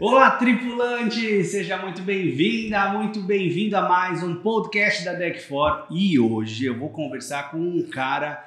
Olá, 0.00 0.30
tripulante! 0.30 1.44
Seja 1.44 1.76
muito 1.76 2.00
bem-vinda, 2.00 2.88
muito 2.88 3.20
bem-vindo 3.20 3.76
a 3.76 3.86
mais 3.86 4.22
um 4.22 4.36
podcast 4.36 5.04
da 5.04 5.14
Deck4. 5.14 5.88
E 5.90 6.18
hoje 6.18 6.64
eu 6.64 6.78
vou 6.78 6.88
conversar 6.88 7.50
com 7.50 7.58
um 7.58 7.82
cara 7.82 8.42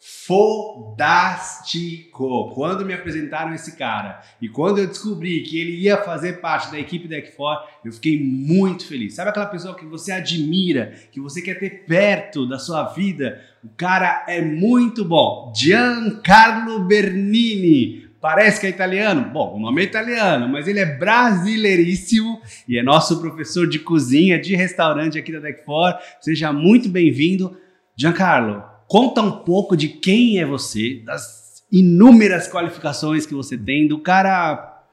fodástico. 0.00 2.50
Quando 2.52 2.84
me 2.84 2.92
apresentaram 2.92 3.54
esse 3.54 3.76
cara 3.76 4.20
e 4.42 4.48
quando 4.48 4.78
eu 4.78 4.88
descobri 4.88 5.42
que 5.42 5.60
ele 5.60 5.76
ia 5.76 6.02
fazer 6.02 6.40
parte 6.40 6.72
da 6.72 6.80
equipe 6.80 7.06
Deck4, 7.06 7.60
eu 7.84 7.92
fiquei 7.92 8.20
muito 8.20 8.84
feliz. 8.84 9.14
Sabe 9.14 9.30
aquela 9.30 9.46
pessoa 9.46 9.76
que 9.76 9.86
você 9.86 10.10
admira, 10.10 10.92
que 11.12 11.20
você 11.20 11.40
quer 11.40 11.60
ter 11.60 11.84
perto 11.86 12.48
da 12.48 12.58
sua 12.58 12.82
vida? 12.82 13.40
O 13.62 13.68
cara 13.76 14.24
é 14.26 14.42
muito 14.42 15.04
bom. 15.04 15.52
Giancarlo 15.56 16.80
Bernini. 16.80 18.05
Parece 18.26 18.60
que 18.60 18.66
é 18.66 18.70
italiano? 18.70 19.30
Bom, 19.30 19.54
o 19.54 19.60
nome 19.60 19.82
é 19.82 19.84
italiano, 19.84 20.48
mas 20.48 20.66
ele 20.66 20.80
é 20.80 20.84
brasileiríssimo 20.84 22.42
e 22.66 22.76
é 22.76 22.82
nosso 22.82 23.20
professor 23.20 23.68
de 23.68 23.78
cozinha, 23.78 24.36
de 24.36 24.56
restaurante 24.56 25.16
aqui 25.16 25.30
da 25.30 25.38
Deck4. 25.38 25.96
Seja 26.20 26.52
muito 26.52 26.88
bem-vindo. 26.88 27.56
Giancarlo, 27.96 28.64
conta 28.88 29.22
um 29.22 29.30
pouco 29.44 29.76
de 29.76 29.86
quem 29.86 30.40
é 30.40 30.44
você, 30.44 31.00
das 31.04 31.64
inúmeras 31.70 32.50
qualificações 32.50 33.24
que 33.24 33.32
você 33.32 33.56
tem, 33.56 33.86
do 33.86 34.00
cara 34.00 34.84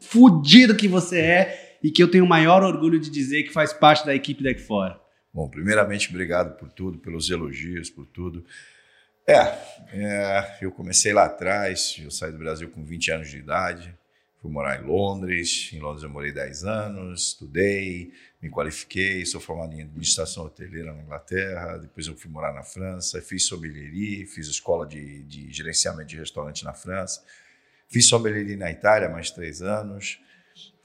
fudido 0.00 0.74
que 0.74 0.88
você 0.88 1.20
é 1.20 1.78
e 1.82 1.90
que 1.90 2.02
eu 2.02 2.10
tenho 2.10 2.24
o 2.24 2.28
maior 2.28 2.62
orgulho 2.62 2.98
de 2.98 3.10
dizer 3.10 3.42
que 3.42 3.52
faz 3.52 3.70
parte 3.70 4.06
da 4.06 4.14
equipe 4.14 4.42
Deck4. 4.42 4.96
Bom, 5.30 5.46
primeiramente, 5.46 6.08
obrigado 6.08 6.56
por 6.56 6.72
tudo, 6.72 6.96
pelos 6.96 7.28
elogios, 7.28 7.90
por 7.90 8.06
tudo. 8.06 8.42
É, 9.26 9.36
é, 9.92 10.58
eu 10.62 10.72
comecei 10.72 11.12
lá 11.12 11.24
atrás, 11.24 11.96
eu 12.02 12.10
saí 12.10 12.32
do 12.32 12.38
Brasil 12.38 12.68
com 12.70 12.84
20 12.84 13.12
anos 13.12 13.30
de 13.30 13.38
idade, 13.38 13.96
fui 14.40 14.50
morar 14.50 14.80
em 14.80 14.86
Londres, 14.86 15.70
em 15.72 15.78
Londres 15.78 16.02
eu 16.02 16.08
morei 16.08 16.32
10 16.32 16.64
anos, 16.64 17.28
estudei, 17.28 18.12
me 18.40 18.48
qualifiquei, 18.48 19.24
sou 19.26 19.40
formado 19.40 19.74
em 19.74 19.82
administração 19.82 20.44
hoteleira 20.44 20.92
na 20.94 21.02
Inglaterra, 21.02 21.76
depois 21.76 22.06
eu 22.06 22.16
fui 22.16 22.30
morar 22.30 22.52
na 22.54 22.62
França, 22.62 23.20
fiz 23.20 23.46
sommelierie, 23.46 24.26
fiz 24.26 24.48
escola 24.48 24.86
de, 24.86 25.22
de 25.24 25.52
gerenciamento 25.52 26.08
de 26.08 26.16
restaurante 26.16 26.64
na 26.64 26.72
França, 26.72 27.22
fiz 27.88 28.08
sommelierie 28.08 28.56
na 28.56 28.70
Itália 28.70 29.08
mais 29.08 29.30
três 29.30 29.60
anos, 29.60 30.18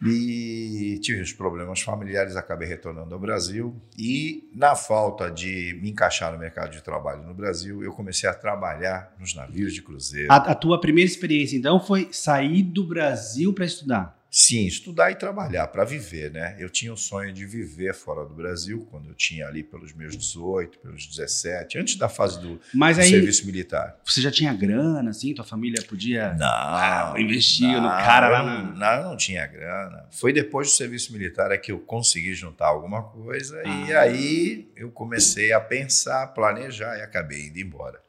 e 0.04 1.00
tive 1.02 1.22
os 1.22 1.32
problemas 1.32 1.82
familiares, 1.82 2.36
acabei 2.36 2.68
retornando 2.68 3.14
ao 3.14 3.20
Brasil 3.20 3.76
e 3.98 4.50
na 4.54 4.76
falta 4.76 5.32
de 5.32 5.80
me 5.82 5.90
encaixar 5.90 6.32
no 6.34 6.40
mercado 6.40 6.72
de 6.72 6.82
trabalho 6.82 7.24
no 7.24 7.34
Brasil, 7.34 7.84
eu 7.84 7.92
comecei 7.92 8.30
a 8.30 8.34
trabalhar 8.34 9.14
nos 9.20 9.34
navios 9.34 9.74
de 9.74 9.82
cruzeiro. 9.82 10.32
A, 10.32 10.38
a 10.38 10.56
tua 10.56 10.80
primeira 10.80 11.10
experiência 11.10 11.58
então 11.58 11.80
foi 11.80 12.10
sair 12.12 12.64
do 12.64 12.86
Brasil 12.86 13.54
para 13.54 13.66
estudar? 13.66 14.15
Sim, 14.38 14.66
estudar 14.66 15.12
e 15.12 15.16
trabalhar 15.16 15.66
para 15.68 15.86
viver, 15.86 16.30
né? 16.30 16.58
Eu 16.60 16.70
tinha 16.70 16.92
o 16.92 16.98
sonho 16.98 17.32
de 17.32 17.46
viver 17.46 17.94
fora 17.96 18.26
do 18.26 18.34
Brasil 18.34 18.86
quando 18.92 19.08
eu 19.08 19.14
tinha 19.14 19.48
ali 19.48 19.64
pelos 19.64 19.94
meus 19.94 20.18
18, 20.18 20.78
pelos 20.80 21.08
17, 21.08 21.78
antes 21.78 21.96
da 21.96 22.10
fase 22.10 22.42
do, 22.42 22.60
Mas 22.74 22.98
do 22.98 23.04
aí, 23.04 23.10
serviço 23.12 23.46
militar. 23.46 23.96
Você 24.04 24.20
já 24.20 24.30
tinha 24.30 24.54
grana, 24.54 25.10
assim? 25.10 25.34
Tua 25.34 25.46
família 25.46 25.82
podia 25.88 26.34
Não, 26.34 26.46
ah, 26.48 27.14
investir 27.18 27.66
não, 27.66 27.84
no 27.84 27.88
cara 27.88 28.28
lá 28.28 28.44
não, 28.44 28.76
na... 28.76 28.98
não, 29.04 29.12
não 29.12 29.18
tinha 29.18 29.48
grana. 29.48 30.06
Foi 30.12 30.34
depois 30.34 30.68
do 30.68 30.74
serviço 30.74 31.14
militar 31.14 31.54
é 31.54 31.58
que 31.58 31.72
eu 31.72 31.80
consegui 31.80 32.34
juntar 32.34 32.68
alguma 32.68 33.04
coisa 33.04 33.56
e 33.66 33.94
Ah. 33.94 34.02
aí 34.02 34.68
eu 34.76 34.92
comecei 34.92 35.54
a 35.54 35.62
pensar, 35.62 36.28
planejar 36.34 36.98
e 36.98 37.02
acabei 37.02 37.48
indo 37.48 37.60
embora. 37.60 38.02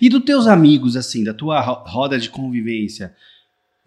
E 0.00 0.08
dos 0.08 0.24
teus 0.24 0.48
amigos, 0.48 0.96
assim, 0.96 1.22
da 1.22 1.32
tua 1.32 1.60
ro- 1.60 1.84
roda 1.86 2.18
de 2.18 2.28
convivência, 2.28 3.14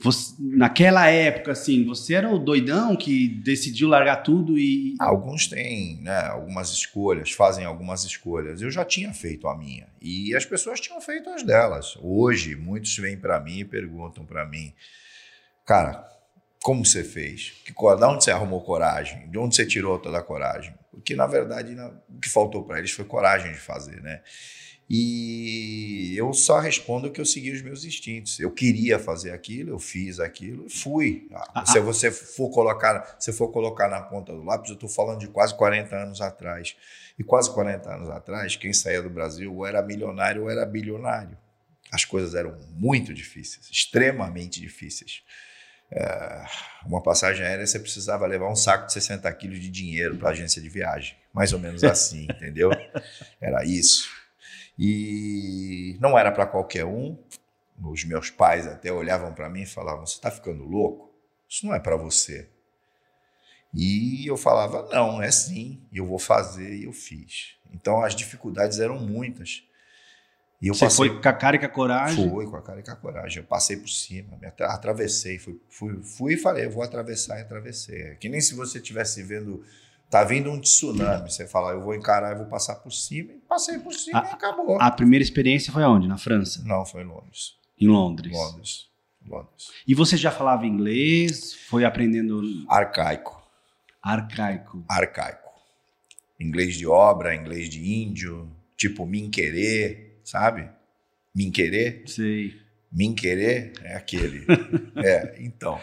você- 0.03 0.35
naquela 0.39 1.07
época, 1.09 1.53
assim, 1.53 1.85
você 1.85 2.13
era 2.15 2.29
o 2.29 2.37
doidão 2.37 2.95
que 2.95 3.29
decidiu 3.29 3.87
largar 3.87 4.17
tudo 4.17 4.57
e... 4.57 4.95
Alguns 4.99 5.47
têm 5.47 6.01
né, 6.01 6.19
algumas 6.27 6.69
escolhas, 6.71 7.31
fazem 7.31 7.63
algumas 7.65 8.03
escolhas. 8.03 8.61
Eu 8.61 8.69
já 8.69 8.83
tinha 8.83 9.13
feito 9.13 9.47
a 9.47 9.57
minha 9.57 9.87
e 10.01 10.35
as 10.35 10.45
pessoas 10.45 10.81
tinham 10.81 10.99
feito 10.99 11.29
as 11.29 11.41
delas. 11.43 11.97
Hoje, 12.01 12.55
muitos 12.55 12.95
vêm 12.97 13.17
para 13.17 13.39
mim 13.39 13.59
e 13.59 13.65
perguntam 13.65 14.25
para 14.25 14.45
mim, 14.45 14.73
cara, 15.65 16.05
como 16.61 16.85
você 16.85 17.03
fez? 17.03 17.53
Que, 17.65 17.73
de 17.73 18.03
onde 18.05 18.23
você 18.23 18.31
arrumou 18.31 18.61
coragem? 18.61 19.29
De 19.29 19.37
onde 19.37 19.55
você 19.55 19.65
tirou 19.65 19.97
toda 19.99 20.17
a 20.17 20.23
coragem? 20.23 20.73
Porque, 20.91 21.15
na 21.15 21.25
verdade, 21.25 21.75
o 22.09 22.19
que 22.19 22.29
faltou 22.29 22.63
para 22.63 22.79
eles 22.79 22.91
foi 22.91 23.05
coragem 23.05 23.51
de 23.51 23.57
fazer, 23.59 24.01
né? 24.01 24.21
E 24.89 26.13
eu 26.15 26.33
só 26.33 26.59
respondo 26.59 27.11
que 27.11 27.19
eu 27.19 27.25
segui 27.25 27.51
os 27.51 27.61
meus 27.61 27.83
instintos. 27.85 28.39
Eu 28.39 28.51
queria 28.51 28.99
fazer 28.99 29.31
aquilo, 29.31 29.71
eu 29.71 29.79
fiz 29.79 30.19
aquilo 30.19 30.65
e 30.67 30.69
fui. 30.69 31.27
Ah, 31.53 31.65
Se 31.65 31.79
você 31.79 32.11
for 32.11 32.49
colocar, 32.49 33.15
se 33.19 33.31
for 33.31 33.49
colocar 33.49 33.87
na 33.87 34.01
ponta 34.01 34.33
do 34.33 34.43
lápis, 34.43 34.69
eu 34.69 34.75
estou 34.75 34.89
falando 34.89 35.19
de 35.19 35.27
quase 35.27 35.55
40 35.55 35.95
anos 35.95 36.21
atrás. 36.21 36.75
E 37.17 37.23
quase 37.23 37.53
40 37.53 37.89
anos 37.93 38.09
atrás, 38.09 38.55
quem 38.55 38.73
saía 38.73 39.01
do 39.01 39.09
Brasil 39.09 39.55
ou 39.55 39.65
era 39.65 39.81
milionário 39.81 40.43
ou 40.43 40.49
era 40.49 40.65
bilionário. 40.65 41.37
As 41.91 42.03
coisas 42.05 42.33
eram 42.33 42.57
muito 42.71 43.13
difíceis, 43.13 43.69
extremamente 43.71 44.59
difíceis. 44.59 45.21
É, 45.91 46.45
uma 46.87 47.03
passagem 47.03 47.45
aérea 47.45 47.67
você 47.67 47.77
precisava 47.77 48.25
levar 48.25 48.49
um 48.49 48.55
saco 48.55 48.87
de 48.87 48.93
60 48.93 49.31
quilos 49.33 49.59
de 49.59 49.69
dinheiro 49.69 50.17
para 50.17 50.29
a 50.29 50.31
agência 50.31 50.59
de 50.59 50.69
viagem. 50.69 51.15
Mais 51.31 51.53
ou 51.53 51.59
menos 51.59 51.83
assim, 51.83 52.23
entendeu? 52.29 52.71
Era 53.39 53.63
isso. 53.63 54.09
E 54.77 55.97
não 55.99 56.17
era 56.17 56.31
para 56.31 56.45
qualquer 56.45 56.85
um. 56.85 57.17
Os 57.83 58.03
meus 58.05 58.29
pais 58.29 58.67
até 58.67 58.91
olhavam 58.91 59.33
para 59.33 59.49
mim 59.49 59.63
e 59.63 59.67
falavam: 59.67 60.05
Você 60.05 60.15
está 60.15 60.31
ficando 60.31 60.63
louco? 60.63 61.11
Isso 61.49 61.65
não 61.65 61.73
é 61.73 61.79
para 61.79 61.95
você. 61.95 62.49
E 63.73 64.27
eu 64.27 64.37
falava: 64.37 64.87
Não, 64.91 65.21
é 65.21 65.31
sim, 65.31 65.81
eu 65.91 66.05
vou 66.05 66.19
fazer, 66.19 66.75
e 66.75 66.85
eu 66.85 66.93
fiz. 66.93 67.55
Então 67.71 68.03
as 68.03 68.15
dificuldades 68.15 68.79
eram 68.79 68.99
muitas. 68.99 69.63
E 70.63 70.67
eu 70.67 70.73
Você 70.73 70.85
passei 70.85 71.09
foi 71.09 71.21
com 71.21 71.27
a 71.27 71.33
cara 71.33 71.55
e 71.57 71.59
com 71.59 71.65
a 71.65 71.69
coragem? 71.69 72.29
foi 72.29 72.47
com 72.47 72.55
a 72.55 72.61
cara 72.61 72.79
e 72.79 72.83
com 72.83 72.91
a 72.91 72.95
coragem. 72.95 73.39
Eu 73.39 73.43
passei 73.43 73.75
por 73.75 73.89
cima, 73.89 74.39
atravessei, 74.61 75.37
fui, 75.37 75.59
fui, 75.67 76.01
fui 76.01 76.33
e 76.35 76.37
falei, 76.37 76.65
eu 76.65 76.71
vou 76.71 76.81
atravessar 76.81 77.37
e 77.37 77.41
atravessei. 77.41 78.01
É 78.01 78.15
que 78.15 78.29
nem 78.29 78.39
se 78.39 78.55
você 78.55 78.77
estivesse 78.77 79.21
vendo, 79.21 79.61
tá 80.13 80.23
vindo 80.23 80.51
um 80.51 80.61
tsunami, 80.61 81.31
você 81.31 81.47
fala, 81.47 81.71
eu 81.71 81.81
vou 81.81 81.95
encarar, 81.95 82.33
eu 82.33 82.37
vou 82.37 82.45
passar 82.45 82.75
por 82.75 82.91
cima, 82.91 83.31
e 83.31 83.39
passei 83.39 83.79
por 83.79 83.91
cima 83.91 84.23
e 84.23 84.33
acabou. 84.33 84.79
A 84.79 84.91
primeira 84.91 85.23
experiência 85.23 85.73
foi 85.73 85.81
aonde? 85.81 86.07
Na 86.07 86.19
França? 86.19 86.61
Não, 86.63 86.85
foi 86.85 87.01
em 87.01 87.05
Londres. 87.05 87.55
Em 87.81 87.87
Londres. 87.87 88.31
Londres. 88.31 88.89
Londres. 89.27 89.71
E 89.87 89.95
você 89.95 90.15
já 90.15 90.29
falava 90.29 90.67
inglês? 90.67 91.55
Foi 91.67 91.83
aprendendo 91.83 92.43
Arcaico. 92.69 93.41
arcaico? 94.03 94.85
Arcaico. 94.87 95.49
Inglês 96.39 96.75
de 96.75 96.85
obra, 96.85 97.33
inglês 97.33 97.67
de 97.67 97.83
índio, 97.83 98.47
tipo 98.77 99.07
mim 99.07 99.31
querer, 99.31 100.19
sabe? 100.23 100.69
Mim 101.33 101.49
querer. 101.49 102.03
Sei. 102.05 102.53
Mim 102.91 103.15
querer 103.15 103.73
é 103.81 103.95
aquele. 103.95 104.45
é, 105.03 105.37
então. 105.39 105.81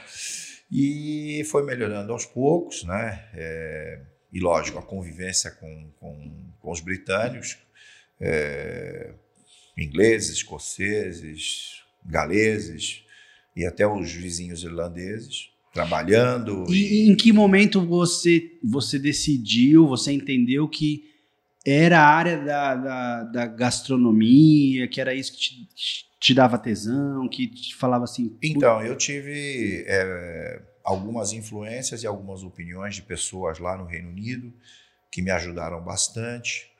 E 0.70 1.42
foi 1.50 1.64
melhorando 1.64 2.12
aos 2.12 2.24
poucos, 2.24 2.84
né? 2.84 3.28
É, 3.34 4.00
e 4.32 4.40
lógico, 4.40 4.78
a 4.78 4.82
convivência 4.82 5.50
com, 5.50 5.90
com, 5.98 6.32
com 6.60 6.70
os 6.70 6.80
britânicos, 6.80 7.58
é, 8.20 9.12
ingleses, 9.76 10.30
escoceses, 10.30 11.82
galeses 12.04 13.04
e 13.56 13.66
até 13.66 13.86
os 13.86 14.12
vizinhos 14.12 14.62
irlandeses, 14.62 15.50
trabalhando. 15.72 16.64
E, 16.68 17.04
e 17.04 17.10
em 17.10 17.16
que 17.16 17.32
momento 17.32 17.84
você, 17.84 18.58
você 18.62 18.98
decidiu, 18.98 19.86
você 19.86 20.12
entendeu 20.12 20.68
que 20.68 21.10
era 21.66 22.00
a 22.00 22.06
área 22.06 22.38
da, 22.38 22.74
da, 22.74 23.22
da 23.24 23.46
gastronomia, 23.46 24.88
que 24.88 25.00
era 25.00 25.14
isso 25.14 25.32
que 25.32 25.38
te, 25.74 26.06
te 26.18 26.34
dava 26.34 26.58
tesão, 26.58 27.28
que 27.28 27.46
te 27.48 27.74
falava 27.74 28.04
assim. 28.04 28.36
Então, 28.42 28.82
eu 28.82 28.96
tive 28.96 29.84
é, 29.86 30.62
algumas 30.84 31.32
influências 31.32 32.02
e 32.02 32.06
algumas 32.06 32.42
opiniões 32.42 32.94
de 32.94 33.02
pessoas 33.02 33.58
lá 33.58 33.76
no 33.76 33.84
Reino 33.84 34.08
Unido 34.08 34.52
que 35.10 35.22
me 35.22 35.30
ajudaram 35.30 35.82
bastante, 35.82 36.70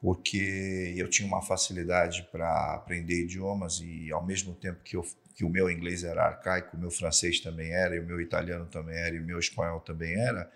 porque 0.00 0.94
eu 0.96 1.08
tinha 1.08 1.28
uma 1.28 1.42
facilidade 1.42 2.26
para 2.32 2.74
aprender 2.74 3.24
idiomas 3.24 3.80
e, 3.80 4.10
ao 4.10 4.24
mesmo 4.24 4.54
tempo 4.54 4.80
que, 4.82 4.96
eu, 4.96 5.06
que 5.34 5.44
o 5.44 5.50
meu 5.50 5.70
inglês 5.70 6.04
era 6.04 6.24
arcaico, 6.24 6.76
o 6.76 6.80
meu 6.80 6.90
francês 6.90 7.40
também 7.40 7.72
era, 7.72 7.94
e 7.94 8.00
o 8.00 8.06
meu 8.06 8.20
italiano 8.20 8.66
também 8.66 8.96
era, 8.96 9.14
e 9.14 9.18
o 9.20 9.24
meu 9.24 9.38
espanhol 9.38 9.80
também 9.80 10.14
era, 10.14 10.50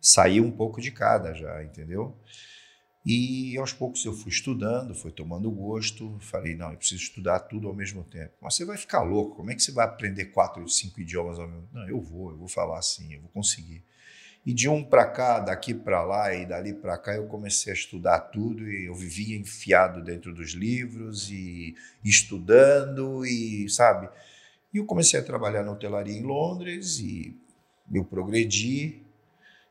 saía 0.00 0.42
um 0.42 0.50
pouco 0.50 0.80
de 0.80 0.90
cada 0.90 1.32
já, 1.32 1.62
entendeu? 1.62 2.16
E 3.04 3.54
aos 3.58 3.72
poucos 3.72 4.02
eu 4.04 4.14
fui 4.14 4.30
estudando, 4.30 4.94
fui 4.94 5.10
tomando 5.10 5.50
gosto, 5.50 6.16
falei, 6.20 6.56
não, 6.56 6.70
eu 6.70 6.78
preciso 6.78 7.02
estudar 7.02 7.40
tudo 7.40 7.68
ao 7.68 7.74
mesmo 7.74 8.02
tempo. 8.02 8.32
Mas 8.40 8.54
você 8.54 8.64
vai 8.64 8.78
ficar 8.78 9.02
louco, 9.02 9.36
como 9.36 9.50
é 9.50 9.54
que 9.54 9.62
você 9.62 9.72
vai 9.72 9.84
aprender 9.84 10.26
quatro 10.26 10.66
cinco 10.68 11.00
idiomas 11.00 11.38
ao 11.38 11.46
mesmo 11.46 11.62
tempo? 11.62 11.74
Não, 11.74 11.88
eu 11.88 12.00
vou, 12.00 12.30
eu 12.30 12.38
vou 12.38 12.48
falar 12.48 12.78
assim, 12.78 13.12
eu 13.12 13.20
vou 13.20 13.30
conseguir. 13.30 13.84
E 14.46 14.54
de 14.54 14.68
um 14.68 14.82
para 14.82 15.06
cá, 15.06 15.38
daqui 15.38 15.74
para 15.74 16.02
lá 16.02 16.34
e 16.34 16.46
dali 16.46 16.72
para 16.72 16.96
cá, 16.96 17.14
eu 17.14 17.26
comecei 17.26 17.72
a 17.72 17.76
estudar 17.76 18.20
tudo 18.20 18.70
e 18.70 18.86
eu 18.86 18.94
vivia 18.94 19.36
enfiado 19.36 20.02
dentro 20.02 20.34
dos 20.34 20.52
livros 20.52 21.30
e 21.30 21.74
estudando 22.02 23.24
e, 23.26 23.68
sabe? 23.68 24.08
E 24.72 24.78
eu 24.78 24.86
comecei 24.86 25.20
a 25.20 25.22
trabalhar 25.22 25.62
na 25.62 25.72
hotelaria 25.72 26.14
em 26.14 26.22
Londres 26.22 26.98
e 26.98 27.38
eu 27.92 28.04
progredi 28.04 29.03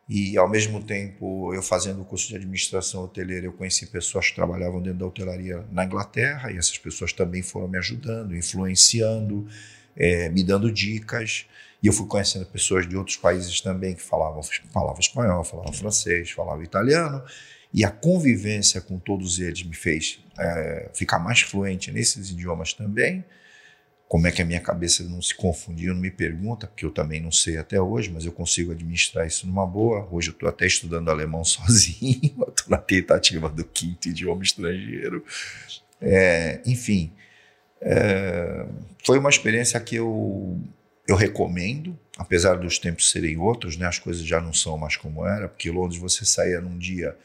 e, 0.07 0.37
ao 0.37 0.49
mesmo 0.49 0.83
tempo, 0.83 1.53
eu 1.53 1.63
fazendo 1.63 2.01
o 2.01 2.05
curso 2.05 2.27
de 2.27 2.35
administração 2.35 3.03
hoteleira, 3.03 3.45
eu 3.45 3.53
conheci 3.53 3.87
pessoas 3.87 4.29
que 4.29 4.35
trabalhavam 4.35 4.81
dentro 4.81 4.99
da 4.99 5.05
hotelaria 5.05 5.65
na 5.71 5.85
Inglaterra 5.85 6.51
e 6.51 6.57
essas 6.57 6.77
pessoas 6.77 7.13
também 7.13 7.41
foram 7.41 7.69
me 7.69 7.77
ajudando, 7.77 8.35
influenciando, 8.35 9.47
é, 9.95 10.27
me 10.29 10.43
dando 10.43 10.71
dicas. 10.71 11.45
E 11.81 11.87
eu 11.87 11.93
fui 11.93 12.05
conhecendo 12.05 12.45
pessoas 12.45 12.87
de 12.87 12.97
outros 12.97 13.15
países 13.15 13.61
também 13.61 13.95
que 13.95 14.01
falavam, 14.01 14.41
falavam 14.71 14.99
espanhol, 14.99 15.43
falavam 15.43 15.71
francês, 15.71 16.31
falavam 16.31 16.63
italiano. 16.63 17.23
E 17.73 17.83
a 17.85 17.89
convivência 17.89 18.81
com 18.81 18.99
todos 18.99 19.39
eles 19.39 19.63
me 19.63 19.75
fez 19.75 20.19
é, 20.37 20.89
ficar 20.93 21.17
mais 21.17 21.41
fluente 21.41 21.91
nesses 21.91 22.29
idiomas 22.29 22.73
também. 22.73 23.23
Como 24.13 24.27
é 24.27 24.31
que 24.31 24.43
a 24.43 24.45
minha 24.45 24.59
cabeça 24.59 25.03
não 25.05 25.23
se 25.23 25.33
confundiu, 25.33 25.91
não 25.91 25.99
me 25.99 26.11
pergunta, 26.11 26.67
porque 26.67 26.85
eu 26.85 26.91
também 26.91 27.19
não 27.19 27.31
sei 27.31 27.57
até 27.57 27.81
hoje, 27.81 28.11
mas 28.11 28.23
eu 28.23 28.31
consigo 28.31 28.71
administrar 28.71 29.25
isso 29.25 29.47
numa 29.47 29.65
boa. 29.65 30.07
Hoje 30.11 30.29
eu 30.29 30.33
estou 30.33 30.47
até 30.47 30.67
estudando 30.67 31.09
alemão 31.09 31.41
sozinho, 31.43 32.21
estou 32.21 32.69
na 32.69 32.77
tentativa 32.77 33.49
do 33.49 33.63
quinto 33.63 34.09
idioma 34.09 34.43
estrangeiro. 34.43 35.25
É, 35.99 36.61
enfim, 36.63 37.11
é, 37.81 38.67
foi 39.03 39.17
uma 39.17 39.31
experiência 39.31 39.79
que 39.79 39.95
eu, 39.95 40.61
eu 41.07 41.15
recomendo, 41.15 41.97
apesar 42.15 42.53
dos 42.59 42.77
tempos 42.77 43.09
serem 43.09 43.37
outros, 43.37 43.77
né, 43.77 43.87
as 43.87 43.97
coisas 43.97 44.23
já 44.23 44.39
não 44.39 44.53
são 44.53 44.77
mais 44.77 44.95
como 44.95 45.25
era, 45.25 45.49
porque 45.49 45.71
Londres 45.71 45.99
você 45.99 46.23
saía 46.23 46.61
num 46.61 46.77
dia 46.77 47.17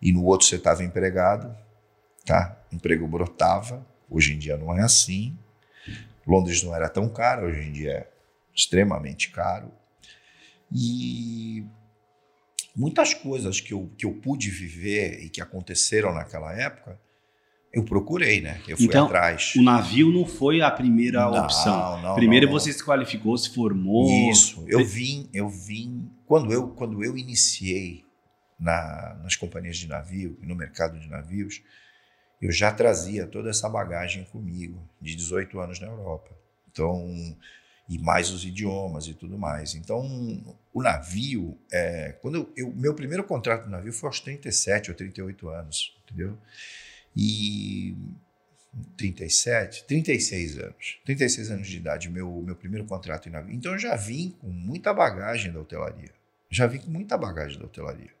e 0.00 0.12
no 0.12 0.22
outro 0.24 0.46
você 0.46 0.54
estava 0.54 0.84
empregado, 0.84 1.52
tá? 2.24 2.56
O 2.70 2.76
emprego 2.76 3.08
brotava. 3.08 3.84
Hoje 4.08 4.34
em 4.34 4.38
dia 4.38 4.56
não 4.56 4.72
é 4.72 4.82
assim. 4.82 5.36
Londres 6.28 6.62
não 6.62 6.74
era 6.74 6.88
tão 6.88 7.08
caro, 7.08 7.46
hoje 7.46 7.60
em 7.60 7.72
dia 7.72 7.90
é 7.90 8.08
extremamente 8.54 9.30
caro. 9.30 9.72
E 10.70 11.64
muitas 12.76 13.14
coisas 13.14 13.60
que 13.60 13.72
eu, 13.72 13.90
que 13.96 14.04
eu 14.04 14.12
pude 14.12 14.50
viver 14.50 15.24
e 15.24 15.30
que 15.30 15.40
aconteceram 15.40 16.12
naquela 16.12 16.52
época, 16.52 17.00
eu 17.72 17.84
procurei, 17.84 18.40
né? 18.40 18.60
Eu 18.66 18.76
fui 18.76 18.86
então, 18.86 19.06
atrás. 19.06 19.54
O 19.56 19.62
navio 19.62 20.10
não 20.10 20.26
foi 20.26 20.60
a 20.60 20.70
primeira 20.70 21.30
não, 21.30 21.44
opção. 21.44 22.00
Não, 22.02 22.14
Primeiro 22.14 22.46
não, 22.46 22.52
você 22.52 22.72
se 22.72 22.82
qualificou, 22.84 23.36
se 23.36 23.54
formou. 23.54 24.30
Isso. 24.30 24.64
Eu 24.68 24.84
vim, 24.84 25.28
eu 25.32 25.48
vim 25.48 26.10
quando 26.26 26.52
eu 26.52 26.68
quando 26.68 27.04
eu 27.04 27.16
iniciei 27.16 28.04
na, 28.58 29.18
nas 29.22 29.36
companhias 29.36 29.76
de 29.76 29.86
navio 29.86 30.38
no 30.42 30.54
mercado 30.54 30.98
de 30.98 31.08
navios, 31.08 31.62
eu 32.40 32.52
já 32.52 32.72
trazia 32.72 33.26
toda 33.26 33.50
essa 33.50 33.68
bagagem 33.68 34.24
comigo, 34.24 34.80
de 35.00 35.14
18 35.14 35.58
anos 35.58 35.80
na 35.80 35.88
Europa. 35.88 36.30
Então, 36.70 37.36
e 37.88 37.98
mais 37.98 38.30
os 38.30 38.44
idiomas 38.44 39.06
e 39.06 39.14
tudo 39.14 39.38
mais. 39.38 39.74
Então, 39.74 40.56
o 40.72 40.82
navio, 40.82 41.58
é, 41.72 42.14
quando 42.20 42.36
eu, 42.36 42.52
eu, 42.56 42.72
meu 42.72 42.94
primeiro 42.94 43.24
contrato 43.24 43.64
no 43.64 43.70
navio 43.70 43.92
foi 43.92 44.08
aos 44.08 44.20
37 44.20 44.90
ou 44.90 44.96
38 44.96 45.48
anos, 45.48 45.96
entendeu? 46.04 46.38
E 47.16 47.96
37, 48.96 49.84
36 49.84 50.58
anos, 50.58 51.00
36 51.04 51.50
anos 51.50 51.66
de 51.66 51.76
idade, 51.78 52.10
meu 52.10 52.42
meu 52.42 52.54
primeiro 52.54 52.86
contrato 52.86 53.28
em 53.28 53.32
navio. 53.32 53.54
Então 53.54 53.72
eu 53.72 53.78
já 53.78 53.96
vim 53.96 54.36
com 54.38 54.48
muita 54.48 54.92
bagagem 54.92 55.50
da 55.50 55.60
hotelaria. 55.60 56.12
Já 56.50 56.66
vim 56.66 56.78
com 56.78 56.90
muita 56.90 57.16
bagagem 57.16 57.58
da 57.58 57.64
hotelaria. 57.64 58.12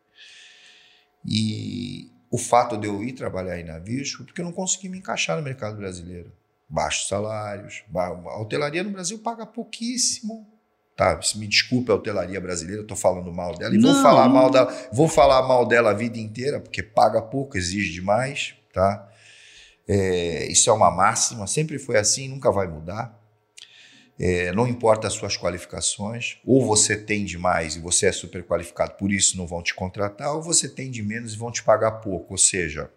E 1.24 2.10
o 2.30 2.38
fato 2.38 2.76
de 2.76 2.86
eu 2.86 3.02
ir 3.02 3.12
trabalhar 3.12 3.58
em 3.58 3.64
navios 3.64 4.12
foi 4.12 4.26
porque 4.26 4.40
eu 4.40 4.44
não 4.44 4.52
consegui 4.52 4.88
me 4.88 4.98
encaixar 4.98 5.36
no 5.36 5.42
mercado 5.42 5.76
brasileiro. 5.76 6.32
Baixos 6.68 7.08
salários, 7.08 7.82
a 7.94 8.40
hotelaria 8.40 8.82
no 8.82 8.90
Brasil 8.90 9.18
paga 9.18 9.46
pouquíssimo. 9.46 10.46
Tá, 10.94 11.18
me 11.36 11.46
desculpe 11.46 11.92
a 11.92 11.94
hotelaria 11.94 12.40
brasileira, 12.40 12.82
estou 12.82 12.96
falando 12.96 13.32
mal 13.32 13.56
dela 13.56 13.72
e 13.72 13.78
Não. 13.78 13.92
vou 13.94 14.02
falar 14.02 14.28
mal 14.28 14.50
dela, 14.50 14.88
vou 14.92 15.08
falar 15.08 15.42
mal 15.46 15.64
dela 15.64 15.90
a 15.90 15.94
vida 15.94 16.18
inteira 16.18 16.58
porque 16.58 16.82
paga 16.82 17.22
pouco, 17.22 17.56
exige 17.56 17.92
demais, 17.92 18.56
tá? 18.72 19.08
É, 19.86 20.46
isso 20.50 20.68
é 20.68 20.72
uma 20.72 20.90
máxima, 20.90 21.46
sempre 21.46 21.78
foi 21.78 21.96
assim, 21.96 22.28
nunca 22.28 22.50
vai 22.50 22.66
mudar. 22.66 23.16
É, 24.20 24.50
não 24.52 24.66
importa 24.66 25.06
as 25.06 25.12
suas 25.12 25.36
qualificações, 25.36 26.38
ou 26.44 26.64
você 26.66 26.96
tem 26.96 27.24
demais 27.24 27.76
e 27.76 27.78
você 27.80 28.06
é 28.06 28.12
super 28.12 28.42
qualificado, 28.44 28.94
por 28.94 29.12
isso 29.12 29.36
não 29.36 29.46
vão 29.46 29.62
te 29.62 29.72
contratar, 29.74 30.34
ou 30.34 30.42
você 30.42 30.68
tem 30.68 30.90
de 30.90 31.02
menos 31.02 31.34
e 31.34 31.36
vão 31.36 31.52
te 31.52 31.62
pagar 31.62 31.92
pouco, 32.00 32.34
ou 32.34 32.38
seja, 32.38 32.90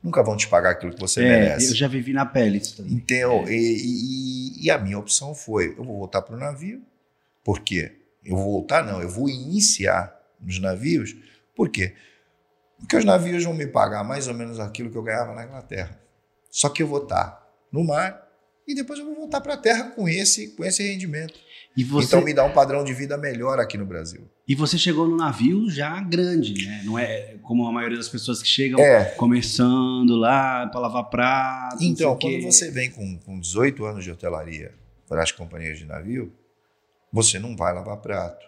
nunca 0.00 0.22
vão 0.22 0.36
te 0.36 0.46
pagar 0.46 0.70
aquilo 0.70 0.92
que 0.94 1.00
você 1.00 1.20
É, 1.22 1.24
merece. 1.28 1.68
eu 1.70 1.74
já 1.74 1.88
vivi 1.88 2.12
na 2.12 2.24
pele 2.24 2.58
isso 2.58 2.76
também. 2.76 2.92
Então, 2.94 3.48
e, 3.48 3.54
e- 4.60 4.64
e 4.66 4.70
a 4.70 4.78
minha 4.78 4.96
opção 4.98 5.34
foi: 5.34 5.74
eu 5.76 5.82
vou 5.82 5.98
voltar 5.98 6.22
para 6.22 6.36
o 6.36 6.38
navio, 6.38 6.80
por 7.42 7.58
quê? 7.60 7.96
Eu 8.24 8.36
vou 8.36 8.44
voltar, 8.52 8.84
não, 8.84 9.02
eu 9.02 9.08
vou 9.08 9.28
iniciar 9.28 10.14
nos 10.40 10.60
navios, 10.60 11.16
por 11.56 11.68
quê? 11.68 11.94
Porque 12.78 12.96
os 12.96 13.04
navios 13.04 13.42
vão 13.42 13.54
me 13.54 13.66
pagar 13.66 14.04
mais 14.04 14.28
ou 14.28 14.34
menos 14.34 14.60
aquilo 14.60 14.90
que 14.90 14.96
eu 14.96 15.02
ganhava 15.02 15.34
na 15.34 15.44
Inglaterra. 15.44 15.98
Só 16.50 16.68
que 16.68 16.82
eu 16.82 16.86
vou 16.86 17.02
estar 17.02 17.44
no 17.72 17.82
mar 17.84 18.23
e 18.66 18.74
depois 18.74 18.98
eu 18.98 19.04
vou 19.06 19.14
voltar 19.14 19.40
para 19.40 19.54
a 19.54 19.56
terra 19.56 19.90
com 19.90 20.08
esse, 20.08 20.48
com 20.56 20.64
esse 20.64 20.82
rendimento. 20.82 21.34
E 21.76 21.82
você, 21.82 22.06
Então 22.06 22.22
me 22.22 22.32
dá 22.32 22.44
um 22.44 22.52
padrão 22.52 22.84
de 22.84 22.94
vida 22.94 23.16
melhor 23.18 23.58
aqui 23.58 23.76
no 23.76 23.84
Brasil. 23.84 24.28
e 24.46 24.54
você 24.54 24.78
chegou 24.78 25.08
no 25.08 25.16
navio 25.16 25.68
já 25.70 26.00
grande, 26.00 26.66
né? 26.66 26.82
Não 26.84 26.96
é 26.98 27.36
como 27.42 27.66
a 27.66 27.72
maioria 27.72 27.96
das 27.96 28.08
pessoas 28.08 28.40
que 28.40 28.48
chegam 28.48 28.78
É. 28.78 29.06
começando 29.16 30.14
lá 30.16 30.66
para 30.68 30.80
lavar 30.80 31.04
prato. 31.10 31.82
Então, 31.82 32.16
quando 32.16 32.42
você 32.42 32.70
vem 32.70 32.90
com, 32.90 33.18
com 33.18 33.40
18 33.40 33.84
anos 33.84 34.04
de 34.04 34.10
hotelaria 34.10 34.72
para 35.08 35.22
as 35.22 35.32
companhias 35.32 35.78
de 35.78 35.84
navio, 35.84 36.32
você 37.12 37.38
não 37.38 37.56
vai 37.56 37.74
lavar 37.74 37.96
prato, 37.98 38.46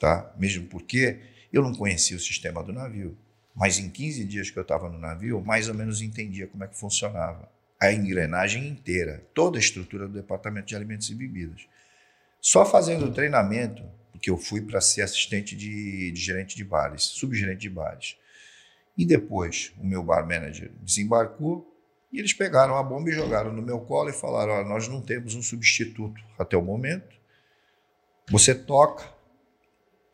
tá? 0.00 0.32
Mesmo 0.38 0.66
porque 0.66 1.20
eu 1.52 1.62
não 1.62 1.72
conhecia 1.74 2.16
o 2.16 2.20
sistema 2.20 2.62
do 2.62 2.72
navio. 2.72 3.16
Mas 3.54 3.78
em 3.78 3.88
15 3.90 4.24
dias 4.24 4.50
que 4.50 4.58
eu 4.58 4.62
estava 4.62 4.88
no 4.88 4.98
navio, 4.98 5.40
mais 5.44 5.68
ou 5.68 5.74
menos 5.74 6.00
entendia 6.02 6.46
como 6.46 6.62
é 6.64 6.66
que 6.68 6.78
funcionava. 6.78 7.48
A 7.80 7.92
engrenagem 7.92 8.66
inteira, 8.66 9.24
toda 9.32 9.56
a 9.56 9.60
estrutura 9.60 10.06
do 10.06 10.14
departamento 10.14 10.66
de 10.66 10.76
alimentos 10.76 11.08
e 11.10 11.14
bebidas. 11.14 11.66
Só 12.40 12.64
fazendo 12.64 13.06
o 13.06 13.12
treinamento, 13.12 13.84
porque 14.10 14.30
eu 14.30 14.36
fui 14.36 14.60
para 14.60 14.80
ser 14.80 15.02
assistente 15.02 15.56
de, 15.56 16.10
de 16.10 16.20
gerente 16.20 16.56
de 16.56 16.64
bares, 16.64 17.02
subgerente 17.02 17.60
de 17.60 17.70
bares. 17.70 18.16
E 18.96 19.04
depois 19.04 19.72
o 19.78 19.86
meu 19.86 20.02
bar 20.02 20.26
manager 20.26 20.72
desembarcou 20.82 21.74
e 22.12 22.18
eles 22.18 22.32
pegaram 22.32 22.76
a 22.76 22.82
bomba 22.82 23.10
e 23.10 23.12
jogaram 23.12 23.52
no 23.52 23.62
meu 23.62 23.80
colo 23.80 24.10
e 24.10 24.12
falaram: 24.12 24.54
Olha, 24.54 24.68
nós 24.68 24.88
não 24.88 25.00
temos 25.00 25.34
um 25.34 25.42
substituto 25.42 26.20
até 26.38 26.56
o 26.56 26.62
momento. 26.62 27.16
Você 28.30 28.54
toca 28.54 29.18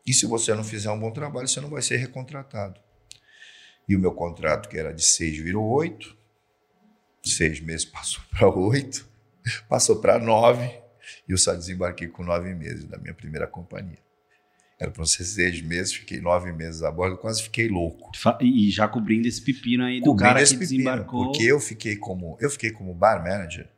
e 0.05 0.13
se 0.13 0.25
você 0.27 0.53
não 0.53 0.63
fizer 0.63 0.91
um 0.91 0.99
bom 0.99 1.11
trabalho, 1.11 1.47
você 1.47 1.59
não 1.59 1.69
vai 1.69 1.81
ser 1.81 1.97
recontratado. 1.97 2.79
E 3.87 3.95
o 3.95 3.99
meu 3.99 4.13
contrato, 4.13 4.69
que 4.69 4.77
era 4.77 4.93
de 4.93 5.03
seis, 5.03 5.37
virou 5.37 5.65
oito. 5.65 6.14
Seis 7.25 7.59
meses 7.59 7.85
passou 7.85 8.23
para 8.31 8.47
oito, 8.49 9.07
passou 9.67 9.99
para 9.99 10.19
nove 10.19 10.65
e 11.27 11.31
eu 11.31 11.37
só 11.37 11.53
desembarquei 11.53 12.07
com 12.07 12.23
nove 12.23 12.53
meses 12.53 12.85
da 12.85 12.97
minha 12.97 13.13
primeira 13.13 13.47
companhia. 13.47 14.05
Era 14.79 14.91
para 14.91 15.05
ser 15.05 15.23
seis 15.23 15.61
meses, 15.61 15.93
fiquei 15.93 16.19
nove 16.19 16.51
meses 16.51 16.83
a 16.83 16.91
bordo, 16.91 17.17
quase 17.17 17.41
fiquei 17.41 17.69
louco. 17.69 18.11
E 18.41 18.69
já 18.69 18.87
cobrindo 18.87 19.27
esse 19.27 19.41
pepino 19.41 19.85
aí 19.85 19.99
do 19.99 20.07
Cobrindo 20.07 20.23
cara 20.23 20.37
que 20.39 20.43
esse 20.43 20.53
pepino, 20.57 20.69
desembarcou. 20.69 21.25
Porque 21.31 21.43
eu 21.43 21.59
fiquei 21.59 21.95
como 21.95 22.37
eu 22.41 22.49
fiquei 22.49 22.71
como 22.71 22.93
bar 22.93 23.23
manager 23.23 23.69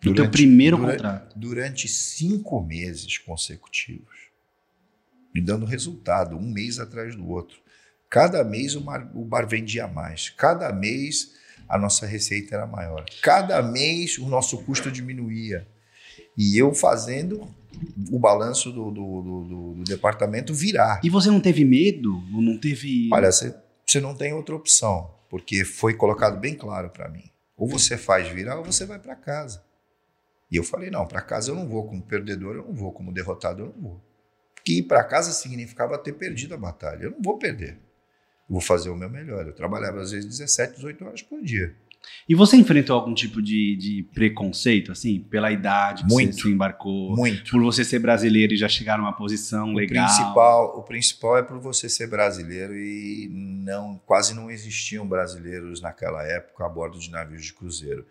Do 0.00 0.14
teu 0.14 0.30
primeiro 0.30 0.78
durante, 0.78 0.96
contrato. 0.96 1.38
durante 1.38 1.86
cinco 1.86 2.62
meses 2.62 3.18
consecutivos, 3.18 4.30
me 5.34 5.40
dando 5.42 5.66
resultado 5.66 6.34
um 6.36 6.50
mês 6.50 6.78
atrás 6.78 7.14
do 7.14 7.28
outro. 7.28 7.60
Cada 8.08 8.42
mês 8.42 8.74
o 8.74 8.80
bar, 8.80 9.10
o 9.14 9.22
bar 9.24 9.46
vendia 9.46 9.86
mais. 9.86 10.30
Cada 10.30 10.72
mês 10.72 11.38
a 11.70 11.78
nossa 11.78 12.06
receita 12.06 12.54
era 12.56 12.66
maior. 12.66 13.04
Cada 13.22 13.62
mês 13.62 14.18
o 14.18 14.28
nosso 14.28 14.58
custo 14.64 14.90
diminuía. 14.90 15.66
E 16.36 16.56
eu 16.58 16.74
fazendo 16.74 17.48
o 18.10 18.18
balanço 18.18 18.70
do, 18.72 18.90
do, 18.90 19.22
do- 19.22 19.74
do- 19.74 19.84
departamento 19.84 20.52
virar. 20.52 21.00
E 21.04 21.08
você 21.08 21.30
não 21.30 21.40
teve 21.40 21.64
medo? 21.64 22.12
Não 22.30 22.40
não 22.42 22.58
teve. 22.58 23.08
Olha, 23.12 23.30
você, 23.32 23.54
você 23.86 24.00
não 24.00 24.14
tem 24.14 24.32
outra 24.32 24.54
opção, 24.54 25.10
porque 25.28 25.64
foi 25.64 25.94
colocado 25.94 26.38
bem 26.38 26.54
claro 26.54 26.90
para 26.90 27.08
mim. 27.08 27.30
Ou 27.56 27.68
você 27.68 27.96
faz 27.96 28.28
virar 28.28 28.56
ou 28.58 28.64
você 28.64 28.84
vai 28.86 28.98
para 28.98 29.14
casa. 29.14 29.62
E 30.50 30.56
eu 30.56 30.64
falei, 30.64 30.90
não, 30.90 31.06
para 31.06 31.20
casa 31.22 31.50
eu 31.50 31.54
não 31.54 31.68
vou 31.68 31.86
como 31.86 32.02
perdedor, 32.02 32.56
eu 32.56 32.64
não 32.64 32.74
vou 32.74 32.92
como 32.92 33.12
derrotado, 33.12 33.62
eu 33.62 33.66
não 33.66 33.80
vou. 33.82 34.00
Porque 34.54 34.72
ir 34.74 34.82
para 34.82 35.04
casa 35.04 35.30
significava 35.32 35.96
ter 35.98 36.12
perdido 36.14 36.54
a 36.54 36.58
batalha. 36.58 37.04
Eu 37.04 37.10
não 37.12 37.22
vou 37.22 37.38
perder. 37.38 37.78
Vou 38.50 38.60
fazer 38.60 38.90
o 38.90 38.96
meu 38.96 39.08
melhor. 39.08 39.46
Eu 39.46 39.54
trabalhava 39.54 40.00
às 40.00 40.10
vezes 40.10 40.26
17, 40.28 40.74
18 40.74 41.04
horas 41.04 41.22
por 41.22 41.40
dia. 41.40 41.72
E 42.28 42.34
você 42.34 42.56
enfrentou 42.56 42.96
algum 42.96 43.14
tipo 43.14 43.40
de, 43.42 43.76
de 43.76 44.02
preconceito, 44.14 44.90
assim, 44.90 45.20
pela 45.20 45.52
idade 45.52 46.02
que 46.02 46.08
Muito. 46.08 46.34
você 46.34 46.42
se 46.42 46.48
embarcou? 46.48 47.14
Muito. 47.14 47.50
Por 47.50 47.62
você 47.62 47.84
ser 47.84 47.98
brasileiro 47.98 48.54
e 48.54 48.56
já 48.56 48.68
chegar 48.68 48.98
numa 48.98 49.12
posição 49.12 49.72
O 49.72 49.76
legal? 49.76 50.06
principal, 50.06 50.78
o 50.78 50.82
principal 50.82 51.38
é 51.38 51.42
por 51.42 51.60
você 51.60 51.88
ser 51.88 52.08
brasileiro 52.08 52.74
e 52.74 53.28
não 53.30 54.00
quase 54.06 54.34
não 54.34 54.50
existiam 54.50 55.06
brasileiros 55.06 55.80
naquela 55.80 56.24
época 56.24 56.64
a 56.64 56.68
bordo 56.68 56.98
de 56.98 57.10
navios 57.10 57.44
de 57.44 57.52
cruzeiro. 57.52 58.06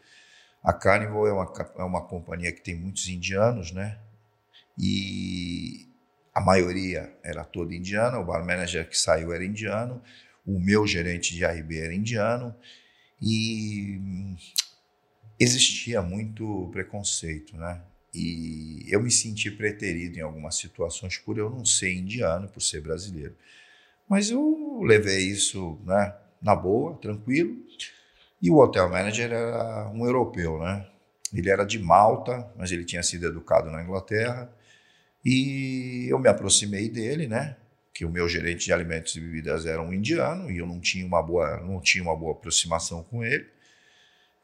A 0.63 0.71
Carnival 0.71 1.27
é 1.27 1.33
uma, 1.33 1.51
é 1.77 1.83
uma 1.83 2.01
companhia 2.01 2.51
que 2.51 2.61
tem 2.61 2.75
muitos 2.75 3.07
indianos, 3.09 3.71
né? 3.71 3.97
E 4.77 5.87
a 6.33 6.41
maioria 6.41 7.11
era 7.23 7.43
toda 7.43 7.73
indiana, 7.73 8.19
o 8.19 8.25
bar 8.25 8.45
manager 8.45 8.87
que 8.87 8.97
saiu 8.97 9.33
era 9.33 9.43
indiano, 9.43 10.01
o 10.45 10.59
meu 10.59 10.85
gerente 10.87 11.35
de 11.35 11.45
AIB 11.45 11.79
era 11.79 11.93
indiano 11.93 12.55
e 13.21 13.99
existia 15.39 16.01
muito 16.01 16.69
preconceito, 16.71 17.55
né? 17.57 17.81
E 18.13 18.85
eu 18.87 19.01
me 19.01 19.11
senti 19.11 19.51
preterido 19.51 20.17
em 20.17 20.21
algumas 20.21 20.55
situações 20.55 21.17
por 21.17 21.37
eu 21.37 21.49
não 21.49 21.63
ser 21.63 21.93
indiano, 21.93 22.47
por 22.47 22.61
ser 22.61 22.81
brasileiro. 22.81 23.35
Mas 24.07 24.31
eu 24.31 24.81
levei 24.81 25.19
isso, 25.19 25.77
né, 25.85 26.15
na 26.41 26.55
boa, 26.55 26.95
tranquilo. 26.97 27.55
E 28.41 28.49
o 28.49 28.57
hotel 28.57 28.89
manager 28.89 29.31
era 29.31 29.89
um 29.89 30.05
europeu, 30.05 30.59
né? 30.59 30.87
Ele 31.33 31.49
era 31.49 31.63
de 31.63 31.77
Malta, 31.77 32.51
mas 32.57 32.71
ele 32.71 32.83
tinha 32.83 33.03
sido 33.03 33.27
educado 33.27 33.69
na 33.69 33.83
Inglaterra. 33.83 34.51
E 35.23 36.07
eu 36.09 36.17
me 36.17 36.29
aproximei 36.29 36.89
dele, 36.89 37.27
né? 37.27 37.55
Que 37.99 38.05
o 38.05 38.09
meu 38.09 38.29
gerente 38.29 38.63
de 38.63 38.71
alimentos 38.71 39.13
e 39.17 39.19
bebidas 39.19 39.65
era 39.65 39.81
um 39.81 39.93
indiano 39.93 40.49
e 40.49 40.57
eu 40.57 40.65
não 40.65 40.79
tinha 40.79 41.05
uma 41.05 41.21
boa, 41.21 41.57
não 41.57 41.81
tinha 41.81 42.01
uma 42.01 42.15
boa 42.15 42.31
aproximação 42.31 43.03
com 43.03 43.25
ele. 43.25 43.45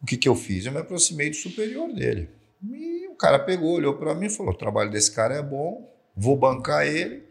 O 0.02 0.06
que, 0.06 0.18
que 0.18 0.28
eu 0.28 0.36
fiz? 0.36 0.66
Eu 0.66 0.74
me 0.74 0.80
aproximei 0.80 1.30
do 1.30 1.38
superior 1.38 1.88
dele. 1.94 2.28
E 2.62 3.08
o 3.08 3.16
cara 3.16 3.40
pegou, 3.40 3.72
olhou 3.72 3.94
para 3.94 4.14
mim 4.14 4.26
e 4.26 4.30
falou: 4.30 4.52
o 4.52 4.58
trabalho 4.58 4.92
desse 4.92 5.10
cara 5.10 5.36
é 5.36 5.42
bom, 5.42 5.90
vou 6.14 6.36
bancar 6.36 6.86
ele. 6.86 7.24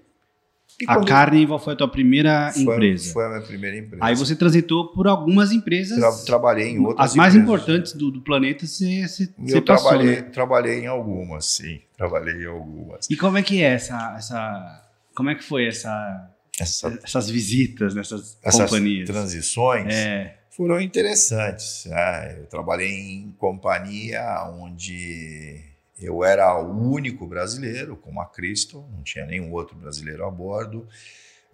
E 0.81 0.87
a 0.89 0.99
Carnival 1.05 1.59
foi 1.59 1.75
a 1.75 1.77
tua 1.77 1.89
primeira 1.89 2.51
foi, 2.53 2.63
empresa? 2.63 3.13
Foi 3.13 3.27
a 3.27 3.29
minha 3.29 3.43
primeira 3.43 3.77
empresa. 3.77 4.03
Aí 4.03 4.15
você 4.15 4.35
transitou 4.35 4.95
por 4.95 5.07
algumas 5.07 5.53
empresas. 5.53 5.99
Tra 5.99 6.25
trabalhei 6.25 6.71
em 6.71 6.79
outras. 6.79 7.11
As 7.11 7.15
mais 7.15 7.35
empresas. 7.35 7.61
importantes 7.61 7.93
do, 7.93 8.11
do, 8.11 8.23
planeta 8.23 8.67
você, 8.67 9.07
você, 9.07 9.25
Eu 9.47 9.61
passou, 9.61 9.91
trabalhei, 9.91 10.17
né? 10.17 10.23
trabalhei 10.23 10.79
em 10.81 10.87
algumas, 10.87 11.45
sim. 11.45 11.83
Trabalhei 11.99 12.45
em 12.45 12.47
algumas. 12.47 13.11
E 13.11 13.15
como 13.15 13.37
é 13.37 13.43
que 13.43 13.63
é 13.63 13.75
essa. 13.75 14.15
essa 14.17 14.84
como 15.15 15.31
é 15.31 15.35
que 15.35 15.45
foi 15.45 15.67
essa, 15.67 16.31
essa 16.59 16.99
essas 17.03 17.31
visitas 17.31 17.95
nessas 17.95 18.39
essas 18.43 18.71
companhias? 18.71 19.07
transições? 19.07 19.95
É 19.95 20.39
foram 20.57 20.81
interessantes. 20.81 21.85
Né? 21.87 22.39
Eu 22.39 22.47
trabalhei 22.47 22.91
em 22.91 23.33
companhia 23.33 24.45
onde 24.51 25.63
eu 25.99 26.25
era 26.25 26.57
o 26.61 26.93
único 26.93 27.27
brasileiro, 27.27 27.97
como 27.97 28.21
a 28.21 28.27
Cristo, 28.27 28.87
não 28.93 29.03
tinha 29.03 29.27
nenhum 29.27 29.53
outro 29.53 29.77
brasileiro 29.77 30.25
a 30.25 30.31
bordo. 30.31 30.89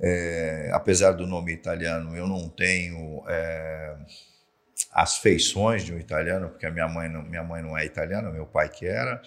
É, 0.02 0.70
apesar 0.72 1.12
do 1.12 1.26
nome 1.26 1.52
italiano, 1.52 2.16
eu 2.16 2.26
não 2.26 2.48
tenho 2.48 3.22
é, 3.28 3.96
as 4.92 5.18
feições 5.18 5.84
de 5.84 5.92
um 5.92 5.98
italiano, 5.98 6.48
porque 6.48 6.66
a 6.66 6.70
minha 6.70 6.88
mãe 6.88 7.08
não, 7.08 7.22
minha 7.22 7.44
mãe 7.44 7.62
não 7.62 7.76
é 7.76 7.84
italiana, 7.84 8.30
meu 8.30 8.46
pai 8.46 8.68
que 8.68 8.86
era. 8.86 9.20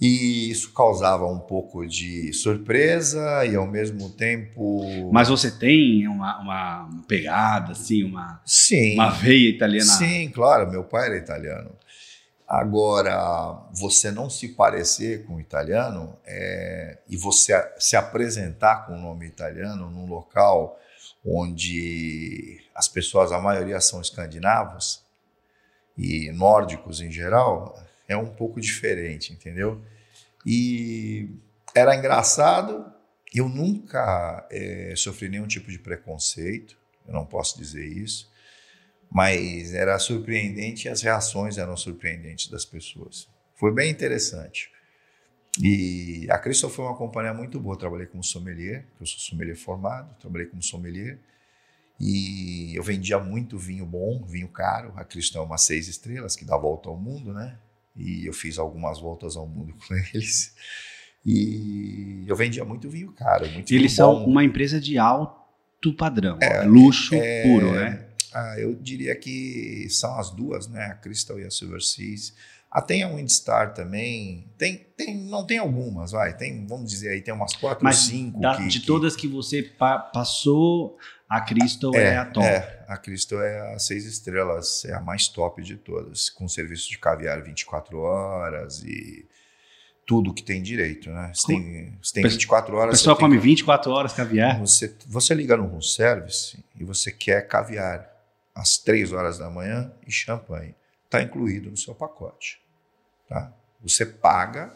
E 0.00 0.50
isso 0.50 0.72
causava 0.72 1.26
um 1.26 1.38
pouco 1.38 1.86
de 1.86 2.32
surpresa 2.32 3.44
e 3.44 3.54
ao 3.54 3.66
mesmo 3.66 4.08
tempo. 4.08 5.10
Mas 5.12 5.28
você 5.28 5.50
tem 5.50 6.08
uma, 6.08 6.40
uma 6.40 7.02
pegada, 7.06 7.72
assim, 7.72 8.02
uma, 8.04 8.40
Sim. 8.46 8.94
uma 8.94 9.10
veia 9.10 9.50
italiana? 9.50 9.92
Sim, 9.92 10.30
claro, 10.30 10.70
meu 10.70 10.84
pai 10.84 11.08
era 11.08 11.18
italiano. 11.18 11.76
Agora, 12.48 13.62
você 13.72 14.10
não 14.10 14.28
se 14.28 14.48
parecer 14.48 15.24
com 15.26 15.34
o 15.34 15.40
italiano 15.40 16.18
é, 16.26 16.98
e 17.08 17.16
você 17.16 17.52
se 17.78 17.94
apresentar 17.94 18.86
com 18.86 18.94
o 18.94 19.00
nome 19.00 19.26
italiano 19.26 19.90
num 19.90 20.06
local 20.06 20.76
onde 21.24 22.58
as 22.74 22.88
pessoas, 22.88 23.30
a 23.30 23.38
maioria 23.38 23.80
são 23.80 24.00
escandinavos 24.00 25.04
e 25.96 26.32
nórdicos 26.32 27.00
em 27.00 27.12
geral, 27.12 27.78
é 28.12 28.16
um 28.16 28.26
pouco 28.26 28.60
diferente, 28.60 29.32
entendeu? 29.32 29.82
E 30.44 31.28
era 31.74 31.96
engraçado, 31.96 32.92
eu 33.32 33.48
nunca 33.48 34.46
é, 34.50 34.94
sofri 34.96 35.28
nenhum 35.28 35.46
tipo 35.46 35.70
de 35.70 35.78
preconceito, 35.78 36.76
eu 37.06 37.14
não 37.14 37.24
posso 37.24 37.56
dizer 37.56 37.86
isso, 37.86 38.30
mas 39.10 39.72
era 39.72 39.98
surpreendente 39.98 40.86
e 40.86 40.90
as 40.90 41.02
reações 41.02 41.56
eram 41.56 41.76
surpreendentes 41.76 42.48
das 42.48 42.64
pessoas. 42.64 43.28
Foi 43.54 43.72
bem 43.72 43.90
interessante. 43.90 44.70
E 45.60 46.26
a 46.30 46.38
Crystal 46.38 46.70
foi 46.70 46.84
uma 46.84 46.96
companhia 46.96 47.34
muito 47.34 47.58
boa. 47.58 47.74
Eu 47.74 47.78
trabalhei 47.78 48.06
como 48.06 48.22
sommelier, 48.22 48.86
eu 49.00 49.06
sou 49.06 49.18
sommelier 49.18 49.56
formado, 49.56 50.14
trabalhei 50.18 50.46
como 50.46 50.62
sommelier. 50.62 51.18
E 51.98 52.74
eu 52.74 52.82
vendia 52.82 53.18
muito 53.18 53.58
vinho 53.58 53.84
bom, 53.84 54.24
vinho 54.24 54.48
caro. 54.48 54.92
A 54.96 55.04
Crystal 55.04 55.42
é 55.42 55.46
uma 55.46 55.58
seis 55.58 55.88
estrelas 55.88 56.36
que 56.36 56.44
dá 56.44 56.56
volta 56.56 56.88
ao 56.88 56.96
mundo, 56.96 57.32
né? 57.32 57.58
E 57.96 58.26
eu 58.26 58.32
fiz 58.32 58.58
algumas 58.58 59.00
voltas 59.00 59.36
ao 59.36 59.46
mundo 59.46 59.74
com 59.86 59.94
eles. 59.94 60.54
E 61.24 62.24
eu 62.26 62.34
vendia 62.34 62.64
muito 62.64 62.88
vinho 62.88 63.12
caro, 63.12 63.44
muito 63.50 63.70
Eles 63.70 63.82
vinho 63.82 63.90
são 63.90 64.24
uma 64.24 64.42
empresa 64.42 64.80
de 64.80 64.96
alto 64.96 65.92
padrão, 65.96 66.38
é, 66.40 66.62
luxo 66.62 67.14
é, 67.14 67.42
puro, 67.42 67.72
né? 67.72 68.06
Ah, 68.32 68.54
eu 68.58 68.74
diria 68.74 69.14
que 69.16 69.86
são 69.90 70.18
as 70.18 70.30
duas, 70.30 70.68
né? 70.68 70.84
A 70.84 70.94
Crystal 70.94 71.38
e 71.38 71.44
a 71.44 71.50
Silver 71.50 71.82
Seas. 71.82 72.32
Ah, 72.70 72.80
tem 72.80 73.02
a 73.02 73.08
Windstar 73.08 73.74
também. 73.74 74.46
Tem, 74.56 74.76
tem, 74.96 75.16
não 75.16 75.44
tem 75.44 75.58
algumas, 75.58 76.12
vai. 76.12 76.36
Tem, 76.36 76.64
vamos 76.66 76.88
dizer 76.88 77.08
aí, 77.08 77.20
tem 77.20 77.34
umas 77.34 77.56
quatro 77.56 77.84
ou 77.84 77.92
cinco. 77.92 78.40
Da, 78.40 78.56
que, 78.56 78.68
de 78.68 78.86
todas 78.86 79.16
que 79.16 79.26
você 79.26 79.62
pa 79.62 79.98
passou, 79.98 80.96
a 81.28 81.40
Crystal 81.40 81.92
é, 81.96 81.98
é, 81.98 82.16
a 82.16 82.24
top. 82.26 82.46
É, 82.46 82.84
a 82.86 82.96
Crystal 82.96 83.42
é 83.42 83.74
a 83.74 83.78
seis 83.80 84.06
estrelas, 84.06 84.84
é 84.84 84.94
a 84.94 85.00
mais 85.00 85.26
top 85.26 85.60
de 85.62 85.76
todas, 85.76 86.30
com 86.30 86.48
serviço 86.48 86.88
de 86.88 86.98
caviar 86.98 87.42
24 87.42 87.98
horas 87.98 88.84
e 88.84 89.26
tudo 90.06 90.32
que 90.32 90.42
tem 90.42 90.62
direito, 90.62 91.10
né? 91.10 91.32
Você 91.34 91.46
tem, 91.48 91.98
você 92.00 92.14
tem 92.14 92.22
24 92.28 92.76
horas. 92.76 92.94
O 92.94 92.98
pessoal 92.98 93.16
come 93.16 93.36
24 93.36 93.90
horas 93.90 94.12
caviar? 94.12 94.60
Você, 94.60 94.94
você 95.08 95.34
liga 95.34 95.56
no 95.56 95.66
room 95.66 95.80
service 95.80 96.56
e 96.78 96.84
você 96.84 97.10
quer 97.10 97.48
caviar 97.48 98.08
às 98.54 98.78
3 98.78 99.12
horas 99.12 99.38
da 99.38 99.50
manhã 99.50 99.92
e 100.06 100.12
champanhe. 100.12 100.74
Está 101.04 101.20
incluído 101.20 101.70
no 101.70 101.76
seu 101.76 101.94
pacote. 101.94 102.59
Tá? 103.30 103.52
Você 103.80 104.04
paga 104.04 104.74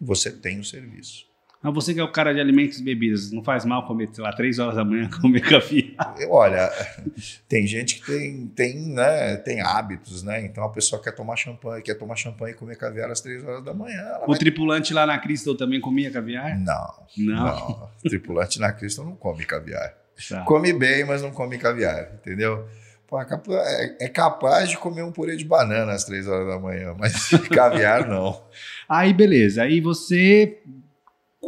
e 0.00 0.04
você 0.04 0.30
tem 0.30 0.60
o 0.60 0.64
serviço. 0.64 1.28
Mas 1.60 1.74
você 1.74 1.92
que 1.92 2.00
é 2.00 2.02
o 2.02 2.10
cara 2.10 2.32
de 2.32 2.40
alimentos 2.40 2.78
e 2.78 2.82
bebidas, 2.82 3.30
não 3.32 3.44
faz 3.44 3.66
mal 3.66 3.86
comer, 3.86 4.08
sei 4.12 4.24
lá, 4.24 4.32
três 4.32 4.58
horas 4.58 4.76
da 4.76 4.84
manhã 4.84 5.10
comer 5.20 5.40
caviar? 5.40 6.14
Olha, 6.30 6.70
tem 7.46 7.66
gente 7.66 8.00
que 8.00 8.06
tem, 8.06 8.46
tem, 8.46 8.88
né, 8.88 9.36
tem 9.36 9.60
hábitos, 9.60 10.22
né? 10.22 10.42
Então 10.42 10.64
a 10.64 10.70
pessoa 10.70 11.02
quer 11.02 11.12
tomar 11.12 11.36
champanhe, 11.36 11.82
quer 11.82 11.96
tomar 11.96 12.14
champanhe 12.16 12.54
e 12.54 12.56
comer 12.56 12.76
caviar 12.76 13.10
às 13.10 13.20
três 13.20 13.44
horas 13.44 13.62
da 13.62 13.74
manhã. 13.74 14.20
O 14.22 14.28
vai... 14.28 14.38
tripulante 14.38 14.94
lá 14.94 15.04
na 15.04 15.18
Crystal 15.18 15.54
também 15.54 15.80
comia 15.80 16.10
caviar? 16.10 16.58
Não. 16.58 16.94
Não. 17.18 17.44
não. 17.44 17.90
O 18.04 18.08
tripulante 18.08 18.58
na 18.60 18.72
Crystal 18.72 19.04
não 19.04 19.16
come 19.16 19.44
caviar. 19.44 19.94
Tá. 20.28 20.44
Come 20.44 20.72
bem, 20.72 21.04
mas 21.04 21.20
não 21.20 21.30
come 21.30 21.58
caviar, 21.58 22.14
entendeu? 22.14 22.66
Pô, 23.10 23.20
é, 23.20 23.96
é 23.98 24.08
capaz 24.08 24.68
de 24.68 24.78
comer 24.78 25.02
um 25.02 25.10
purê 25.10 25.36
de 25.36 25.44
banana 25.44 25.90
às 25.90 26.04
três 26.04 26.28
horas 26.28 26.46
da 26.46 26.60
manhã, 26.60 26.94
mas 26.96 27.28
caviar 27.50 28.06
não. 28.08 28.40
Aí 28.88 29.12
beleza, 29.12 29.64
aí 29.64 29.80
você 29.80 30.62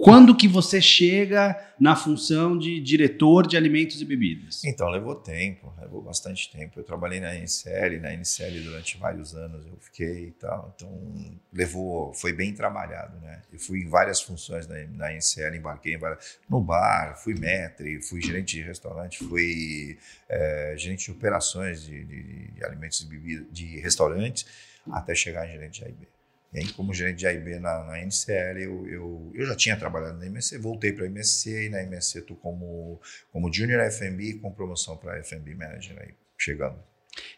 quando 0.02 0.35
que 0.35 0.49
você 0.49 0.80
chega 0.82 1.56
na 1.78 1.94
função 1.94 2.59
de 2.59 2.80
diretor 2.80 3.47
de 3.47 3.56
alimentos 3.56 4.02
e 4.02 4.04
bebidas? 4.04 4.64
Então, 4.64 4.88
levou 4.88 5.14
tempo, 5.14 5.73
levou 5.80 6.02
bastante 6.02 6.50
tempo. 6.50 6.80
Eu 6.80 6.82
trabalhei 6.82 7.21
na 7.21 7.32
NCL, 7.37 8.00
na 8.00 8.12
NCL 8.12 8.64
durante 8.64 8.99
vários 8.99 9.32
anos 9.32 9.64
eu 9.64 9.78
fiquei 9.78 10.26
e 10.26 10.30
tal. 10.32 10.75
Então, 10.75 11.40
levou, 11.52 12.12
foi 12.14 12.32
bem 12.32 12.52
trabalhado, 12.52 13.16
né? 13.21 13.42
Eu 13.52 13.61
fui 13.61 13.85
em 13.85 13.88
várias 13.88 14.21
funções 14.21 14.66
na, 14.66 14.75
na 14.88 15.12
NCL, 15.12 15.54
embarquei 15.56 15.94
em 15.94 15.99
várias, 15.99 16.40
no 16.50 16.61
bar, 16.61 17.16
fui 17.23 17.38
maître, 17.38 18.02
fui 18.02 18.21
gerente 18.21 18.56
de 18.56 18.62
restaurante, 18.62 19.18
fui 19.18 19.99
é, 20.28 20.75
gerente 20.76 21.04
de 21.04 21.12
operações 21.12 21.80
de, 21.80 22.04
de, 22.04 22.50
de 22.50 22.64
alimentos 22.64 23.00
e 23.02 23.06
bebidas, 23.06 23.47
de 23.52 23.78
restaurantes, 23.78 24.47
até 24.90 25.14
chegar 25.14 25.49
em 25.49 25.52
gerente 25.52 25.78
de 25.78 25.85
AIB. 25.85 26.09
E 26.52 26.59
aí, 26.59 26.68
como 26.73 26.92
gerente 26.92 27.18
de 27.18 27.26
AIB 27.26 27.59
na, 27.59 27.85
na 27.85 27.99
NCL, 28.04 28.59
eu, 28.59 28.87
eu, 28.87 29.32
eu, 29.35 29.47
já 29.47 29.56
tinha 29.56 29.76
trabalhado 29.76 30.18
na 30.18 30.26
MSC, 30.26 30.59
voltei 30.59 30.92
para 30.92 31.04
a 31.04 31.06
MSC 31.06 31.66
e 31.66 31.68
na 31.71 31.82
MSC 31.82 32.18
estou 32.18 32.37
como, 32.37 33.00
como 33.32 33.52
Junior 33.52 33.90
FMB 33.90 34.35
com 34.35 34.52
promoção 34.52 34.99
para 34.99 35.23
FMB 35.25 35.54
Manager 35.54 35.99
aí, 35.99 36.14
chegando. 36.37 36.78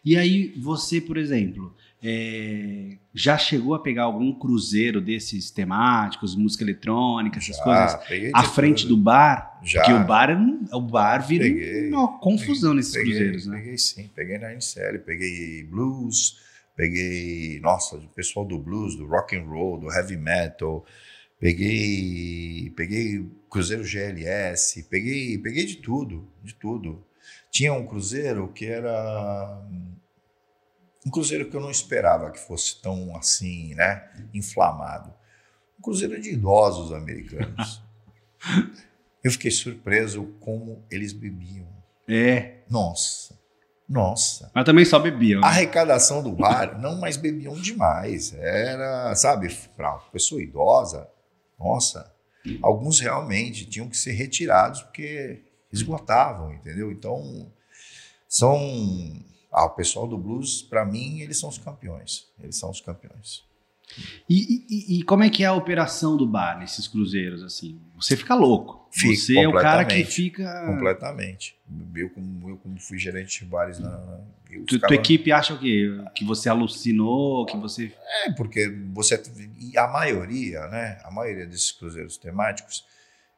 E 0.03 0.17
aí, 0.17 0.53
você, 0.57 0.99
por 0.99 1.17
exemplo, 1.17 1.75
é, 2.03 2.97
já 3.13 3.37
chegou 3.37 3.73
a 3.73 3.79
pegar 3.79 4.03
algum 4.03 4.33
cruzeiro 4.37 5.01
desses 5.01 5.49
temáticos, 5.49 6.35
música 6.35 6.63
eletrônica, 6.63 7.39
essas 7.39 7.57
já, 7.57 7.63
coisas, 7.63 8.31
à 8.33 8.43
frente 8.43 8.85
do 8.85 8.95
bar? 8.95 9.59
Já. 9.63 9.81
Porque 9.81 9.93
o 9.93 10.05
bar, 10.05 10.29
o 10.73 10.81
bar 10.81 11.25
vira 11.25 11.45
peguei, 11.45 11.89
uma 11.89 12.19
confusão 12.19 12.71
peguei, 12.71 12.75
nesses 12.75 12.93
peguei, 12.93 13.11
cruzeiros, 13.11 13.47
né? 13.47 13.57
Peguei 13.57 13.77
sim, 13.77 14.09
peguei 14.13 14.37
na 14.37 14.53
NCL, 14.53 14.99
peguei 15.05 15.63
blues, 15.63 16.37
peguei, 16.75 17.59
nossa, 17.61 17.97
o 17.97 18.09
pessoal 18.09 18.45
do 18.45 18.59
blues, 18.59 18.95
do 18.95 19.07
rock 19.07 19.35
and 19.35 19.45
roll, 19.45 19.79
do 19.79 19.91
heavy 19.91 20.17
metal, 20.17 20.85
peguei, 21.39 22.71
peguei 22.75 23.29
cruzeiro 23.49 23.83
GLS, 23.83 24.83
peguei, 24.83 25.37
peguei 25.37 25.65
de 25.65 25.77
tudo, 25.77 26.27
de 26.43 26.53
tudo. 26.53 27.05
Tinha 27.49 27.73
um 27.73 27.87
cruzeiro 27.87 28.51
que 28.51 28.65
era 28.65 29.63
um 31.05 31.09
cruzeiro 31.09 31.49
que 31.49 31.55
eu 31.55 31.61
não 31.61 31.71
esperava 31.71 32.31
que 32.31 32.39
fosse 32.39 32.81
tão 32.81 33.15
assim, 33.15 33.75
né, 33.75 34.09
inflamado. 34.33 35.13
Um 35.79 35.81
cruzeiro 35.81 36.19
de 36.19 36.31
idosos 36.31 36.91
americanos. 36.91 37.83
Eu 39.23 39.31
fiquei 39.31 39.49
surpreso 39.49 40.25
como 40.39 40.85
eles 40.91 41.11
bebiam. 41.11 41.67
É. 42.07 42.59
Nossa, 42.69 43.34
nossa. 43.87 44.51
Mas 44.53 44.65
também 44.65 44.83
só 44.85 44.97
bebiam. 44.99 45.39
A 45.39 45.41
Né? 45.41 45.47
arrecadação 45.47 46.23
do 46.23 46.31
bar, 46.31 46.79
não, 46.81 46.99
mas 46.99 47.17
bebiam 47.17 47.53
demais. 47.55 48.33
Era, 48.33 49.13
sabe, 49.15 49.53
para 49.75 49.93
pessoa 50.11 50.41
idosa, 50.41 51.07
nossa, 51.59 52.11
alguns 52.61 52.99
realmente 52.99 53.65
tinham 53.65 53.87
que 53.87 53.97
ser 53.97 54.11
retirados 54.13 54.81
porque 54.81 55.43
esgotavam, 55.71 56.53
entendeu? 56.53 56.91
Então, 56.91 57.51
são. 58.27 58.59
Ah, 59.51 59.65
o 59.65 59.69
pessoal 59.69 60.05
do 60.07 60.17
blues, 60.17 60.61
para 60.61 60.83
mim, 60.83 61.21
eles 61.21 61.39
são 61.39 61.47
os 61.47 61.57
campeões. 61.57 62.25
Eles 62.41 62.57
são 62.57 62.69
os 62.69 62.81
campeões. 62.81 63.43
E, 64.29 64.65
e- 64.69 64.99
e 64.99 65.03
como 65.03 65.23
é 65.23 65.29
que 65.29 65.43
é 65.43 65.47
a 65.47 65.53
operação 65.53 66.17
do 66.17 66.25
bar 66.27 66.57
nesses 66.59 66.87
cruzeiros, 66.87 67.43
assim? 67.43 67.79
Você 67.95 68.17
fica 68.17 68.33
louco. 68.35 68.89
Fico, 68.91 69.15
Você 69.15 69.37
é 69.39 69.47
o 69.47 69.53
cara 69.53 69.85
que 69.85 70.03
fica... 70.03 70.65
Completamente. 70.65 71.57
Eu 71.95 72.09
como, 72.09 72.49
eu, 72.49 72.57
como 72.57 72.79
fui 72.79 72.97
gerente 72.97 73.39
de 73.43 73.45
bares 73.45 73.79
na. 73.79 73.89
Tu, 74.67 74.75
ficava- 74.75 74.87
tua 74.87 74.95
equipe 74.95 75.31
acha 75.31 75.53
o 75.53 75.59
quê? 75.59 75.89
Que 76.15 76.23
você 76.25 76.47
alucinou, 76.49 77.45
que 77.45 77.57
você... 77.57 77.91
É, 78.25 78.31
porque 78.31 78.67
você. 78.93 79.21
E 79.59 79.77
a 79.77 79.87
maioria, 79.87 80.67
né? 80.67 80.99
A 81.03 81.11
maioria 81.11 81.45
desses 81.45 81.71
cruzeiros 81.71 82.17
temáticos, 82.17 82.85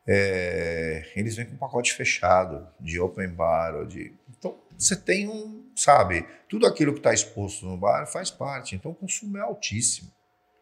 é, 0.06 1.12
eles 1.16 1.36
vêm 1.36 1.46
com 1.46 1.54
um 1.56 1.58
pacote 1.58 1.94
fechado, 1.94 2.66
de 2.80 3.00
open 3.00 3.30
bar, 3.30 3.75
ou 3.75 3.86
de. 3.86 4.13
Então, 4.38 4.56
você 4.77 4.96
tem 4.96 5.27
um. 5.27 5.66
Sabe, 5.75 6.25
tudo 6.50 6.66
aquilo 6.66 6.92
que 6.94 7.00
está 7.00 7.13
exposto 7.13 7.66
no 7.66 7.77
bar 7.77 8.06
faz 8.08 8.32
parte. 8.32 8.75
Então, 8.75 8.92
o 8.92 8.96
consumo 8.96 9.38
é 9.38 9.42
altíssimo. 9.42 10.10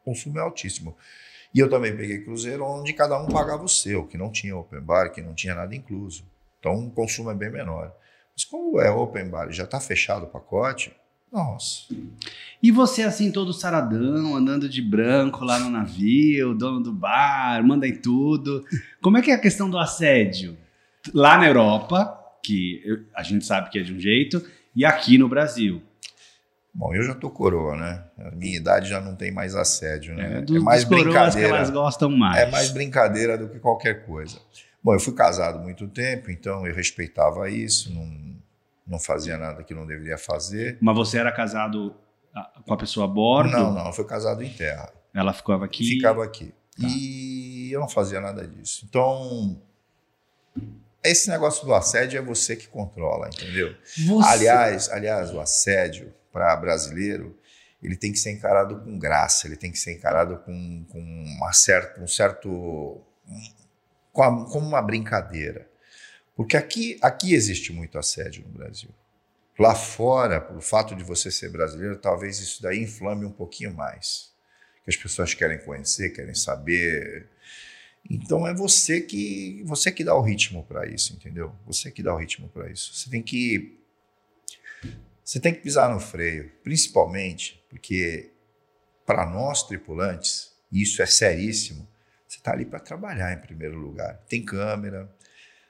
Consumo 0.05 0.39
é 0.39 0.41
altíssimo. 0.41 0.95
E 1.53 1.59
eu 1.59 1.69
também 1.69 1.95
peguei 1.95 2.19
cruzeiro 2.19 2.63
onde 2.63 2.93
cada 2.93 3.19
um 3.19 3.25
pagava 3.25 3.63
o 3.63 3.69
seu, 3.69 4.05
que 4.05 4.17
não 4.17 4.31
tinha 4.31 4.55
open 4.55 4.79
bar, 4.79 5.12
que 5.12 5.21
não 5.21 5.33
tinha 5.33 5.55
nada 5.55 5.75
incluso. 5.75 6.24
Então, 6.59 6.85
o 6.85 6.91
consumo 6.91 7.31
é 7.31 7.35
bem 7.35 7.50
menor. 7.50 7.91
Mas 8.33 8.45
como 8.45 8.79
é 8.79 8.91
open 8.91 9.29
bar 9.29 9.51
já 9.51 9.63
está 9.63 9.79
fechado 9.79 10.25
o 10.25 10.27
pacote, 10.27 10.93
nossa. 11.31 11.93
E 12.63 12.71
você, 12.71 13.03
assim, 13.03 13.29
todo 13.29 13.51
saradão, 13.51 14.35
andando 14.35 14.69
de 14.69 14.81
branco 14.81 15.43
lá 15.43 15.59
no 15.59 15.69
navio, 15.69 16.53
dono 16.53 16.79
do 16.79 16.93
bar, 16.93 17.62
manda 17.62 17.85
em 17.88 17.95
tudo. 17.95 18.63
Como 19.01 19.17
é 19.17 19.21
que 19.21 19.31
é 19.31 19.33
a 19.33 19.39
questão 19.39 19.69
do 19.69 19.77
assédio? 19.77 20.57
Lá 21.13 21.38
na 21.38 21.47
Europa, 21.47 22.17
que 22.41 22.81
a 23.13 23.21
gente 23.21 23.45
sabe 23.45 23.69
que 23.69 23.79
é 23.79 23.81
de 23.81 23.93
um 23.93 24.00
jeito, 24.00 24.41
e 24.75 24.85
aqui 24.85 25.17
no 25.17 25.27
Brasil. 25.27 25.81
Bom, 26.75 26.94
eu 26.94 27.03
já 27.03 27.15
tô 27.15 27.29
coroa, 27.29 27.77
né? 27.77 28.03
A 28.20 28.32
minha 28.32 28.58
idade 28.58 28.89
já 28.89 29.00
não 29.00 29.15
tem 29.15 29.32
mais 29.32 29.55
assédio, 29.55 30.13
né? 30.13 30.39
É, 30.39 30.41
dos, 30.41 30.62
mais 30.62 30.84
coroas 30.84 31.05
que 31.05 31.10
brincadeira. 31.10 31.48
elas 31.48 31.70
gostam 31.70 32.10
mais. 32.10 32.38
É 32.38 32.51
mais 32.51 32.70
brincadeira 32.70 33.38
do 33.38 33.48
que 33.48 33.60
qualquer 33.60 34.05
coisa. 34.05 34.38
Bom, 34.84 34.94
eu 34.94 35.00
fui 35.00 35.13
casado 35.13 35.60
muito 35.60 35.88
tempo, 35.88 36.29
então 36.29 36.67
eu 36.67 36.75
respeitava 36.75 37.50
isso, 37.50 37.94
não, 37.94 38.36
não 38.86 39.00
fazia 39.00 39.38
nada 39.38 39.63
que 39.63 39.74
não 39.74 39.88
deveria 39.88 40.17
fazer. 40.17 40.77
Mas 40.82 40.96
você 40.98 41.17
era 41.17 41.32
casado 41.32 41.96
ah, 42.36 42.51
com 42.67 42.74
a 42.74 42.77
pessoa 42.77 43.05
a 43.05 43.08
bordo? 43.08 43.51
Não, 43.51 43.74
não, 43.74 43.88
eu 43.88 43.94
fui 43.94 44.05
casado 44.05 44.44
em 44.44 44.50
terra. 44.50 44.91
Ela 45.13 45.32
ficava 45.32 45.63
aqui? 45.63 45.86
Ficava 45.86 46.25
aqui. 46.25 46.53
Tá. 46.77 46.88
E 46.89 47.72
eu 47.72 47.79
não 47.79 47.88
fazia 47.88 48.20
nada 48.20 48.46
disso. 48.46 48.86
Então, 48.89 49.62
esse 51.01 51.29
negócio 51.29 51.65
do 51.65 51.74
assédio 51.74 52.17
é 52.17 52.22
você 52.22 52.53
que 52.58 52.67
controla, 52.67 53.30
entendeu? 53.30 53.73
Você... 53.86 54.28
Aliás, 54.28 54.89
aliás, 54.89 55.34
o 55.34 55.39
assédio 55.39 56.13
para 56.36 56.54
brasileiro 56.58 57.39
ele 57.86 57.95
tem 57.95 58.12
que 58.12 58.17
ser 58.17 58.32
encarado 58.32 58.80
com 58.80 58.98
graça, 58.98 59.48
ele 59.48 59.56
tem 59.56 59.71
que 59.71 59.78
ser 59.78 59.93
encarado 59.93 60.38
com, 60.39 60.86
com 60.86 61.00
uma 61.00 61.54
certa, 61.54 62.02
um 62.02 62.08
certo. 62.08 63.02
Como 64.12 64.67
uma 64.67 64.82
brincadeira. 64.82 65.69
Porque 66.36 66.58
aqui, 66.58 66.98
aqui 67.02 67.34
existe 67.34 67.71
muito 67.71 67.98
assédio 67.98 68.43
no 68.48 68.54
Brasil. 68.54 68.89
Lá 69.60 69.76
fora, 69.76 70.41
pelo 70.41 70.62
fato 70.62 70.95
de 70.95 71.04
você 71.04 71.30
ser 71.30 71.50
brasileiro, 71.50 71.98
talvez 71.98 72.39
isso 72.39 72.62
daí 72.62 72.82
inflame 72.82 73.26
um 73.26 73.32
pouquinho 73.32 73.74
mais. 73.74 74.34
Que 74.84 74.89
as 74.89 74.98
pessoas 74.98 75.34
querem 75.34 75.60
conhecer, 75.60 76.10
querem 76.12 76.34
saber. 76.34 77.30
Então 78.10 78.48
é 78.48 78.54
você 78.54 79.02
que 79.02 79.62
você 79.63 79.91
que 79.91 80.04
dá 80.04 80.15
o 80.15 80.21
ritmo 80.21 80.63
para 80.63 80.88
isso, 80.88 81.13
entendeu? 81.13 81.54
Você 81.65 81.91
que 81.91 82.04
dá 82.04 82.13
o 82.13 82.17
ritmo 82.17 82.50
para 82.50 82.69
isso. 82.69 82.93
Você 82.93 83.10
tem 83.10 83.21
que 83.21 83.80
você 85.25 85.39
tem 85.39 85.51
que 85.51 85.61
pisar 85.61 85.91
no 85.91 85.99
freio, 85.99 86.51
principalmente 86.63 87.65
porque 87.67 88.31
para 89.03 89.25
nós 89.25 89.63
tripulantes, 89.63 90.53
isso 90.71 91.01
é 91.01 91.07
seríssimo, 91.07 91.88
você 92.27 92.38
está 92.38 92.51
ali 92.51 92.63
para 92.63 92.79
trabalhar 92.79 93.33
em 93.33 93.41
primeiro 93.41 93.75
lugar. 93.75 94.17
Tem 94.29 94.45
câmera, 94.45 95.11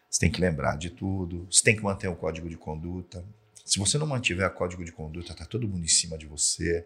você 0.10 0.20
tem 0.20 0.32
que 0.32 0.42
lembrar 0.42 0.78
de 0.78 0.90
tudo, 0.90 1.48
você 1.50 1.64
tem 1.64 1.76
que 1.76 1.82
manter 1.82 2.10
o 2.10 2.16
código 2.18 2.50
de 2.50 2.58
conduta. 2.58 3.26
Se 3.64 3.80
você 3.80 3.98
não 3.98 4.06
mantiver 4.06 4.46
o 4.46 4.54
código 4.54 4.84
de 4.84 4.92
conduta, 4.92 5.34
tá 5.34 5.46
todo 5.46 5.68
mundo 5.68 5.86
em 5.86 5.90
cima 5.90 6.18
de 6.18 6.26
você. 6.26 6.86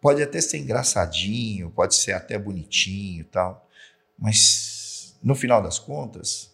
Pode 0.00 0.22
até 0.22 0.40
ser 0.40 0.58
engraçadinho, 0.58 1.70
pode 1.70 1.94
ser 1.94 2.12
até 2.12 2.38
bonitinho 2.38 3.24
tal, 3.26 3.68
mas 4.18 5.14
no 5.22 5.34
final 5.34 5.62
das 5.62 5.78
contas, 5.78 6.50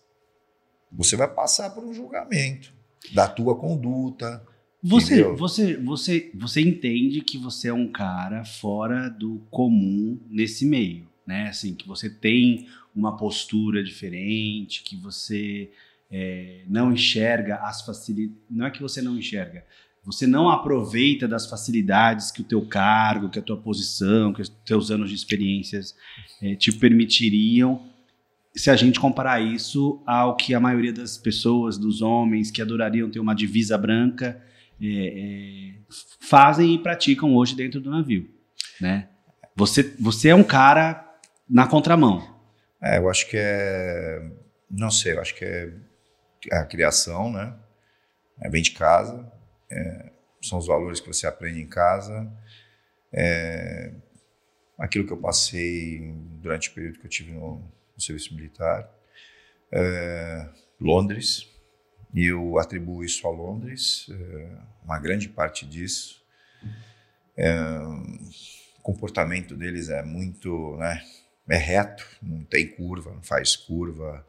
você 0.91 1.15
vai 1.15 1.33
passar 1.33 1.71
por 1.71 1.85
um 1.85 1.95
julgamento 1.95 2.75
da 3.15 3.29
tua 3.29 3.57
conduta, 3.57 4.45
Você, 4.83 5.15
Entendeu? 5.15 5.37
você, 5.37 5.77
você, 5.77 6.31
você 6.35 6.61
entende 6.61 7.21
que 7.21 7.37
você 7.37 7.69
é 7.69 7.75
um 7.75 7.89
cara 7.89 8.45
fora 8.45 9.09
do 9.09 9.43
comum 9.51 10.19
nesse 10.31 10.65
meio, 10.65 11.09
né? 11.27 11.49
Assim, 11.49 11.75
que 11.75 11.87
você 11.87 12.09
tem 12.09 12.69
uma 12.95 13.17
postura 13.17 13.83
diferente, 13.83 14.83
que 14.85 14.97
você 14.97 15.71
é, 16.11 16.63
não 16.69 16.93
enxerga 16.93 17.57
as 17.57 17.83
facilidades. 17.83 18.41
Não 18.49 18.67
é 18.67 18.71
que 18.71 18.81
você 18.81 19.03
não 19.03 19.19
enxerga, 19.19 19.65
você 20.05 20.27
não 20.27 20.49
aproveita 20.49 21.27
das 21.27 21.51
facilidades 21.51 22.31
que 22.31 22.41
o 22.41 22.45
teu 22.45 22.63
cargo, 22.63 23.29
que 23.29 23.39
a 23.39 23.43
tua 23.43 23.57
posição, 23.57 24.33
que 24.33 24.41
os 24.41 24.49
teus 24.49 24.91
anos 24.91 25.11
de 25.11 25.17
experiências 25.17 25.95
é, 26.41 26.55
te 26.55 26.73
permitiriam. 26.73 27.83
Se 28.55 28.71
a 28.71 28.77
gente 28.77 28.99
comparar 28.99 29.41
isso 29.41 30.01
ao 30.07 30.37
que 30.37 30.55
a 30.55 30.61
maioria 30.61 30.93
das 30.93 31.19
pessoas, 31.19 31.77
dos 31.77 32.01
homens 32.01 32.51
que 32.51 32.63
adorariam 32.63 33.11
ter 33.11 33.21
uma 33.21 33.35
divisa 33.35 33.77
branca, 33.77 34.43
é, 34.81 34.87
é, 34.87 35.75
fazem 36.21 36.75
e 36.75 36.79
praticam 36.83 37.35
hoje 37.35 37.55
dentro 37.55 37.81
do 37.81 37.91
navio, 37.91 38.29
né? 38.81 39.09
Você, 39.57 39.83
você 39.99 40.29
é 40.29 40.35
um 40.35 40.45
cara 40.45 41.05
na 41.49 41.67
contramão. 41.67 42.39
É, 42.81 42.99
eu 42.99 43.09
acho 43.09 43.29
que 43.29 43.37
é. 43.37 44.31
Não 44.71 44.91
sei, 44.91 45.15
eu 45.15 45.21
acho 45.21 45.35
que 45.35 45.45
é 45.45 45.73
a 46.53 46.65
criação, 46.65 47.33
né? 47.33 47.57
É 48.41 48.49
bem 48.49 48.63
de 48.63 48.71
casa. 48.73 49.31
é, 49.71 50.13
são 50.43 50.59
os 50.59 50.67
valores 50.67 51.01
que 51.01 51.09
você 51.09 51.27
aprende 51.27 51.61
em 51.61 51.67
casa. 51.67 52.31
É, 53.13 53.93
aquilo 54.79 55.07
que 55.07 55.13
eu 55.13 55.21
passei 55.21 56.13
durante 56.41 56.71
o 56.71 56.75
período 56.75 57.01
que 57.01 57.07
eu 57.07 57.11
tive 57.11 57.33
no, 57.33 57.57
no 57.95 58.01
serviço 58.01 58.35
militar. 58.35 58.89
É, 59.73 60.49
Londres. 60.81 61.48
E 62.15 62.27
eu 62.27 62.59
atribuo 62.59 63.05
isso 63.05 63.27
a 63.27 63.31
Londres, 63.31 64.07
é, 64.11 64.51
uma 64.85 64.99
grande 64.99 65.29
parte 65.29 65.67
disso. 65.67 66.23
É, 67.37 67.79
o 68.79 68.83
comportamento 68.83 69.55
deles 69.55 69.89
é 69.89 70.03
muito, 70.03 70.77
né? 70.77 71.03
é 71.49 71.57
reto, 71.57 72.07
não 72.23 72.45
tem 72.45 72.69
curva, 72.69 73.13
não 73.13 73.23
faz 73.23 73.57
curva. 73.57 74.25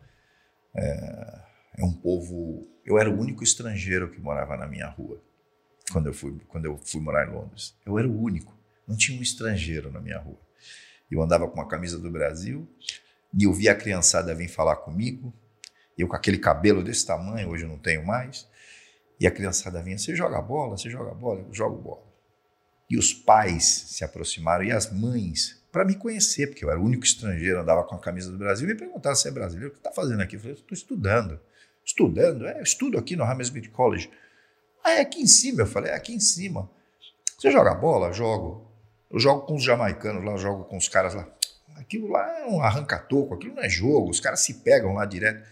É, 0.73 1.39
é 1.77 1.83
um 1.83 1.93
povo. 1.93 2.67
Eu 2.85 2.97
era 2.97 3.09
o 3.09 3.19
único 3.19 3.43
estrangeiro 3.43 4.09
que 4.09 4.19
morava 4.19 4.55
na 4.55 4.67
minha 4.67 4.87
rua 4.87 5.21
quando 5.91 6.07
eu 6.07 6.13
fui 6.13 6.39
quando 6.47 6.65
eu 6.65 6.77
fui 6.77 7.01
morar 7.01 7.27
em 7.27 7.31
Londres. 7.31 7.75
Eu 7.85 7.99
era 7.99 8.07
o 8.07 8.21
único, 8.21 8.57
não 8.87 8.95
tinha 8.95 9.17
um 9.17 9.21
estrangeiro 9.21 9.91
na 9.91 9.99
minha 9.99 10.17
rua. 10.17 10.39
Eu 11.11 11.21
andava 11.21 11.47
com 11.47 11.55
uma 11.55 11.67
camisa 11.67 11.97
do 11.97 12.09
Brasil 12.09 12.67
e 13.33 13.43
eu 13.43 13.53
via 13.53 13.71
a 13.71 13.75
criançada 13.75 14.33
vir 14.33 14.47
falar 14.47 14.77
comigo. 14.77 15.33
Eu 16.01 16.07
com 16.07 16.15
aquele 16.15 16.37
cabelo 16.37 16.83
desse 16.83 17.05
tamanho, 17.05 17.49
hoje 17.49 17.63
eu 17.63 17.69
não 17.69 17.77
tenho 17.77 18.05
mais. 18.05 18.47
E 19.19 19.27
a 19.27 19.31
criançada 19.31 19.81
vinha: 19.81 19.97
Você 19.97 20.15
joga 20.15 20.41
bola? 20.41 20.77
Você 20.77 20.89
joga 20.89 21.13
bola? 21.13 21.41
Eu 21.47 21.53
jogo 21.53 21.81
bola. 21.81 22.03
E 22.89 22.97
os 22.97 23.13
pais 23.13 23.85
se 23.89 24.03
aproximaram 24.03 24.63
e 24.63 24.71
as 24.71 24.91
mães 24.91 25.59
para 25.71 25.85
me 25.85 25.95
conhecer, 25.95 26.47
porque 26.47 26.65
eu 26.65 26.71
era 26.71 26.79
o 26.79 26.83
único 26.83 27.03
estrangeiro, 27.03 27.59
andava 27.59 27.83
com 27.83 27.95
a 27.95 27.99
camisa 27.99 28.31
do 28.31 28.37
Brasil, 28.37 28.67
me 28.67 28.75
perguntaram 28.75 29.15
se 29.15 29.27
é 29.27 29.31
brasileiro, 29.31 29.69
o 29.69 29.73
que 29.73 29.79
está 29.79 29.91
fazendo 29.91 30.21
aqui? 30.21 30.35
Eu 30.35 30.39
falei, 30.39 30.55
estou 30.55 30.75
estudando. 30.75 31.39
Estudando? 31.85 32.47
É, 32.47 32.61
estudo 32.61 32.97
aqui 32.97 33.15
no 33.15 33.23
Hammersmith 33.23 33.69
College. 33.69 34.09
Ah, 34.83 34.93
é 34.93 35.01
aqui 35.01 35.21
em 35.21 35.27
cima? 35.27 35.61
Eu 35.61 35.67
falei, 35.67 35.91
é 35.91 35.95
aqui 35.95 36.13
em 36.13 36.19
cima. 36.19 36.69
Você 37.37 37.51
joga 37.51 37.75
bola? 37.75 38.11
Jogo. 38.11 38.67
Eu 39.11 39.19
jogo 39.19 39.45
com 39.45 39.55
os 39.55 39.63
jamaicanos 39.63 40.23
lá, 40.23 40.37
jogo 40.37 40.63
com 40.65 40.77
os 40.77 40.87
caras 40.87 41.13
lá. 41.13 41.27
Aquilo 41.75 42.09
lá 42.09 42.39
é 42.39 42.45
um 42.47 42.61
arranca-toco, 42.61 43.33
aquilo 43.33 43.55
não 43.55 43.63
é 43.63 43.69
jogo, 43.69 44.09
os 44.09 44.19
caras 44.19 44.41
se 44.41 44.55
pegam 44.55 44.93
lá 44.93 45.05
direto. 45.05 45.47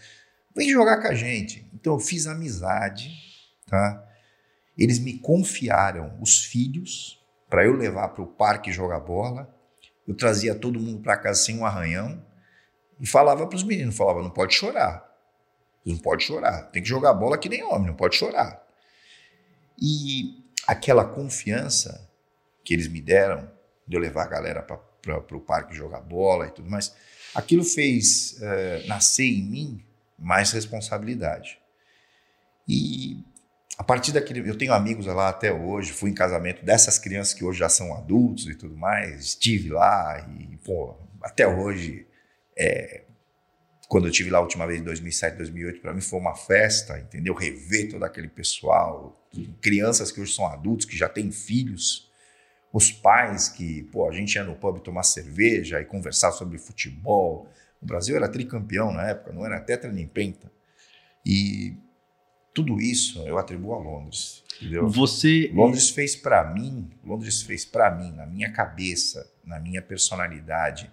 Vem 0.58 0.70
jogar 0.70 1.00
com 1.00 1.06
a 1.06 1.14
gente. 1.14 1.64
Então 1.72 1.92
eu 1.92 2.00
fiz 2.00 2.26
amizade, 2.26 3.12
tá? 3.64 4.04
Eles 4.76 4.98
me 4.98 5.16
confiaram 5.16 6.18
os 6.20 6.44
filhos 6.44 7.24
para 7.48 7.64
eu 7.64 7.74
levar 7.74 8.08
para 8.08 8.24
o 8.24 8.26
parque 8.26 8.72
jogar 8.72 8.98
bola. 8.98 9.54
Eu 10.06 10.16
trazia 10.16 10.56
todo 10.56 10.80
mundo 10.80 11.00
para 11.00 11.16
casa 11.16 11.40
sem 11.40 11.56
um 11.56 11.64
arranhão. 11.64 12.20
E 12.98 13.06
falava 13.06 13.46
para 13.46 13.54
os 13.54 13.62
meninos, 13.62 13.96
falava, 13.96 14.20
não 14.20 14.30
pode 14.30 14.52
chorar. 14.52 15.08
Não 15.86 15.96
pode 15.96 16.24
chorar. 16.24 16.62
Tem 16.72 16.82
que 16.82 16.88
jogar 16.88 17.14
bola 17.14 17.38
que 17.38 17.48
nem 17.48 17.62
homem, 17.62 17.86
não 17.86 17.94
pode 17.94 18.16
chorar. 18.16 18.60
E 19.80 20.44
aquela 20.66 21.04
confiança 21.04 22.10
que 22.64 22.74
eles 22.74 22.88
me 22.88 23.00
deram 23.00 23.48
de 23.86 23.96
eu 23.96 24.00
levar 24.00 24.24
a 24.24 24.28
galera 24.28 24.62
para 24.62 25.36
o 25.36 25.40
parque 25.40 25.72
jogar 25.72 26.00
bola 26.00 26.48
e 26.48 26.50
tudo 26.50 26.68
mais, 26.68 26.92
aquilo 27.32 27.62
fez 27.62 28.40
uh, 28.40 28.88
nascer 28.88 29.24
em 29.24 29.42
mim 29.44 29.87
mais 30.18 30.52
responsabilidade. 30.52 31.58
E 32.66 33.24
a 33.78 33.84
partir 33.84 34.10
daquele. 34.10 34.48
Eu 34.48 34.58
tenho 34.58 34.72
amigos 34.72 35.06
lá 35.06 35.28
até 35.28 35.52
hoje, 35.52 35.92
fui 35.92 36.10
em 36.10 36.14
casamento 36.14 36.64
dessas 36.64 36.98
crianças 36.98 37.32
que 37.32 37.44
hoje 37.44 37.60
já 37.60 37.68
são 37.68 37.94
adultos 37.94 38.48
e 38.48 38.54
tudo 38.54 38.76
mais, 38.76 39.20
estive 39.20 39.70
lá 39.70 40.28
e, 40.36 40.56
pô, 40.58 40.96
até 41.22 41.46
hoje. 41.46 42.04
É, 42.56 43.04
quando 43.86 44.04
eu 44.04 44.10
estive 44.10 44.28
lá 44.28 44.38
a 44.38 44.42
última 44.42 44.66
vez 44.66 44.80
em 44.80 44.84
2007, 44.84 45.38
2008, 45.38 45.80
para 45.80 45.94
mim 45.94 46.02
foi 46.02 46.18
uma 46.18 46.34
festa, 46.34 46.98
entendeu? 46.98 47.32
Rever 47.32 47.90
todo 47.90 48.04
aquele 48.04 48.28
pessoal, 48.28 49.26
crianças 49.62 50.12
que 50.12 50.20
hoje 50.20 50.34
são 50.34 50.44
adultos, 50.44 50.84
que 50.84 50.94
já 50.94 51.08
têm 51.08 51.30
filhos, 51.30 52.10
os 52.70 52.92
pais 52.92 53.48
que, 53.48 53.84
pô, 53.84 54.06
a 54.06 54.12
gente 54.12 54.34
ia 54.34 54.44
no 54.44 54.56
pub 54.56 54.80
tomar 54.80 55.04
cerveja 55.04 55.80
e 55.80 55.86
conversar 55.86 56.32
sobre 56.32 56.58
futebol. 56.58 57.48
O 57.80 57.86
Brasil 57.86 58.16
era 58.16 58.28
tricampeão 58.28 58.92
na 58.92 59.08
época, 59.08 59.32
não 59.32 59.44
era 59.44 59.60
tetra 59.60 59.90
nem 59.90 60.06
penta. 60.06 60.50
E 61.24 61.76
tudo 62.52 62.80
isso 62.80 63.20
eu 63.26 63.38
atribuo 63.38 63.74
a 63.74 63.78
Londres. 63.78 64.42
Entendeu? 64.56 64.88
Você 64.88 65.50
Londres 65.54 65.90
fez 65.90 66.16
para 66.16 66.52
mim, 66.52 66.90
Londres 67.04 67.42
fez 67.42 67.64
para 67.64 67.94
mim, 67.94 68.10
na 68.12 68.26
minha 68.26 68.52
cabeça, 68.52 69.30
na 69.44 69.60
minha 69.60 69.80
personalidade, 69.80 70.92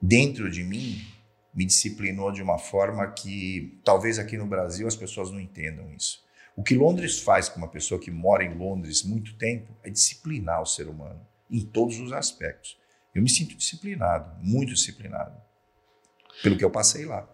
dentro 0.00 0.50
de 0.50 0.62
mim, 0.62 1.04
me 1.52 1.64
disciplinou 1.64 2.30
de 2.30 2.40
uma 2.40 2.58
forma 2.58 3.06
que 3.10 3.80
talvez 3.84 4.18
aqui 4.18 4.36
no 4.36 4.46
Brasil 4.46 4.86
as 4.86 4.94
pessoas 4.94 5.30
não 5.30 5.40
entendam 5.40 5.92
isso. 5.92 6.22
O 6.54 6.62
que 6.62 6.74
Londres 6.74 7.20
faz 7.20 7.48
com 7.48 7.58
uma 7.58 7.68
pessoa 7.68 8.00
que 8.00 8.10
mora 8.10 8.44
em 8.44 8.54
Londres 8.54 9.02
muito 9.02 9.36
tempo 9.36 9.76
é 9.82 9.90
disciplinar 9.90 10.62
o 10.62 10.66
ser 10.66 10.88
humano 10.88 11.20
em 11.50 11.64
todos 11.64 11.98
os 11.98 12.12
aspectos. 12.12 12.78
Eu 13.14 13.22
me 13.22 13.28
sinto 13.28 13.56
disciplinado, 13.56 14.36
muito 14.40 14.74
disciplinado, 14.74 15.40
pelo 16.42 16.56
que 16.56 16.64
eu 16.64 16.70
passei 16.70 17.04
lá. 17.04 17.28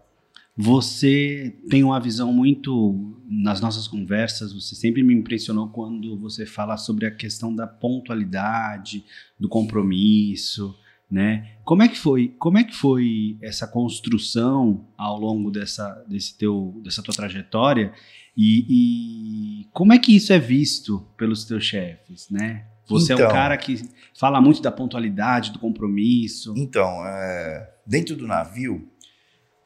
Você 0.56 1.56
tem 1.68 1.82
uma 1.82 1.98
visão 1.98 2.32
muito 2.32 3.20
nas 3.28 3.60
nossas 3.60 3.88
conversas, 3.88 4.52
você 4.52 4.76
sempre 4.76 5.02
me 5.02 5.12
impressionou 5.12 5.68
quando 5.68 6.16
você 6.16 6.46
fala 6.46 6.76
sobre 6.76 7.06
a 7.06 7.10
questão 7.10 7.54
da 7.54 7.66
pontualidade, 7.66 9.04
do 9.38 9.48
compromisso, 9.48 10.78
né? 11.10 11.56
Como 11.64 11.82
é 11.82 11.88
que 11.88 11.98
foi? 11.98 12.28
Como 12.38 12.56
é 12.56 12.62
que 12.62 12.74
foi 12.74 13.36
essa 13.42 13.66
construção 13.66 14.86
ao 14.96 15.18
longo 15.18 15.50
dessa 15.50 16.04
desse 16.08 16.38
teu 16.38 16.80
dessa 16.84 17.02
tua 17.02 17.14
trajetória 17.14 17.92
e, 18.36 19.62
e 19.62 19.68
como 19.72 19.92
é 19.92 19.98
que 19.98 20.14
isso 20.14 20.32
é 20.32 20.38
visto 20.38 21.00
pelos 21.16 21.44
teus 21.44 21.64
chefes, 21.64 22.30
né? 22.30 22.66
Você 22.86 23.12
então, 23.12 23.24
é 23.24 23.26
um 23.26 23.30
então. 23.30 23.40
cara 23.40 23.56
que 23.56 23.88
fala 24.18 24.40
muito 24.40 24.60
da 24.62 24.70
pontualidade, 24.70 25.52
do 25.52 25.58
compromisso. 25.58 26.54
Então, 26.56 27.04
é, 27.06 27.70
dentro 27.86 28.14
do 28.14 28.26
navio, 28.26 28.88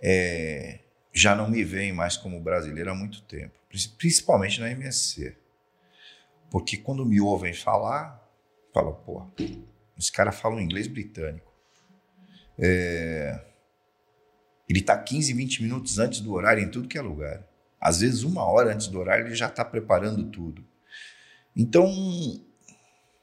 é, 0.00 0.80
já 1.12 1.34
não 1.34 1.50
me 1.50 1.64
veem 1.64 1.92
mais 1.92 2.16
como 2.16 2.40
brasileiro 2.40 2.90
há 2.90 2.94
muito 2.94 3.22
tempo, 3.22 3.54
principalmente 3.96 4.60
na 4.60 4.70
MSC. 4.70 5.36
Porque 6.50 6.76
quando 6.76 7.04
me 7.04 7.20
ouvem 7.20 7.52
falar, 7.52 8.22
falam, 8.72 8.94
pô, 8.94 9.26
esse 9.98 10.10
cara 10.10 10.32
fala 10.32 10.56
um 10.56 10.60
inglês 10.60 10.86
britânico. 10.86 11.52
É, 12.58 13.40
ele 14.68 14.80
está 14.80 14.96
15, 14.96 15.32
20 15.32 15.62
minutos 15.62 15.98
antes 15.98 16.20
do 16.20 16.32
horário 16.32 16.62
em 16.62 16.70
tudo 16.70 16.88
que 16.88 16.98
é 16.98 17.02
lugar. 17.02 17.46
Às 17.80 18.00
vezes, 18.00 18.22
uma 18.22 18.44
hora 18.44 18.72
antes 18.72 18.88
do 18.88 18.98
horário, 18.98 19.26
ele 19.26 19.34
já 19.34 19.46
está 19.46 19.64
preparando 19.64 20.30
tudo. 20.30 20.64
Então, 21.56 21.86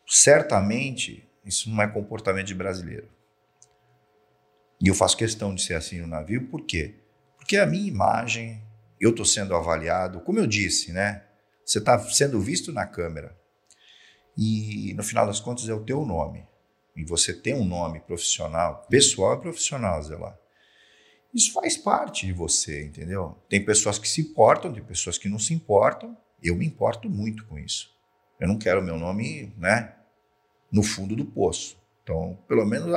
certamente, 0.08 1.28
isso 1.46 1.70
não 1.70 1.82
é 1.82 1.88
comportamento 1.88 2.48
de 2.48 2.56
brasileiro. 2.56 3.10
E 4.82 4.88
eu 4.88 4.96
faço 4.96 5.18
questão 5.18 5.54
de 5.54 5.62
ser 5.62 5.76
assim 5.76 6.02
no 6.02 6.08
navio, 6.08 6.48
por 6.48 6.62
quê? 6.66 6.96
Porque 7.38 7.58
a 7.58 7.66
minha 7.66 7.88
imagem, 7.88 8.62
eu 9.00 9.12
estou 9.12 9.26
sendo 9.26 9.56
avaliado, 9.56 10.20
como 10.22 10.40
eu 10.40 10.48
disse, 10.48 10.92
né? 10.92 11.24
Você 11.66 11.80
está 11.80 11.98
sendo 12.00 12.40
visto 12.40 12.72
na 12.72 12.86
câmera. 12.86 13.38
E 14.38 14.94
no 14.96 15.04
final 15.04 15.26
das 15.26 15.40
contas 15.40 15.68
é 15.70 15.74
o 15.74 15.84
teu 15.84 16.06
nome. 16.06 16.46
E 16.96 17.04
você 17.04 17.34
tem 17.34 17.54
um 17.54 17.66
nome 17.66 18.00
profissional, 18.00 18.86
pessoal 18.90 19.36
e 19.36 19.42
profissional, 19.42 20.02
Zé 20.02 20.16
lá. 20.16 20.38
Isso 21.34 21.52
faz 21.52 21.76
parte 21.76 22.26
de 22.26 22.32
você, 22.32 22.86
entendeu? 22.86 23.38
Tem 23.50 23.64
pessoas 23.64 24.00
que 24.00 24.08
se 24.08 24.22
importam, 24.22 24.72
tem 24.72 24.84
pessoas 24.84 25.18
que 25.18 25.28
não 25.28 25.38
se 25.38 25.54
importam. 25.54 26.18
Eu 26.42 26.56
me 26.56 26.66
importo 26.66 27.10
muito 27.10 27.46
com 27.46 27.60
isso. 27.60 27.94
Eu 28.40 28.48
não 28.48 28.58
quero 28.58 28.82
meu 28.82 28.98
nome, 28.98 29.54
né, 29.58 29.96
no 30.72 30.84
fundo 30.84 31.16
do 31.16 31.26
poço. 31.26 31.78
Então, 32.04 32.38
pelo 32.48 32.66
menos 32.66 32.94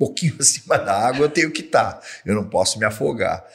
pouquinho 0.00 0.34
acima 0.40 0.78
da 0.78 1.06
água 1.06 1.26
eu 1.26 1.30
tenho 1.30 1.50
que 1.50 1.60
estar. 1.60 1.92
Tá. 1.92 2.06
Eu 2.24 2.34
não 2.34 2.48
posso 2.48 2.78
me 2.78 2.86
afogar. 2.86 3.46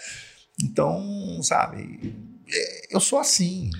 Então, 0.63 1.41
sabe, 1.41 2.15
é, 2.47 2.95
eu 2.95 2.99
sou 2.99 3.17
assim. 3.17 3.71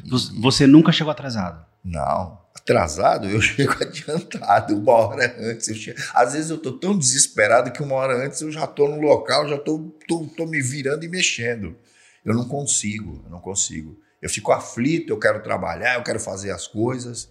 Você 0.42 0.66
nunca 0.66 0.92
chegou 0.92 1.12
atrasado? 1.12 1.64
Não. 1.84 2.44
Atrasado, 2.56 3.30
eu 3.30 3.40
chego 3.40 3.74
adiantado, 3.80 4.76
uma 4.76 4.92
hora 4.94 5.36
antes. 5.40 5.78
Chego... 5.78 6.00
Às 6.14 6.34
vezes 6.34 6.50
eu 6.50 6.58
estou 6.58 6.78
tão 6.78 6.98
desesperado 6.98 7.72
que 7.72 7.84
uma 7.84 7.96
hora 7.96 8.26
antes 8.26 8.42
eu 8.42 8.52
já 8.52 8.66
estou 8.66 8.90
no 8.90 9.00
local, 9.00 9.48
já 9.48 9.56
estou 9.56 9.96
tô, 10.08 10.26
tô, 10.26 10.36
tô 10.36 10.46
me 10.48 10.62
virando 10.62 11.06
e 11.06 11.08
mexendo. 11.08 11.78
Eu 12.26 12.34
não 12.34 12.48
consigo, 12.48 13.22
eu 13.24 13.30
não 13.30 13.40
consigo. 13.40 13.98
Eu 14.20 14.30
fico 14.30 14.52
aflito, 14.52 15.12
eu 15.14 15.20
quero 15.20 15.44
trabalhar, 15.44 15.96
eu 15.96 16.04
quero 16.04 16.20
fazer 16.20 16.50
as 16.50 16.66
coisas. 16.66 17.30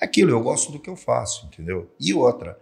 Aquilo, 0.00 0.32
eu 0.32 0.40
gosto 0.40 0.72
do 0.72 0.80
que 0.80 0.90
eu 0.90 0.96
faço, 0.96 1.46
entendeu? 1.46 1.94
E 2.00 2.12
outra, 2.12 2.58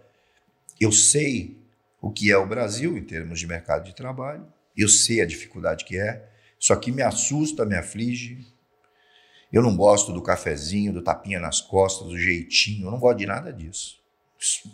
eu 0.79 0.91
sei 0.91 1.57
o 2.01 2.11
que 2.11 2.31
é 2.31 2.37
o 2.37 2.47
Brasil 2.47 2.97
em 2.97 3.03
termos 3.03 3.39
de 3.39 3.47
mercado 3.47 3.85
de 3.85 3.95
trabalho, 3.95 4.45
eu 4.75 4.87
sei 4.87 5.21
a 5.21 5.25
dificuldade 5.25 5.85
que 5.85 5.97
é, 5.97 6.29
só 6.59 6.75
que 6.75 6.91
me 6.91 7.01
assusta, 7.01 7.65
me 7.65 7.75
aflige. 7.75 8.45
Eu 9.51 9.61
não 9.61 9.75
gosto 9.75 10.11
do 10.11 10.21
cafezinho, 10.21 10.93
do 10.93 11.01
tapinha 11.01 11.39
nas 11.39 11.61
costas, 11.61 12.07
do 12.07 12.17
jeitinho, 12.17 12.87
eu 12.87 12.91
não 12.91 12.99
gosto 12.99 13.19
de 13.19 13.25
nada 13.25 13.51
disso. 13.51 13.97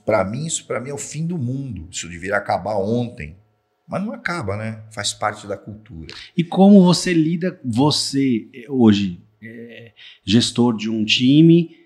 Para 0.06 0.26
mim, 0.26 0.46
isso 0.46 0.66
para 0.66 0.80
mim 0.80 0.90
é 0.90 0.94
o 0.94 0.98
fim 0.98 1.26
do 1.26 1.38
mundo. 1.38 1.88
Isso 1.90 2.10
deveria 2.10 2.36
acabar 2.36 2.76
ontem. 2.76 3.38
Mas 3.88 4.04
não 4.04 4.14
acaba, 4.14 4.58
né? 4.58 4.84
Faz 4.92 5.14
parte 5.14 5.48
da 5.48 5.58
cultura. 5.58 6.14
E 6.36 6.44
como 6.44 6.84
você 6.84 7.14
lida, 7.14 7.60
você 7.64 8.48
hoje, 8.68 9.22
é, 9.42 9.94
gestor 10.26 10.76
de 10.76 10.90
um 10.90 11.06
time, 11.06 11.78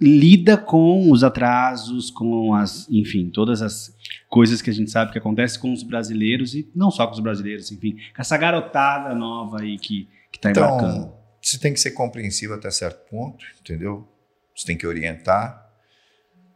lida 0.00 0.56
com 0.56 1.10
os 1.10 1.24
atrasos, 1.24 2.10
com 2.10 2.54
as, 2.54 2.88
enfim, 2.90 3.30
todas 3.30 3.62
as 3.62 3.95
coisas 4.28 4.60
que 4.60 4.70
a 4.70 4.72
gente 4.72 4.90
sabe 4.90 5.12
que 5.12 5.18
acontece 5.18 5.58
com 5.58 5.72
os 5.72 5.82
brasileiros 5.82 6.54
e 6.54 6.70
não 6.74 6.90
só 6.90 7.06
com 7.06 7.14
os 7.14 7.20
brasileiros, 7.20 7.70
enfim, 7.70 7.96
com 8.14 8.20
essa 8.20 8.36
garotada 8.36 9.14
nova 9.14 9.60
aí 9.60 9.78
que 9.78 10.08
está 10.32 10.50
então, 10.50 10.64
embarcando. 10.64 11.12
Você 11.40 11.58
tem 11.58 11.72
que 11.72 11.80
ser 11.80 11.92
compreensivo 11.92 12.54
até 12.54 12.70
certo 12.70 13.08
ponto, 13.08 13.44
entendeu? 13.60 14.06
Você 14.54 14.66
tem 14.66 14.76
que 14.76 14.86
orientar. 14.86 15.70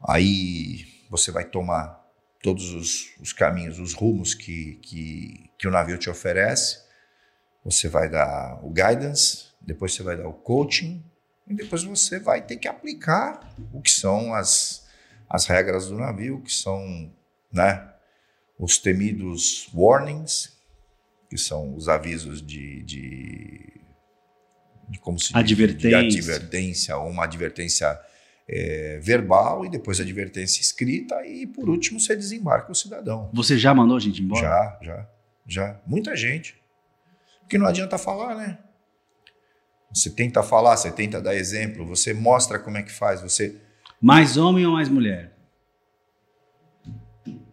Aí 0.07 0.87
você 1.09 1.31
vai 1.31 1.45
tomar 1.45 2.01
todos 2.43 2.73
os, 2.73 3.15
os 3.21 3.33
caminhos, 3.33 3.79
os 3.79 3.93
rumos 3.93 4.35
que, 4.35 4.77
que, 4.83 5.51
que 5.59 5.69
o 5.69 5.71
navio 5.71 5.99
te 5.99 6.11
oferece. 6.11 6.83
Você 7.65 7.89
vai 7.89 8.09
dar 8.09 8.59
o 8.65 8.71
guidance, 8.71 9.49
depois 9.61 9.95
você 9.95 10.03
vai 10.03 10.17
dar 10.17 10.27
o 10.27 10.33
coaching, 10.33 11.05
e 11.47 11.55
depois 11.55 11.83
você 11.83 12.19
vai 12.19 12.41
ter 12.41 12.57
que 12.57 12.67
aplicar 12.67 13.55
o 13.73 13.83
que 13.83 13.91
são 13.91 14.33
as, 14.33 14.89
as 15.29 15.47
regras 15.47 15.89
do 15.89 15.99
navio, 15.99 16.41
que 16.41 16.53
são 16.53 17.13
né, 17.53 17.89
os 18.59 18.79
temidos 18.79 19.69
warnings, 19.75 20.57
que 21.29 21.39
são 21.39 21.75
os 21.75 21.89
avisos 21.89 22.45
de, 22.45 22.83
de, 22.83 23.81
de 24.89 24.99
como 24.99 25.19
se 25.19 25.37
advertência. 25.37 26.03
Diz, 26.03 26.25
de 26.25 26.31
advertência, 26.31 26.99
uma 26.99 27.25
advertência 27.25 28.01
é, 28.49 28.99
verbal 29.01 29.65
e 29.65 29.71
depois 29.71 30.01
advertência 30.01 30.61
escrita 30.61 31.25
e 31.25 31.47
por 31.47 31.69
último 31.69 32.01
você 32.01 32.17
desembarca 32.17 32.73
o 32.73 32.75
cidadão. 32.75 33.31
Você 33.33 33.57
já 33.57 33.73
mandou 33.73 33.97
a 33.97 34.01
gente 34.01 34.23
embora? 34.23 34.43
Já, 34.43 34.79
já, 34.83 35.09
já. 35.47 35.81
Muita 35.87 36.17
gente. 36.17 36.61
Porque 37.43 37.57
não 37.57 37.67
adianta 37.67 37.97
falar, 37.97 38.35
né? 38.35 38.59
Você 39.93 40.11
tenta 40.11 40.43
falar, 40.43 40.77
você 40.77 40.91
tenta 40.91 41.21
dar 41.21 41.35
exemplo, 41.35 41.85
você 41.85 42.15
mostra 42.15 42.59
como 42.59 42.77
é 42.77 42.83
que 42.83 42.93
faz, 42.93 43.23
você... 43.23 43.61
Mais 44.01 44.37
homem 44.37 44.65
ou 44.65 44.73
mais 44.73 44.89
mulher? 44.89 45.33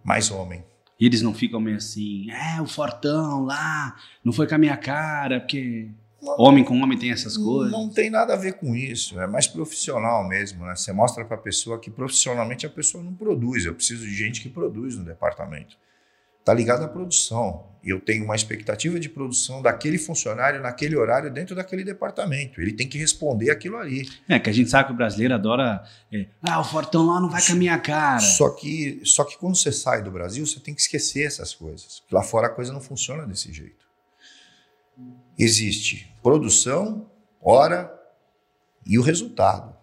Mais 0.08 0.32
homem. 0.32 0.64
E 0.98 1.06
eles 1.06 1.22
não 1.22 1.34
ficam 1.34 1.60
meio 1.60 1.76
assim, 1.76 2.32
é, 2.32 2.62
o 2.62 2.66
fortão 2.66 3.44
lá, 3.44 3.94
não 4.24 4.32
foi 4.32 4.48
com 4.48 4.56
a 4.56 4.58
minha 4.58 4.78
cara, 4.78 5.42
porque 5.42 5.90
não, 6.22 6.36
homem 6.40 6.64
com 6.64 6.82
homem 6.82 6.98
tem 6.98 7.12
essas 7.12 7.36
coisas. 7.36 7.72
Não 7.72 7.90
tem 7.90 8.10
nada 8.10 8.34
a 8.34 8.38
ver 8.38 8.54
com 8.54 8.74
isso, 8.74 9.20
é 9.20 9.28
mais 9.28 9.48
profissional 9.48 10.26
mesmo, 10.26 10.66
né? 10.66 10.76
Você 10.78 10.94
mostra 10.94 11.26
para 11.26 11.36
a 11.36 11.40
pessoa 11.40 11.78
que 11.78 11.92
profissionalmente 11.92 12.66
a 12.66 12.70
pessoa 12.70 13.04
não 13.04 13.14
produz, 13.14 13.66
eu 13.66 13.76
preciso 13.76 14.06
de 14.06 14.16
gente 14.16 14.42
que 14.42 14.50
produz 14.50 14.96
no 14.96 15.04
departamento. 15.04 15.78
Está 16.48 16.54
ligado 16.54 16.86
à 16.86 16.88
produção. 16.88 17.68
E 17.84 17.90
eu 17.90 18.00
tenho 18.00 18.24
uma 18.24 18.36
expectativa 18.36 19.00
de 19.00 19.10
produção 19.10 19.62
daquele 19.62 19.98
funcionário 19.98 20.62
naquele 20.62 20.96
horário 20.96 21.32
dentro 21.32 21.56
daquele 21.56 21.84
departamento. 21.84 22.62
Ele 22.62 22.74
tem 22.74 22.88
que 22.88 22.98
responder 22.98 23.50
aquilo 23.50 23.78
ali. 23.78 24.10
É, 24.28 24.40
que 24.40 24.50
a 24.50 24.54
gente 24.54 24.70
sabe 24.70 24.88
que 24.88 24.94
o 24.94 24.96
brasileiro 24.96 25.34
adora. 25.34 25.84
É, 26.12 26.26
ah, 26.42 26.60
o 26.60 26.64
Fortão 26.64 27.06
lá 27.06 27.20
não 27.20 27.30
vai 27.30 27.46
com 27.46 27.52
a 27.52 27.56
minha 27.56 27.78
cara. 27.78 28.20
Só 28.20 28.50
que, 28.50 29.02
só 29.04 29.24
que 29.24 29.38
quando 29.38 29.56
você 29.56 29.72
sai 29.72 30.02
do 30.02 30.12
Brasil, 30.12 30.46
você 30.46 30.60
tem 30.60 30.74
que 30.74 30.82
esquecer 30.82 31.28
essas 31.28 31.54
coisas. 31.54 32.02
Lá 32.12 32.24
fora 32.24 32.48
a 32.48 32.50
coisa 32.50 32.74
não 32.74 32.82
funciona 32.82 33.26
desse 33.26 33.52
jeito. 33.54 33.86
Existe 35.38 36.14
produção, 36.24 37.10
hora 37.42 37.94
e 38.86 38.98
o 38.98 39.02
resultado. 39.02 39.76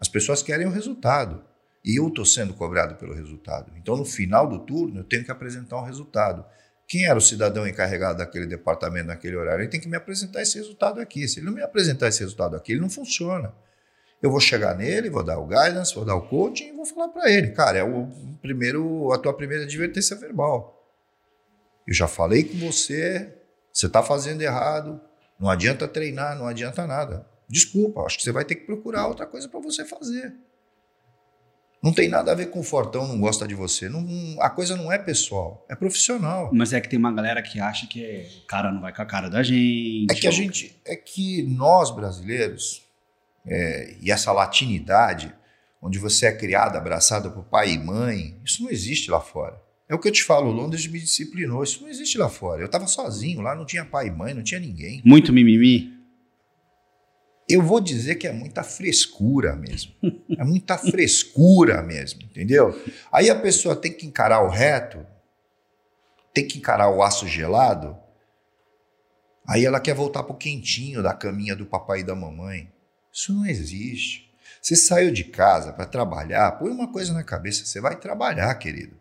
As 0.00 0.08
pessoas 0.08 0.42
querem 0.42 0.66
o 0.66 0.70
resultado. 0.70 1.47
E 1.88 1.98
eu 1.98 2.08
estou 2.08 2.26
sendo 2.26 2.52
cobrado 2.52 2.96
pelo 2.96 3.14
resultado. 3.14 3.72
Então, 3.78 3.96
no 3.96 4.04
final 4.04 4.46
do 4.46 4.58
turno, 4.58 5.00
eu 5.00 5.04
tenho 5.04 5.24
que 5.24 5.30
apresentar 5.30 5.78
um 5.78 5.84
resultado. 5.84 6.44
Quem 6.86 7.06
era 7.06 7.16
o 7.16 7.20
cidadão 7.20 7.66
encarregado 7.66 8.18
daquele 8.18 8.44
departamento 8.44 9.06
naquele 9.06 9.36
horário? 9.36 9.62
Ele 9.62 9.70
tem 9.70 9.80
que 9.80 9.88
me 9.88 9.96
apresentar 9.96 10.42
esse 10.42 10.58
resultado 10.58 11.00
aqui. 11.00 11.26
Se 11.26 11.38
ele 11.38 11.46
não 11.46 11.52
me 11.54 11.62
apresentar 11.62 12.08
esse 12.08 12.20
resultado 12.20 12.56
aqui, 12.56 12.72
ele 12.72 12.82
não 12.82 12.90
funciona. 12.90 13.54
Eu 14.20 14.30
vou 14.30 14.38
chegar 14.38 14.76
nele, 14.76 15.08
vou 15.08 15.24
dar 15.24 15.38
o 15.38 15.46
guidance, 15.46 15.94
vou 15.94 16.04
dar 16.04 16.14
o 16.14 16.28
coaching 16.28 16.68
e 16.68 16.72
vou 16.72 16.84
falar 16.84 17.08
para 17.08 17.30
ele, 17.32 17.52
cara, 17.52 17.78
é 17.78 17.84
o 17.84 18.06
primeiro, 18.42 19.10
a 19.12 19.18
tua 19.18 19.32
primeira 19.32 19.64
advertência 19.64 20.14
verbal. 20.14 20.92
Eu 21.86 21.94
já 21.94 22.06
falei 22.06 22.44
com 22.44 22.58
você, 22.58 23.34
você 23.72 23.86
está 23.86 24.02
fazendo 24.02 24.42
errado, 24.42 25.00
não 25.40 25.48
adianta 25.48 25.88
treinar, 25.88 26.36
não 26.36 26.46
adianta 26.46 26.86
nada. 26.86 27.26
Desculpa, 27.48 28.02
acho 28.02 28.18
que 28.18 28.24
você 28.24 28.32
vai 28.32 28.44
ter 28.44 28.56
que 28.56 28.66
procurar 28.66 29.06
outra 29.06 29.24
coisa 29.24 29.48
para 29.48 29.60
você 29.60 29.86
fazer. 29.86 30.34
Não 31.82 31.92
tem 31.92 32.08
nada 32.08 32.32
a 32.32 32.34
ver 32.34 32.50
com 32.50 32.58
o 32.58 32.64
Fortão 32.64 33.06
não 33.06 33.20
gosta 33.20 33.46
de 33.46 33.54
você. 33.54 33.88
Não, 33.88 34.04
a 34.40 34.50
coisa 34.50 34.76
não 34.76 34.90
é 34.90 34.98
pessoal, 34.98 35.64
é 35.68 35.76
profissional. 35.76 36.50
Mas 36.52 36.72
é 36.72 36.80
que 36.80 36.88
tem 36.88 36.98
uma 36.98 37.12
galera 37.12 37.40
que 37.40 37.60
acha 37.60 37.86
que 37.86 38.26
o 38.42 38.46
cara 38.46 38.72
não 38.72 38.80
vai 38.80 38.92
com 38.92 39.02
a 39.02 39.06
cara 39.06 39.30
da 39.30 39.42
gente. 39.42 40.10
É 40.10 40.14
que 40.14 40.26
a 40.26 40.30
gente, 40.30 40.76
é 40.84 40.96
que 40.96 41.42
nós 41.44 41.90
brasileiros 41.94 42.82
é, 43.46 43.94
e 44.00 44.10
essa 44.10 44.32
latinidade, 44.32 45.32
onde 45.80 45.98
você 45.98 46.26
é 46.26 46.32
criado 46.32 46.76
abraçado 46.76 47.30
por 47.30 47.44
pai 47.44 47.72
e 47.72 47.78
mãe, 47.78 48.36
isso 48.44 48.62
não 48.62 48.70
existe 48.70 49.10
lá 49.10 49.20
fora. 49.20 49.60
É 49.88 49.94
o 49.94 49.98
que 49.98 50.08
eu 50.08 50.12
te 50.12 50.22
falo, 50.22 50.50
Londres 50.50 50.86
me 50.86 51.00
disciplinou. 51.00 51.62
Isso 51.62 51.80
não 51.80 51.88
existe 51.88 52.18
lá 52.18 52.28
fora. 52.28 52.60
Eu 52.60 52.66
estava 52.66 52.86
sozinho 52.86 53.40
lá, 53.40 53.54
não 53.54 53.64
tinha 53.64 53.84
pai 53.84 54.08
e 54.08 54.10
mãe, 54.10 54.34
não 54.34 54.42
tinha 54.42 54.60
ninguém. 54.60 55.00
Muito 55.04 55.32
mimimi. 55.32 55.97
Eu 57.48 57.62
vou 57.62 57.80
dizer 57.80 58.16
que 58.16 58.26
é 58.26 58.32
muita 58.32 58.62
frescura 58.62 59.56
mesmo. 59.56 59.94
É 60.36 60.44
muita 60.44 60.76
frescura 60.78 61.82
mesmo, 61.82 62.22
entendeu? 62.22 62.78
Aí 63.10 63.30
a 63.30 63.40
pessoa 63.40 63.74
tem 63.74 63.92
que 63.92 64.06
encarar 64.06 64.42
o 64.42 64.48
reto, 64.48 65.06
tem 66.34 66.46
que 66.46 66.58
encarar 66.58 66.90
o 66.90 67.02
aço 67.02 67.26
gelado. 67.26 67.96
Aí 69.48 69.64
ela 69.64 69.80
quer 69.80 69.94
voltar 69.94 70.24
pro 70.24 70.34
quentinho 70.34 71.02
da 71.02 71.14
caminha 71.14 71.56
do 71.56 71.64
papai 71.64 72.00
e 72.00 72.04
da 72.04 72.14
mamãe. 72.14 72.70
Isso 73.10 73.32
não 73.32 73.46
existe. 73.46 74.30
Você 74.60 74.76
saiu 74.76 75.10
de 75.10 75.24
casa 75.24 75.72
para 75.72 75.86
trabalhar, 75.86 76.52
põe 76.52 76.70
uma 76.70 76.92
coisa 76.92 77.14
na 77.14 77.24
cabeça, 77.24 77.64
você 77.64 77.80
vai 77.80 77.96
trabalhar, 77.96 78.54
querido. 78.56 78.96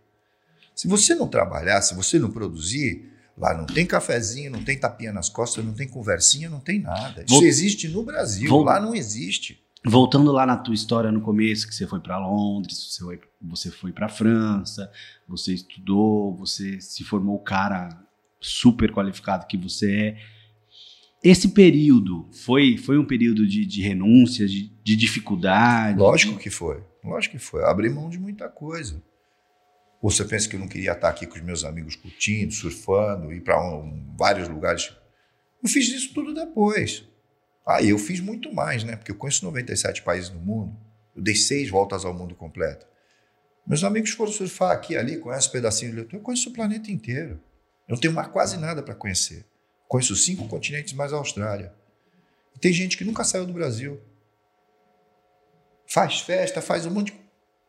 Se 0.74 0.88
você 0.88 1.14
não 1.16 1.28
trabalhar, 1.28 1.82
se 1.82 1.94
você 1.94 2.18
não 2.18 2.32
produzir, 2.32 3.12
Lá 3.38 3.56
não 3.56 3.66
tem 3.66 3.86
cafezinho, 3.86 4.50
não 4.50 4.64
tem 4.64 4.80
tapinha 4.80 5.14
nas 5.14 5.30
costas, 5.30 5.64
não 5.64 5.74
tem 5.74 5.88
conversinha, 5.88 6.50
não 6.50 6.60
tem 6.60 6.80
nada. 6.80 7.24
Isso 7.24 7.36
Vol 7.36 7.44
existe 7.44 7.88
no 7.88 8.02
Brasil, 8.02 8.50
Vol 8.50 8.64
lá 8.64 8.80
não 8.80 8.96
existe. 8.96 9.64
Voltando 9.86 10.32
lá 10.32 10.46
na 10.46 10.58
tua 10.58 10.74
história 10.74 11.12
no 11.12 11.22
começo, 11.22 11.68
que 11.68 11.76
você 11.76 11.86
foi 11.86 12.00
para 12.00 12.18
Londres, 12.18 12.92
você 12.92 13.04
foi, 13.04 13.20
você 13.40 13.72
foi 13.72 13.92
para 13.92 14.10
França, 14.10 14.92
você 15.28 15.54
estudou, 15.54 16.36
você 16.36 16.82
se 16.82 17.04
formou 17.04 17.36
o 17.36 17.44
cara 17.44 17.90
super 18.42 18.92
qualificado 18.92 19.46
que 19.46 19.56
você 19.56 19.96
é. 19.96 20.18
Esse 21.24 21.50
período 21.50 22.28
foi, 22.32 22.76
foi 22.78 22.98
um 22.98 23.06
período 23.06 23.46
de, 23.48 23.66
de 23.66 23.82
renúncia, 23.82 24.48
de, 24.48 24.72
de 24.84 24.96
dificuldade? 24.96 26.00
Lógico 26.00 26.38
que 26.38 26.50
foi. 26.50 26.84
Lógico 27.04 27.38
que 27.38 27.44
foi. 27.44 27.64
Abri 27.64 27.90
mão 27.90 28.10
de 28.10 28.20
muita 28.20 28.50
coisa. 28.50 29.02
Ou 30.02 30.12
você 30.12 30.24
pensa 30.24 30.48
que 30.48 30.56
eu 30.56 30.60
não 30.60 30.68
queria 30.68 30.92
estar 30.92 31.10
aqui 31.10 31.26
com 31.26 31.36
os 31.36 31.42
meus 31.42 31.64
amigos 31.64 31.96
curtindo, 31.96 32.54
surfando, 32.54 33.34
ir 33.34 33.42
para 33.42 33.60
um, 33.62 34.16
vários 34.18 34.48
lugares? 34.48 34.94
Eu 35.62 35.70
fiz 35.70 35.88
isso 35.88 36.14
tudo 36.14 36.34
depois. 36.34 37.04
Ah, 37.66 37.82
eu 37.82 37.98
fiz 37.98 38.20
muito 38.20 38.54
mais, 38.54 38.84
né? 38.84 38.96
Porque 38.96 39.12
eu 39.12 39.16
conheço 39.16 39.44
97 39.44 40.04
países 40.04 40.30
no 40.30 40.40
mundo. 40.40 40.78
Eu 41.16 41.22
dei 41.22 41.36
seis 41.36 41.70
voltas 41.70 42.06
ao 42.06 42.14
mundo 42.14 42.36
completo. 42.36 42.86
Meus 43.66 43.84
amigos 43.84 44.12
foram 44.12 44.32
surfar 44.32 44.72
aqui 44.72 44.96
ali, 44.96 45.18
conhecem 45.18 45.50
um 45.50 45.52
pedacinho 45.52 46.06
de 46.06 46.16
Eu 46.16 46.22
conheço 46.22 46.50
o 46.50 46.54
planeta 46.54 46.90
inteiro. 46.90 47.42
Eu 47.88 47.94
não 47.96 47.98
tenho 47.98 48.14
mais 48.14 48.30
quase 48.30 48.58
nada 48.58 48.82
para 48.82 48.96
conhecer. 48.96 49.46
Conheço 49.88 50.16
cinco 50.16 50.48
continentes 50.48 50.94
mais 50.94 51.12
a 51.12 51.18
Austrália. 51.18 51.74
E 52.56 52.60
tem 52.60 52.72
gente 52.72 52.98
que 52.98 53.04
nunca 53.04 53.24
saiu 53.24 53.46
do 53.46 53.52
Brasil. 53.52 54.00
Faz 55.86 56.20
festa, 56.22 56.62
faz 56.62 56.86
um 56.86 56.92
monte 56.92 57.12
de... 57.12 57.20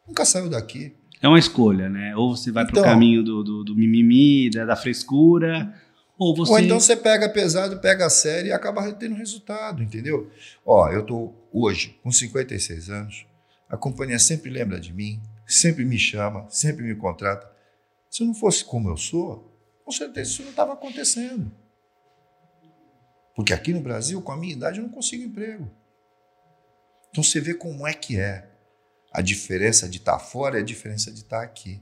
Nunca 0.07 0.25
saiu 0.25 0.49
daqui. 0.49 0.97
É 1.21 1.29
uma 1.29 1.39
escolha, 1.39 1.89
né? 1.89 2.15
Ou 2.17 2.37
você 2.37 2.53
vai 2.53 2.65
então, 2.65 2.75
pro 2.75 2.83
caminho 2.83 3.23
do, 3.23 3.43
do, 3.43 3.65
do 3.65 3.75
mimimi, 3.75 4.51
da, 4.51 4.65
da, 4.65 4.77
frescura, 4.77 5.75
ou 6.17 6.35
você... 6.35 6.53
Ou 6.53 6.59
então 6.59 6.79
você 6.79 6.97
pega 6.97 7.29
pesado, 7.29 7.79
pega 7.81 8.07
a 8.07 8.11
série 8.11 8.49
e 8.49 8.53
acaba 8.53 8.91
tendo 8.93 9.15
resultado, 9.15 9.83
entendeu? 9.83 10.31
Ó, 10.65 10.89
eu 10.91 11.05
tô 11.05 11.33
hoje 11.53 11.99
com 12.03 12.13
56 12.13 12.91
anos, 12.91 13.27
a 13.69 13.77
companhia 13.77 14.19
sempre 14.19 14.51
lembra 14.51 14.79
de 14.79 14.93
mim, 14.93 15.21
sempre 15.47 15.85
me 15.85 15.99
chama, 15.99 16.47
sempre 16.49 16.85
me 16.85 16.95
contrata. 16.95 17.51
Se 18.11 18.23
eu 18.23 18.27
não 18.27 18.35
fosse 18.35 18.65
como 18.65 18.89
eu 18.89 18.97
sou, 18.97 19.49
com 19.85 19.93
certeza 19.93 20.31
isso 20.31 20.43
não 20.43 20.51
estava 20.51 20.73
acontecendo. 20.73 21.51
Porque 23.35 23.53
aqui 23.53 23.73
no 23.73 23.81
Brasil, 23.81 24.21
com 24.21 24.33
a 24.33 24.37
minha 24.37 24.53
idade, 24.53 24.79
eu 24.79 24.85
não 24.85 24.91
consigo 24.91 25.23
emprego. 25.23 25.71
Então 27.11 27.23
você 27.23 27.41
vê 27.41 27.55
como 27.55 27.87
é 27.87 27.95
que 27.95 28.19
é. 28.19 28.48
A 29.19 29.21
diferença 29.21 29.89
de 29.89 29.97
estar 29.99 30.13
tá 30.13 30.19
fora 30.21 30.59
é 30.59 30.61
a 30.61 30.65
diferença 30.65 31.11
de 31.11 31.23
estar 31.23 31.39
tá 31.39 31.43
aqui. 31.43 31.81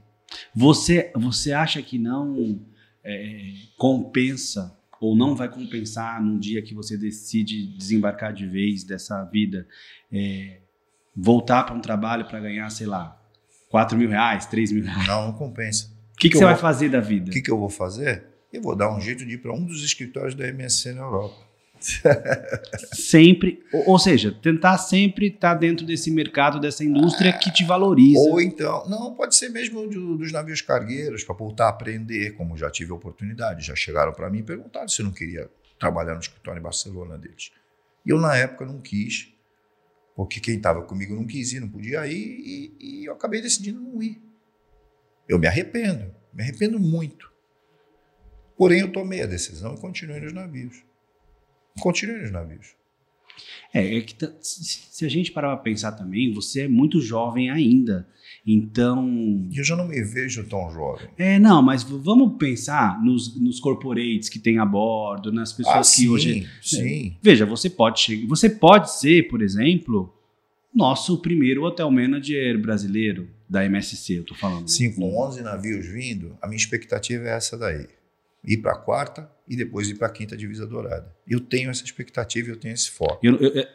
Você, 0.55 1.11
você 1.15 1.51
acha 1.51 1.79
que 1.83 1.99
não 1.99 2.59
é, 3.03 3.53
compensa 3.77 4.75
ou 4.99 5.15
não 5.15 5.35
vai 5.35 5.47
compensar 5.47 6.19
num 6.19 6.39
dia 6.39 6.63
que 6.63 6.73
você 6.73 6.97
decide 6.97 7.77
desembarcar 7.77 8.33
de 8.33 8.47
vez 8.47 8.83
dessa 8.83 9.23
vida, 9.25 9.67
é, 10.11 10.61
voltar 11.15 11.63
para 11.63 11.75
um 11.75 11.79
trabalho 11.79 12.25
para 12.25 12.39
ganhar, 12.39 12.71
sei 12.71 12.87
lá, 12.87 13.21
4 13.69 13.95
mil 13.95 14.09
reais, 14.09 14.47
3 14.47 14.71
mil 14.71 14.83
reais? 14.83 15.05
Não, 15.05 15.27
não 15.27 15.33
compensa. 15.33 15.93
O 16.13 16.17
que, 16.17 16.21
que, 16.21 16.29
que, 16.29 16.37
você 16.39 16.43
vai 16.43 16.57
fazer 16.57 16.89
da 16.89 17.01
vida? 17.01 17.29
O 17.29 17.33
que, 17.33 17.41
que 17.43 17.51
eu 17.51 17.59
vou 17.59 17.69
fazer? 17.69 18.25
Eu 18.51 18.63
vou 18.63 18.75
dar 18.75 18.91
um 18.91 18.99
jeito 18.99 19.23
de 19.23 19.35
ir 19.35 19.37
para 19.43 19.53
um 19.53 19.63
dos 19.63 19.83
escritórios 19.83 20.33
da 20.33 20.47
MSC 20.47 20.91
na 20.91 21.01
Europa 21.01 21.46
sempre, 22.93 23.63
ou, 23.73 23.91
ou, 23.91 23.99
seja, 23.99 24.31
tentar 24.31 24.77
sempre 24.77 25.27
estar 25.27 25.53
tá 25.53 25.59
dentro 25.59 25.85
desse 25.85 26.11
mercado, 26.11 26.59
dessa 26.59 26.83
indústria 26.83 27.31
que 27.33 27.51
te 27.51 27.63
valoriza. 27.63 28.19
Ou 28.19 28.41
então, 28.41 28.87
não, 28.87 29.13
pode 29.13 29.35
ser 29.35 29.49
mesmo 29.49 29.87
do, 29.87 30.17
dos 30.17 30.31
navios 30.31 30.61
cargueiros, 30.61 31.23
para 31.23 31.35
voltar 31.35 31.65
a 31.65 31.69
aprender, 31.69 32.31
como 32.31 32.57
já 32.57 32.69
tive 32.69 32.91
oportunidade. 32.91 33.65
Já 33.65 33.75
chegaram 33.75 34.13
para 34.13 34.29
mim 34.29 34.39
e 34.39 34.43
perguntaram 34.43 34.87
se 34.87 35.01
eu 35.01 35.05
não 35.05 35.13
queria 35.13 35.49
trabalhar 35.79 36.13
no 36.13 36.21
escritório 36.21 36.59
em 36.59 36.63
Barcelona 36.63 37.17
deles. 37.17 37.51
E 38.05 38.09
eu, 38.09 38.19
na 38.19 38.35
época, 38.35 38.65
não 38.65 38.79
quis, 38.79 39.33
porque 40.15 40.39
quem 40.39 40.57
estava 40.57 40.81
comigo 40.81 41.15
não 41.15 41.25
quis 41.25 41.53
ir, 41.53 41.59
não 41.59 41.69
podia 41.69 42.05
ir, 42.07 42.15
e, 42.15 42.75
e 42.79 43.05
eu 43.05 43.13
acabei 43.13 43.41
decidindo 43.41 43.79
não 43.79 44.01
ir. 44.01 44.21
Eu 45.27 45.37
me 45.37 45.47
arrependo, 45.47 46.13
me 46.33 46.41
arrependo 46.41 46.79
muito. 46.79 47.31
Porém, 48.57 48.79
eu 48.79 48.91
tomei 48.91 49.21
a 49.21 49.27
decisão 49.27 49.75
e 49.75 49.77
continuei 49.79 50.19
nos 50.19 50.33
navios 50.33 50.83
continue 51.79 52.21
nos 52.21 52.31
navios. 52.31 52.75
É, 53.73 53.97
é 53.97 54.01
que 54.01 54.15
se 54.41 55.05
a 55.05 55.09
gente 55.09 55.31
parar 55.31 55.55
para 55.55 55.63
pensar 55.63 55.91
também, 55.91 56.33
você 56.33 56.61
é 56.61 56.67
muito 56.67 57.01
jovem 57.01 57.49
ainda. 57.49 58.07
Então. 58.45 59.47
Eu 59.53 59.63
já 59.63 59.75
não 59.75 59.87
me 59.87 60.01
vejo 60.01 60.43
tão 60.45 60.71
jovem. 60.71 61.09
É, 61.17 61.37
não, 61.37 61.61
mas 61.61 61.83
vamos 61.83 62.37
pensar 62.37 63.01
nos, 63.03 63.39
nos 63.39 63.59
corporates 63.59 64.29
que 64.29 64.39
tem 64.39 64.57
a 64.57 64.65
bordo, 64.65 65.31
nas 65.31 65.51
pessoas 65.51 65.75
ah, 65.75 65.79
que 65.79 66.01
sim, 66.01 66.09
hoje. 66.09 66.49
Sim. 66.61 67.09
É, 67.09 67.17
veja, 67.21 67.45
você 67.45 67.69
pode 67.69 67.99
chegar. 67.99 68.27
Você 68.27 68.49
pode 68.49 68.91
ser, 68.93 69.27
por 69.27 69.41
exemplo, 69.41 70.13
nosso 70.73 71.21
primeiro 71.21 71.63
hotel 71.63 71.91
manager 71.91 72.59
brasileiro 72.59 73.29
da 73.49 73.65
MSC, 73.65 74.19
eu 74.19 74.23
tô 74.23 74.35
falando. 74.35 74.67
Sim, 74.67 74.93
com 74.93 75.17
11 75.27 75.41
navios 75.41 75.85
vindo, 75.85 76.37
a 76.41 76.47
minha 76.47 76.57
expectativa 76.57 77.27
é 77.27 77.31
essa 77.31 77.57
daí 77.57 77.87
ir 78.43 78.57
para 78.57 78.73
a 78.73 78.77
quarta 78.77 79.29
e 79.47 79.55
depois 79.55 79.87
ir 79.89 79.95
para 79.95 80.07
a 80.07 80.09
quinta 80.09 80.35
divisa 80.35 80.65
dourada. 80.65 81.13
Eu 81.27 81.39
tenho 81.39 81.69
essa 81.69 81.83
expectativa, 81.83 82.49
eu 82.49 82.57
tenho 82.57 82.73
esse 82.73 82.91
foco. 82.91 83.19
Eu, 83.23 83.37
eu, 83.37 83.65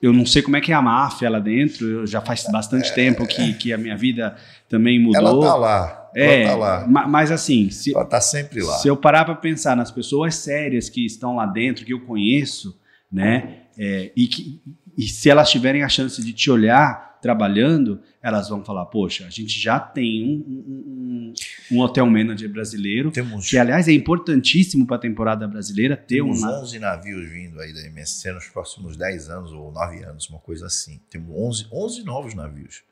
eu, 0.00 0.12
não 0.12 0.24
sei 0.24 0.42
como 0.42 0.56
é 0.56 0.60
que 0.60 0.70
é 0.70 0.74
a 0.74 0.82
máfia 0.82 1.28
lá 1.28 1.40
dentro, 1.40 1.86
eu 1.86 2.06
já 2.06 2.20
faz 2.20 2.44
bastante 2.50 2.90
é, 2.90 2.94
tempo 2.94 3.26
que, 3.26 3.54
que 3.54 3.72
a 3.72 3.78
minha 3.78 3.96
vida 3.96 4.36
também 4.68 4.98
mudou. 5.00 5.20
Ela 5.20 5.38
está 5.38 5.54
lá, 5.56 6.10
é, 6.14 6.44
tá 6.44 6.56
lá. 6.56 6.86
Mas 6.86 7.30
assim, 7.30 7.70
se, 7.70 7.92
ela 7.92 8.04
está 8.04 8.20
sempre 8.20 8.62
lá. 8.62 8.74
Se 8.74 8.88
eu 8.88 8.96
parar 8.96 9.24
para 9.24 9.34
pensar 9.34 9.76
nas 9.76 9.90
pessoas 9.90 10.36
sérias 10.36 10.88
que 10.88 11.04
estão 11.04 11.36
lá 11.36 11.46
dentro, 11.46 11.84
que 11.84 11.92
eu 11.92 12.00
conheço, 12.00 12.78
né, 13.10 13.64
é, 13.76 14.12
e, 14.16 14.26
que, 14.28 14.62
e 14.96 15.08
se 15.08 15.28
elas 15.28 15.50
tiverem 15.50 15.82
a 15.82 15.88
chance 15.88 16.24
de 16.24 16.32
te 16.32 16.50
olhar 16.50 17.09
trabalhando, 17.20 18.00
elas 18.22 18.48
vão 18.48 18.64
falar: 18.64 18.86
Poxa, 18.86 19.26
a 19.26 19.30
gente 19.30 19.58
já 19.58 19.78
tem 19.78 20.24
um, 20.24 20.52
um, 20.56 21.34
um, 21.72 21.80
hotel 21.80 22.06
manager 22.06 22.50
brasileiro, 22.50 23.10
Temos, 23.10 23.48
que 23.48 23.58
aliás 23.58 23.88
é 23.88 23.92
importantíssimo 23.92 24.86
para 24.86 24.96
a 24.96 25.00
temporada 25.00 25.46
brasileira 25.46 25.96
ter 25.96 26.22
um. 26.22 26.32
temos 26.32 26.42
11 26.42 26.78
navios 26.78 27.30
vindo 27.30 27.60
aí 27.60 27.72
da 27.72 27.86
MSC 27.86 28.32
nos 28.32 28.48
próximos 28.48 28.96
10 28.96 29.30
anos 29.30 29.52
ou 29.52 29.72
9 29.72 30.04
anos, 30.04 30.28
uma 30.28 30.38
coisa 30.38 30.66
assim. 30.66 31.00
Temos 31.10 31.30
11, 31.34 31.68
11 31.72 32.04
novos 32.04 32.34
navios. 32.34 32.82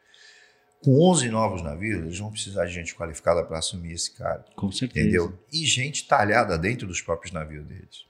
Com 0.83 1.01
11 1.11 1.29
novos 1.31 1.63
navios, 1.63 2.01
eles 2.03 2.19
vão 2.19 2.31
precisar 2.31 2.65
de 2.65 2.73
gente 2.73 2.95
qualificada 2.95 3.43
para 3.43 3.59
assumir 3.59 3.93
esse 3.93 4.13
cargo. 4.15 4.45
Com 4.55 4.71
certeza. 4.71 5.01
Entendeu? 5.01 5.39
E 5.53 5.67
gente 5.67 6.07
talhada 6.07 6.57
dentro 6.57 6.87
dos 6.87 7.01
próprios 7.01 7.33
navios 7.33 7.67
deles. 7.67 8.07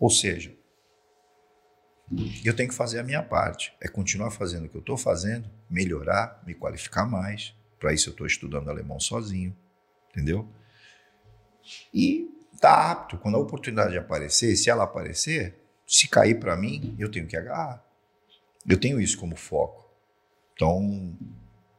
Ou 0.00 0.08
seja, 0.08 0.54
eu 2.44 2.54
tenho 2.54 2.68
que 2.68 2.74
fazer 2.74 2.98
a 2.98 3.02
minha 3.02 3.22
parte. 3.22 3.72
É 3.80 3.88
continuar 3.88 4.30
fazendo 4.30 4.66
o 4.66 4.68
que 4.68 4.76
eu 4.76 4.80
estou 4.80 4.96
fazendo, 4.96 5.48
melhorar, 5.68 6.42
me 6.46 6.54
qualificar 6.54 7.06
mais. 7.06 7.54
Para 7.78 7.92
isso 7.92 8.08
eu 8.08 8.12
estou 8.12 8.26
estudando 8.26 8.68
alemão 8.68 9.00
sozinho. 9.00 9.56
Entendeu? 10.10 10.48
E 11.92 12.28
tá 12.60 12.90
apto. 12.90 13.16
Quando 13.18 13.36
a 13.36 13.40
oportunidade 13.40 13.96
aparecer, 13.96 14.54
se 14.56 14.68
ela 14.68 14.84
aparecer, 14.84 15.54
se 15.86 16.08
cair 16.08 16.38
para 16.38 16.56
mim, 16.56 16.94
eu 16.98 17.10
tenho 17.10 17.26
que 17.26 17.36
agarrar. 17.36 17.82
Eu 18.68 18.78
tenho 18.78 19.00
isso 19.00 19.18
como 19.18 19.34
foco. 19.36 19.90
Então, 20.54 21.16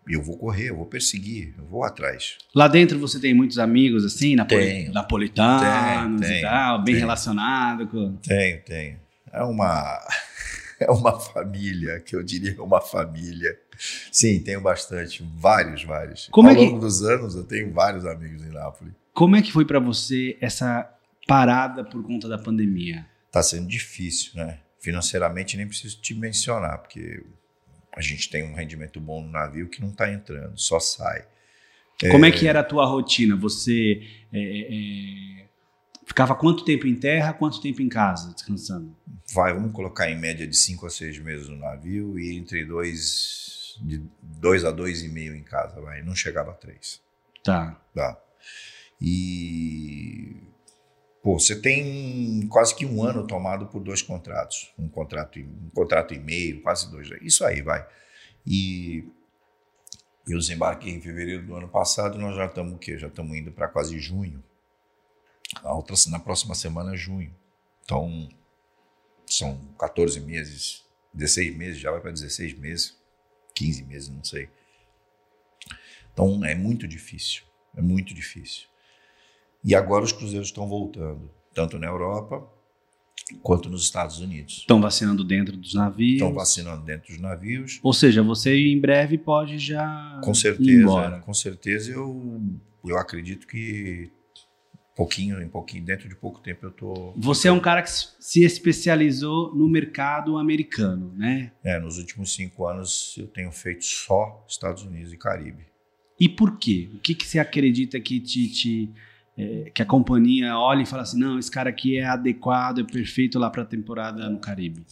eu 0.07 0.21
vou 0.21 0.37
correr, 0.37 0.69
eu 0.69 0.75
vou 0.75 0.85
perseguir, 0.85 1.53
eu 1.57 1.65
vou 1.65 1.83
atrás. 1.83 2.37
Lá 2.53 2.67
dentro 2.67 2.99
você 2.99 3.19
tem 3.19 3.33
muitos 3.33 3.57
amigos, 3.57 4.03
assim, 4.03 4.35
napoli 4.35 4.65
Tenho. 4.65 4.93
napolitanos 4.93 6.21
Tenho, 6.21 6.31
e 6.31 6.33
tenho, 6.33 6.49
tal, 6.49 6.77
bem 6.83 6.85
tenho. 6.95 6.99
relacionado 6.99 7.87
com. 7.87 8.15
Tenho, 8.17 8.61
tenho. 8.63 8.99
É 9.33 9.41
uma 9.43 9.99
é 10.79 10.91
uma 10.91 11.19
família, 11.19 11.99
que 11.99 12.15
eu 12.15 12.23
diria 12.23 12.61
uma 12.61 12.81
família. 12.81 13.57
Sim, 14.11 14.39
tenho 14.41 14.61
bastante, 14.61 15.23
vários, 15.35 15.83
vários. 15.83 16.27
Como 16.31 16.47
Ao 16.49 16.53
é 16.53 16.57
que- 16.57 16.65
longo 16.65 16.79
dos 16.79 17.01
anos 17.03 17.35
eu 17.35 17.43
tenho 17.43 17.71
vários 17.73 18.05
amigos 18.05 18.43
em 18.43 18.49
Nápoles. 18.49 18.93
Como 19.13 19.35
é 19.35 19.41
que 19.41 19.51
foi 19.51 19.65
para 19.65 19.79
você 19.79 20.37
essa 20.41 20.89
parada 21.27 21.83
por 21.83 22.03
conta 22.03 22.27
da 22.27 22.37
pandemia? 22.37 23.05
Tá 23.31 23.41
sendo 23.41 23.67
difícil, 23.67 24.31
né? 24.35 24.59
Financeiramente 24.79 25.55
nem 25.57 25.67
preciso 25.67 25.99
te 26.01 26.13
mencionar, 26.13 26.79
porque 26.79 27.23
a 27.95 28.01
gente 28.01 28.29
tem 28.29 28.43
um 28.43 28.53
rendimento 28.53 28.99
bom 28.99 29.21
no 29.23 29.31
navio 29.31 29.69
que 29.69 29.81
não 29.81 29.89
está 29.89 30.11
entrando, 30.11 30.57
só 30.59 30.79
sai. 30.79 31.25
Como 32.11 32.25
é 32.25 32.31
que 32.31 32.47
era 32.47 32.59
a 32.59 32.63
tua 32.63 32.85
rotina? 32.85 33.35
Você 33.37 34.01
é, 34.33 34.39
é, 35.41 35.42
ficava 36.05 36.35
quanto 36.35 36.65
tempo 36.65 36.87
em 36.87 36.95
terra, 36.95 37.33
quanto 37.33 37.61
tempo 37.61 37.81
em 37.81 37.89
casa, 37.89 38.33
descansando? 38.33 38.95
Vai, 39.33 39.53
vamos 39.53 39.71
colocar 39.71 40.09
em 40.09 40.19
média 40.19 40.47
de 40.47 40.55
5 40.55 40.85
a 40.85 40.89
6 40.89 41.19
meses 41.19 41.49
no 41.49 41.57
navio 41.57 42.19
e 42.19 42.35
entre 42.35 42.65
dois, 42.65 43.79
de 43.81 44.01
2 44.21 44.65
a 44.65 44.71
dois 44.71 45.03
e 45.03 45.09
meio 45.09 45.35
em 45.35 45.43
casa, 45.43 45.81
vai. 45.81 46.01
Não 46.01 46.15
chegava 46.15 46.51
a 46.51 46.55
3. 46.55 47.01
Tá. 47.43 47.79
Tá. 47.93 48.17
E 49.01 50.37
pô, 51.21 51.39
você 51.39 51.55
tem 51.55 52.47
quase 52.49 52.75
que 52.75 52.85
um 52.85 53.03
ano 53.03 53.25
tomado 53.25 53.67
por 53.67 53.81
dois 53.81 54.01
contratos, 54.01 54.73
um 54.77 54.87
contrato 54.87 55.39
e 55.39 55.43
um 55.43 55.69
contrato 55.73 56.13
e 56.13 56.19
meio, 56.19 56.61
quase 56.61 56.89
dois. 56.91 57.09
Isso 57.21 57.45
aí 57.45 57.61
vai. 57.61 57.85
E 58.45 59.05
eu 60.27 60.37
desembarquei 60.37 60.93
em 60.93 61.01
fevereiro 61.01 61.45
do 61.45 61.55
ano 61.55 61.67
passado, 61.67 62.17
nós 62.17 62.35
já 62.35 62.45
estamos 62.45 62.73
o 62.73 62.77
quê? 62.77 62.97
Já 62.97 63.07
estamos 63.07 63.35
indo 63.35 63.51
para 63.51 63.67
quase 63.67 63.99
junho. 63.99 64.43
A 65.63 65.73
outra, 65.73 65.95
na 66.09 66.19
próxima 66.19 66.53
semana 66.55 66.93
é 66.93 66.97
junho. 66.97 67.33
Então 67.83 68.29
são 69.25 69.57
14 69.79 70.19
meses, 70.19 70.83
16 71.13 71.55
meses, 71.55 71.79
já 71.79 71.91
vai 71.91 72.01
para 72.01 72.11
16 72.11 72.57
meses, 72.57 72.97
15 73.55 73.83
meses, 73.85 74.09
não 74.09 74.23
sei. 74.23 74.49
Então 76.13 76.43
é 76.45 76.53
muito 76.53 76.87
difícil, 76.87 77.43
é 77.75 77.81
muito 77.81 78.13
difícil. 78.13 78.67
E 79.63 79.73
agora 79.73 80.03
os 80.03 80.11
cruzeiros 80.11 80.49
estão 80.49 80.67
voltando, 80.67 81.31
tanto 81.53 81.79
na 81.79 81.87
Europa 81.87 82.47
quanto 83.41 83.69
nos 83.69 83.83
Estados 83.83 84.19
Unidos. 84.19 84.57
Estão 84.59 84.81
vacinando 84.81 85.23
dentro 85.23 85.55
dos 85.55 85.73
navios. 85.73 86.13
Estão 86.13 86.33
vacinando 86.33 86.83
dentro 86.83 87.07
dos 87.07 87.19
navios. 87.21 87.79
Ou 87.81 87.93
seja, 87.93 88.21
você 88.21 88.55
em 88.55 88.79
breve 88.79 89.17
pode 89.17 89.57
já 89.57 90.19
Com 90.23 90.31
ir 90.31 90.35
certeza, 90.35 90.71
embora. 90.81 91.19
com 91.21 91.33
certeza 91.33 91.91
eu, 91.91 92.41
eu 92.85 92.97
acredito 92.97 93.47
que 93.47 94.11
pouquinho 94.95 95.41
em 95.41 95.49
pouquinho, 95.49 95.83
dentro 95.83 96.07
de 96.07 96.15
pouco 96.15 96.39
tempo 96.39 96.65
eu 96.65 96.71
tô. 96.71 97.13
Você 97.17 97.47
é 97.47 97.51
um 97.51 97.59
cara 97.59 97.81
que 97.81 97.89
se 97.89 98.43
especializou 98.43 99.53
no 99.55 99.67
mercado 99.67 100.37
americano, 100.37 101.13
né? 101.15 101.51
É, 101.63 101.79
nos 101.79 101.97
últimos 101.97 102.33
cinco 102.33 102.67
anos 102.67 103.15
eu 103.17 103.27
tenho 103.27 103.51
feito 103.51 103.85
só 103.85 104.43
Estados 104.47 104.83
Unidos 104.83 105.11
e 105.11 105.17
Caribe. 105.17 105.65
E 106.19 106.29
por 106.29 106.57
quê? 106.57 106.89
O 106.93 106.99
que, 106.99 107.15
que 107.15 107.27
você 107.27 107.39
acredita 107.39 107.99
que 107.99 108.19
te, 108.19 108.47
te, 108.51 108.93
é, 109.37 109.71
que 109.71 109.81
a 109.81 109.85
companhia 109.85 110.57
olha 110.57 110.83
e 110.83 110.85
fala 110.85 111.01
assim, 111.01 111.19
não, 111.19 111.39
esse 111.39 111.49
cara 111.49 111.69
aqui 111.69 111.97
é 111.97 112.05
adequado, 112.05 112.81
é 112.81 112.83
perfeito 112.83 113.39
lá 113.39 113.49
para 113.49 113.63
a 113.63 113.65
temporada 113.65 114.29
no 114.29 114.39
Caribe? 114.39 114.85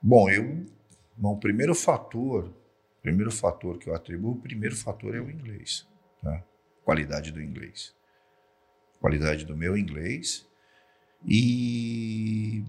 Bom, 0.00 0.30
eu, 0.30 0.64
bom, 1.16 1.34
o 1.34 1.40
primeiro 1.40 1.74
fator, 1.74 2.54
primeiro 3.02 3.32
fator 3.32 3.78
que 3.78 3.88
eu 3.88 3.94
atribuo, 3.94 4.32
o 4.32 4.40
primeiro 4.40 4.76
fator 4.76 5.14
é 5.14 5.20
o 5.20 5.28
inglês, 5.28 5.86
tá? 6.22 6.44
Qualidade 6.84 7.32
do 7.32 7.42
inglês, 7.42 7.94
qualidade 9.00 9.44
do 9.44 9.56
meu 9.56 9.76
inglês 9.76 10.46
e 11.26 12.64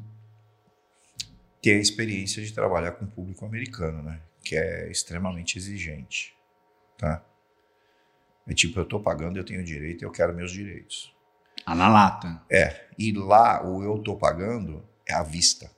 ter 1.61 1.73
a 1.73 1.81
experiência 1.81 2.43
de 2.43 2.53
trabalhar 2.53 2.93
com 2.93 3.05
o 3.05 3.11
público 3.11 3.45
americano, 3.45 4.01
né? 4.01 4.21
Que 4.43 4.55
é 4.55 4.89
extremamente 4.89 5.57
exigente, 5.57 6.35
tá? 6.97 7.23
É 8.47 8.53
tipo, 8.53 8.79
eu 8.79 8.85
tô 8.85 8.99
pagando, 8.99 9.37
eu 9.37 9.43
tenho 9.43 9.63
direito, 9.63 10.03
eu 10.03 10.11
quero 10.11 10.33
meus 10.33 10.51
direitos. 10.51 11.15
Ah, 11.65 11.75
na 11.75 11.87
lata. 11.87 12.41
É, 12.49 12.87
e 12.97 13.11
lá 13.11 13.63
o 13.63 13.83
eu 13.83 13.99
tô 13.99 14.15
pagando 14.15 14.83
é 15.05 15.13
à 15.13 15.21
vista. 15.21 15.69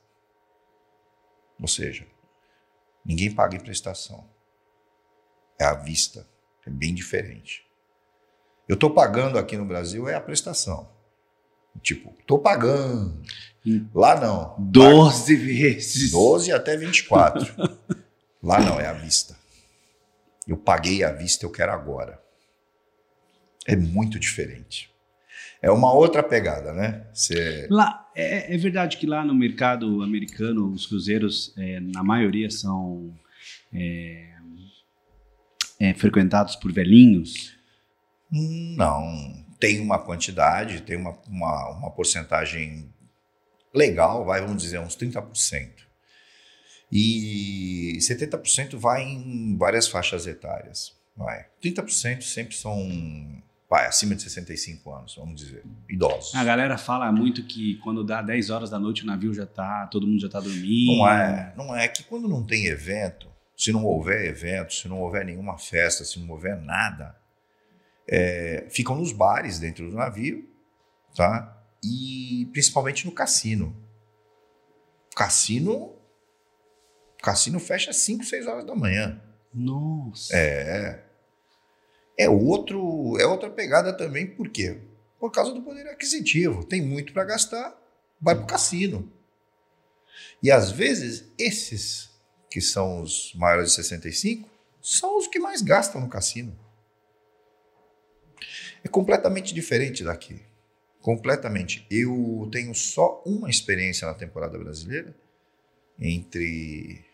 Ou 1.60 1.68
seja, 1.68 2.06
ninguém 3.04 3.34
paga 3.34 3.56
em 3.56 3.60
prestação. 3.60 4.28
É 5.58 5.64
à 5.64 5.74
vista. 5.74 6.26
É 6.66 6.70
bem 6.70 6.94
diferente. 6.94 7.66
Eu 8.72 8.76
tô 8.78 8.88
pagando 8.88 9.38
aqui 9.38 9.54
no 9.54 9.66
Brasil 9.66 10.08
é 10.08 10.14
a 10.14 10.20
prestação. 10.20 10.88
Tipo, 11.82 12.16
tô 12.26 12.38
pagando. 12.38 13.22
Hum. 13.66 13.86
Lá 13.94 14.18
não. 14.18 14.56
12 14.58 15.36
vezes. 15.36 16.10
12 16.10 16.50
até 16.52 16.74
24. 16.74 17.54
Lá 18.42 18.58
não, 18.62 18.80
é 18.80 18.86
à 18.86 18.94
vista. 18.94 19.36
Eu 20.48 20.56
paguei 20.56 21.04
à 21.04 21.12
vista, 21.12 21.44
eu 21.44 21.50
quero 21.50 21.70
agora. 21.70 22.18
É 23.66 23.76
muito 23.76 24.18
diferente. 24.18 24.90
É 25.60 25.70
uma 25.70 25.92
outra 25.92 26.22
pegada, 26.22 26.72
né? 26.72 27.04
Você 27.12 27.66
Lá, 27.70 28.10
é, 28.14 28.54
é 28.54 28.56
verdade 28.56 28.96
que 28.96 29.06
lá 29.06 29.22
no 29.22 29.34
mercado 29.34 30.02
americano, 30.02 30.72
os 30.72 30.86
cruzeiros, 30.86 31.52
é, 31.58 31.78
na 31.78 32.02
maioria, 32.02 32.48
são 32.48 33.14
é, 33.70 34.32
é, 35.78 35.92
frequentados 35.92 36.56
por 36.56 36.72
velhinhos. 36.72 37.60
Não, 38.32 39.44
tem 39.60 39.78
uma 39.80 39.98
quantidade, 39.98 40.80
tem 40.80 40.96
uma, 40.96 41.16
uma, 41.28 41.68
uma 41.70 41.90
porcentagem 41.90 42.90
legal, 43.74 44.24
vai, 44.24 44.40
vamos 44.40 44.62
dizer, 44.62 44.80
uns 44.80 44.96
30%. 44.96 45.70
E 46.90 47.98
70% 48.00 48.76
vai 48.76 49.02
em 49.02 49.56
várias 49.56 49.86
faixas 49.88 50.26
etárias. 50.26 50.92
Vai. 51.16 51.46
30% 51.62 52.22
sempre 52.22 52.54
são 52.54 53.42
vai, 53.72 53.86
acima 53.86 54.14
de 54.14 54.20
65 54.22 54.94
anos, 54.94 55.14
vamos 55.16 55.40
dizer, 55.40 55.64
idosos. 55.88 56.34
A 56.34 56.44
galera 56.44 56.76
fala 56.76 57.10
muito 57.10 57.42
que 57.42 57.76
quando 57.76 58.04
dá 58.04 58.20
10 58.20 58.50
horas 58.50 58.68
da 58.68 58.78
noite 58.78 59.02
o 59.02 59.06
navio 59.06 59.32
já 59.32 59.46
tá, 59.46 59.86
todo 59.86 60.06
mundo 60.06 60.20
já 60.20 60.28
tá 60.28 60.40
dormindo. 60.40 60.98
Não 60.98 61.08
é, 61.08 61.54
não 61.56 61.74
é 61.74 61.88
que 61.88 62.02
quando 62.02 62.28
não 62.28 62.44
tem 62.44 62.66
evento, 62.66 63.28
se 63.56 63.72
não 63.72 63.82
houver 63.86 64.26
evento, 64.26 64.74
se 64.74 64.86
não 64.88 65.00
houver 65.00 65.24
nenhuma 65.24 65.56
festa, 65.56 66.04
se 66.04 66.20
não 66.20 66.28
houver 66.28 66.60
nada, 66.60 67.16
é, 68.14 68.66
ficam 68.68 68.94
nos 68.94 69.10
bares 69.10 69.58
dentro 69.58 69.88
do 69.88 69.96
navio, 69.96 70.46
tá? 71.16 71.64
E 71.82 72.46
principalmente 72.52 73.06
no 73.06 73.12
cassino. 73.12 73.74
Cassino, 75.16 75.96
cassino 77.22 77.58
fecha 77.58 77.90
às 77.90 77.96
5, 77.96 78.22
6 78.22 78.46
horas 78.46 78.66
da 78.66 78.74
manhã. 78.74 79.18
Nossa. 79.52 80.36
É. 80.36 81.02
É 82.18 82.28
outro, 82.28 83.18
é 83.18 83.24
outra 83.24 83.48
pegada 83.48 83.96
também, 83.96 84.26
por 84.26 84.50
quê? 84.50 84.78
Por 85.18 85.32
causa 85.32 85.54
do 85.54 85.62
poder 85.62 85.88
aquisitivo. 85.88 86.66
Tem 86.66 86.82
muito 86.82 87.14
para 87.14 87.24
gastar, 87.24 87.74
vai 88.20 88.34
para 88.34 88.44
o 88.44 88.46
cassino. 88.46 89.10
E 90.42 90.50
às 90.50 90.70
vezes, 90.70 91.24
esses 91.38 92.10
que 92.50 92.60
são 92.60 93.00
os 93.00 93.32
maiores 93.36 93.70
de 93.70 93.76
65 93.76 94.50
são 94.82 95.16
os 95.16 95.26
que 95.26 95.38
mais 95.38 95.62
gastam 95.62 96.02
no 96.02 96.10
cassino. 96.10 96.54
É 98.84 98.88
completamente 98.88 99.54
diferente 99.54 100.02
daqui. 100.04 100.40
Completamente. 101.00 101.86
Eu 101.90 102.48
tenho 102.50 102.74
só 102.74 103.22
uma 103.26 103.50
experiência 103.50 104.06
na 104.06 104.14
temporada 104.14 104.58
brasileira 104.58 105.14
entre 105.98 107.04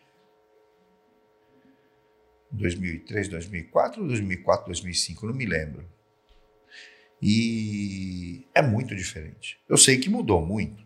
2003, 2.51 3.27
2004 3.27 4.01
ou 4.01 4.07
2004, 4.07 4.65
2005, 4.67 5.25
não 5.27 5.33
me 5.33 5.45
lembro. 5.45 5.85
E 7.21 8.47
é 8.55 8.61
muito 8.61 8.95
diferente. 8.95 9.59
Eu 9.67 9.77
sei 9.77 9.97
que 9.97 10.09
mudou 10.09 10.45
muito, 10.45 10.83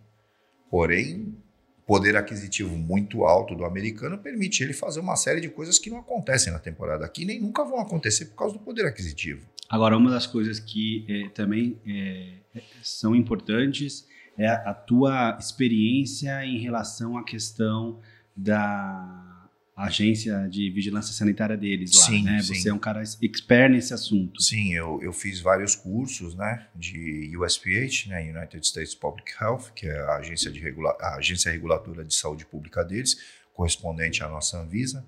porém, 0.70 1.38
poder 1.86 2.16
aquisitivo 2.16 2.76
muito 2.78 3.24
alto 3.24 3.56
do 3.56 3.66
americano 3.66 4.18
permite 4.18 4.64
ele 4.64 4.74
fazer 4.74 5.00
uma 5.00 5.16
série 5.16 5.42
de 5.42 5.50
coisas 5.50 5.78
que 5.78 5.90
não 5.90 6.00
acontecem 6.00 6.52
na 6.52 6.60
temporada 6.60 7.06
aqui, 7.06 7.26
nem 7.26 7.40
nunca 7.40 7.64
vão 7.64 7.80
acontecer 7.80 8.26
por 8.26 8.36
causa 8.36 8.54
do 8.54 8.60
poder 8.60 8.86
aquisitivo. 8.86 9.46
Agora, 9.70 9.98
uma 9.98 10.12
das 10.12 10.28
coisas 10.28 10.60
que 10.60 11.06
é, 11.10 11.30
também 11.30 11.80
é, 11.88 12.62
são 12.82 13.16
importantes 13.16 14.08
é 14.38 14.48
a 14.48 14.74
tua 14.74 15.38
experiência 15.40 16.46
em 16.46 16.60
relação 16.60 17.18
à 17.18 17.24
questão 17.24 18.00
da 18.36 19.33
agência 19.76 20.48
de 20.50 20.70
vigilância 20.70 21.14
sanitária 21.14 21.58
deles 21.58 21.96
lá, 21.96 22.06
sim, 22.06 22.24
né? 22.24 22.42
Sim. 22.42 22.54
Você 22.54 22.70
é 22.70 22.74
um 22.74 22.80
cara 22.80 23.02
expert 23.02 23.72
nesse 23.72 23.94
assunto. 23.94 24.42
Sim, 24.42 24.74
eu, 24.74 25.02
eu 25.02 25.12
fiz 25.12 25.42
vários 25.42 25.76
cursos, 25.76 26.36
né, 26.36 26.68
de 26.76 27.36
USPH, 27.36 28.08
né, 28.08 28.22
United 28.22 28.66
States 28.66 28.94
Public 28.94 29.32
Health, 29.42 29.72
que 29.76 29.88
é 29.88 30.00
a 30.02 30.18
agência, 30.18 30.52
de 30.52 30.60
regula 30.60 30.96
a 31.02 31.16
agência 31.16 31.52
reguladora 31.52 32.06
de 32.06 32.14
saúde 32.14 32.46
pública 32.46 32.84
deles, 32.84 33.18
correspondente 33.54 34.24
à 34.24 34.30
nossa 34.30 34.60
Anvisa. 34.60 35.06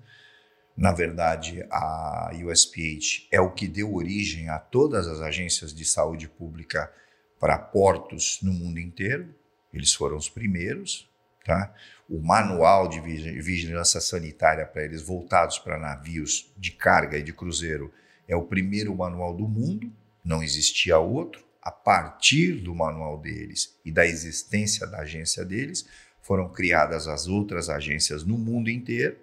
Na 0.76 0.92
verdade, 0.92 1.64
a 1.70 2.32
USPH 2.44 3.28
é 3.30 3.40
o 3.40 3.52
que 3.52 3.66
deu 3.66 3.94
origem 3.94 4.48
a 4.48 4.58
todas 4.58 5.06
as 5.06 5.20
agências 5.20 5.72
de 5.72 5.84
saúde 5.84 6.28
pública 6.28 6.92
para 7.40 7.56
portos 7.58 8.40
no 8.42 8.52
mundo 8.52 8.78
inteiro. 8.78 9.34
Eles 9.72 9.94
foram 9.94 10.16
os 10.16 10.28
primeiros, 10.28 11.05
tá? 11.46 11.72
O 12.08 12.20
manual 12.20 12.88
de 12.88 13.00
vigilância 13.00 14.00
sanitária 14.00 14.66
para 14.66 14.84
eles 14.84 15.00
voltados 15.00 15.58
para 15.60 15.78
navios 15.78 16.52
de 16.56 16.72
carga 16.72 17.16
e 17.16 17.22
de 17.22 17.32
cruzeiro 17.32 17.92
é 18.28 18.34
o 18.34 18.42
primeiro 18.42 18.94
manual 18.94 19.34
do 19.34 19.46
mundo, 19.46 19.90
não 20.24 20.42
existia 20.42 20.98
outro. 20.98 21.46
A 21.62 21.70
partir 21.70 22.60
do 22.60 22.74
manual 22.74 23.18
deles 23.18 23.76
e 23.84 23.90
da 23.90 24.06
existência 24.06 24.86
da 24.86 24.98
agência 24.98 25.44
deles, 25.44 25.88
foram 26.22 26.48
criadas 26.48 27.08
as 27.08 27.26
outras 27.26 27.68
agências 27.68 28.24
no 28.24 28.38
mundo 28.38 28.70
inteiro. 28.70 29.16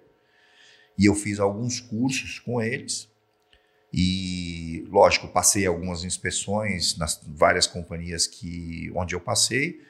E 0.98 1.06
eu 1.06 1.14
fiz 1.14 1.40
alguns 1.40 1.80
cursos 1.80 2.38
com 2.38 2.60
eles. 2.60 3.08
E, 3.92 4.86
lógico, 4.90 5.28
passei 5.28 5.66
algumas 5.66 6.04
inspeções 6.04 6.98
nas 6.98 7.18
várias 7.26 7.66
companhias 7.66 8.26
que 8.26 8.90
onde 8.94 9.14
eu 9.14 9.20
passei 9.20 9.80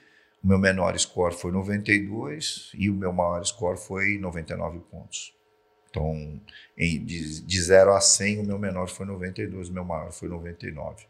o 0.45 0.47
meu 0.47 0.59
menor 0.59 0.97
score 0.99 1.35
foi 1.35 1.51
92 1.51 2.71
e 2.75 2.91
o 2.91 2.95
meu 2.95 3.13
maior 3.13 3.43
score 3.47 3.79
foi 3.79 4.19
99 4.19 4.79
pontos. 4.91 5.35
Então, 5.89 6.39
em, 6.77 7.03
de, 7.03 7.41
de 7.41 7.63
0 7.63 7.95
a 7.95 8.01
100, 8.01 8.41
o 8.41 8.45
meu 8.45 8.59
menor 8.59 8.89
foi 8.89 9.07
92, 9.07 9.71
o 9.71 9.73
meu 9.73 9.85
maior 9.85 10.13
foi 10.13 10.29
99. 10.29 11.07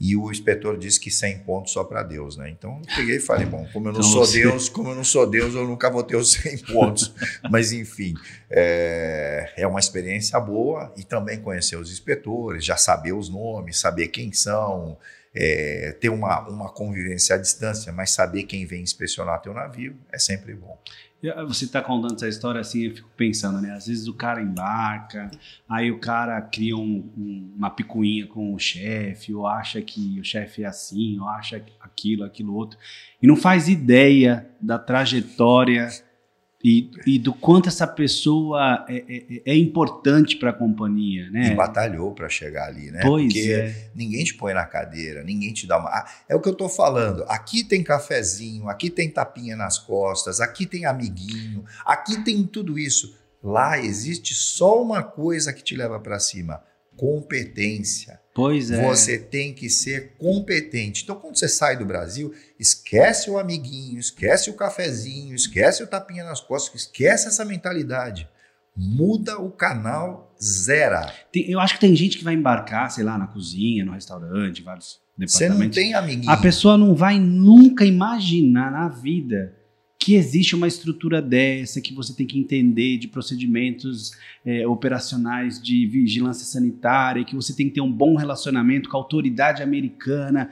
E 0.00 0.16
o 0.16 0.30
inspetor 0.30 0.78
disse 0.78 0.98
que 0.98 1.10
100 1.10 1.40
pontos 1.40 1.72
só 1.72 1.84
para 1.84 2.02
Deus, 2.02 2.36
né? 2.36 2.50
Então 2.50 2.80
eu 2.80 2.96
peguei 2.96 3.16
e 3.16 3.20
falei, 3.20 3.46
bom, 3.46 3.68
como 3.72 3.88
eu 3.88 3.92
não 3.92 4.00
então, 4.00 4.10
sou 4.10 4.24
você... 4.24 4.42
Deus, 4.42 4.68
como 4.68 4.88
eu 4.88 4.94
não 4.96 5.04
sou 5.04 5.28
Deus, 5.28 5.54
eu 5.54 5.64
nunca 5.64 5.90
vou 5.90 6.02
ter 6.02 6.16
os 6.16 6.32
100 6.32 6.58
pontos. 6.72 7.14
Mas 7.50 7.72
enfim, 7.72 8.14
é, 8.50 9.52
é 9.56 9.66
uma 9.66 9.78
experiência 9.78 10.40
boa 10.40 10.92
e 10.96 11.04
também 11.04 11.40
conhecer 11.40 11.76
os 11.76 11.92
inspetores, 11.92 12.64
já 12.64 12.76
saber 12.76 13.12
os 13.12 13.28
nomes, 13.28 13.78
saber 13.78 14.08
quem 14.08 14.32
são, 14.32 14.96
é, 15.34 15.96
ter 16.00 16.08
uma, 16.08 16.48
uma 16.48 16.72
convivência 16.72 17.36
à 17.36 17.38
distância, 17.38 17.92
mas 17.92 18.10
saber 18.10 18.44
quem 18.44 18.66
vem 18.66 18.82
inspecionar 18.82 19.40
teu 19.40 19.54
navio 19.54 19.96
é 20.10 20.18
sempre 20.18 20.54
bom. 20.54 20.78
Ah, 21.36 21.44
você 21.44 21.66
está 21.66 21.80
contando 21.80 22.16
essa 22.16 22.28
história 22.28 22.60
assim, 22.60 22.86
eu 22.86 22.96
fico 22.96 23.08
pensando, 23.16 23.60
né? 23.60 23.70
Às 23.72 23.86
vezes 23.86 24.08
o 24.08 24.14
cara 24.14 24.42
embarca, 24.42 25.30
aí 25.68 25.88
o 25.90 26.00
cara 26.00 26.40
cria 26.42 26.76
um, 26.76 27.12
um, 27.16 27.54
uma 27.56 27.70
picuinha 27.70 28.26
com 28.26 28.52
o 28.52 28.58
chefe, 28.58 29.32
ou 29.32 29.46
acha 29.46 29.80
que 29.80 30.18
o 30.18 30.24
chefe 30.24 30.64
é 30.64 30.66
assim, 30.66 31.20
ou 31.20 31.28
acha 31.28 31.64
aquilo, 31.80 32.24
aquilo 32.24 32.54
outro, 32.54 32.76
e 33.22 33.26
não 33.26 33.36
faz 33.36 33.68
ideia 33.68 34.50
da 34.60 34.80
trajetória 34.80 35.88
e, 36.64 36.90
e, 37.04 37.18
do 37.18 37.34
quanto 37.34 37.68
essa 37.68 37.88
pessoa 37.88 38.86
é, 38.88 39.04
é, 39.08 39.42
é 39.52 39.56
importante 39.56 40.36
para 40.36 40.50
a 40.50 40.52
companhia, 40.52 41.28
né? 41.28 41.48
E 41.48 41.54
batalhou 41.56 42.12
para 42.12 42.28
chegar 42.28 42.68
ali, 42.68 42.92
né? 42.92 43.00
Pois 43.02 43.24
Porque 43.24 43.52
é. 43.52 43.90
ninguém 43.92 44.22
te 44.22 44.34
põe 44.34 44.54
na 44.54 44.64
cadeira, 44.64 45.24
ninguém 45.24 45.52
te 45.52 45.66
dá 45.66 45.76
uma. 45.76 45.88
Ah, 45.88 46.08
é 46.28 46.36
o 46.36 46.40
que 46.40 46.48
eu 46.48 46.52
estou 46.52 46.68
falando. 46.68 47.24
Aqui 47.24 47.64
tem 47.64 47.82
cafezinho, 47.82 48.68
aqui 48.68 48.90
tem 48.90 49.10
tapinha 49.10 49.56
nas 49.56 49.76
costas, 49.76 50.40
aqui 50.40 50.64
tem 50.64 50.86
amiguinho, 50.86 51.64
aqui 51.84 52.22
tem 52.22 52.44
tudo 52.44 52.78
isso. 52.78 53.18
Lá 53.42 53.76
existe 53.76 54.32
só 54.32 54.80
uma 54.80 55.02
coisa 55.02 55.52
que 55.52 55.64
te 55.64 55.74
leva 55.74 55.98
para 55.98 56.20
cima: 56.20 56.62
competência. 56.96 58.21
Pois 58.34 58.70
é. 58.70 58.82
Você 58.86 59.18
tem 59.18 59.52
que 59.52 59.68
ser 59.68 60.14
competente. 60.18 61.02
Então, 61.02 61.16
quando 61.16 61.36
você 61.36 61.48
sai 61.48 61.76
do 61.76 61.84
Brasil, 61.84 62.32
esquece 62.58 63.30
o 63.30 63.38
amiguinho, 63.38 63.98
esquece 63.98 64.48
o 64.48 64.54
cafezinho, 64.54 65.34
esquece 65.34 65.82
o 65.82 65.86
tapinha 65.86 66.24
nas 66.24 66.40
costas, 66.40 66.82
esquece 66.82 67.28
essa 67.28 67.44
mentalidade. 67.44 68.28
Muda 68.74 69.38
o 69.38 69.50
canal, 69.50 70.34
zera. 70.42 71.12
Tem, 71.30 71.50
eu 71.50 71.60
acho 71.60 71.74
que 71.74 71.80
tem 71.80 71.94
gente 71.94 72.16
que 72.16 72.24
vai 72.24 72.32
embarcar, 72.32 72.90
sei 72.90 73.04
lá, 73.04 73.18
na 73.18 73.26
cozinha, 73.26 73.84
no 73.84 73.92
restaurante, 73.92 74.62
vários 74.62 74.98
departamentos. 75.16 75.34
Você 75.34 75.48
não 75.48 75.70
tem 75.70 75.92
amiguinho. 75.92 76.30
A 76.30 76.38
pessoa 76.38 76.78
não 76.78 76.94
vai 76.94 77.18
nunca 77.18 77.84
imaginar 77.84 78.72
na 78.72 78.88
vida 78.88 79.54
que 80.04 80.16
existe 80.16 80.56
uma 80.56 80.66
estrutura 80.66 81.22
dessa, 81.22 81.80
que 81.80 81.94
você 81.94 82.12
tem 82.12 82.26
que 82.26 82.36
entender 82.36 82.98
de 82.98 83.06
procedimentos 83.06 84.10
é, 84.44 84.66
operacionais 84.66 85.62
de 85.62 85.86
vigilância 85.86 86.44
sanitária, 86.44 87.24
que 87.24 87.36
você 87.36 87.54
tem 87.54 87.68
que 87.68 87.74
ter 87.74 87.80
um 87.80 87.92
bom 87.92 88.16
relacionamento 88.16 88.88
com 88.88 88.96
a 88.96 89.00
autoridade 89.00 89.62
americana. 89.62 90.50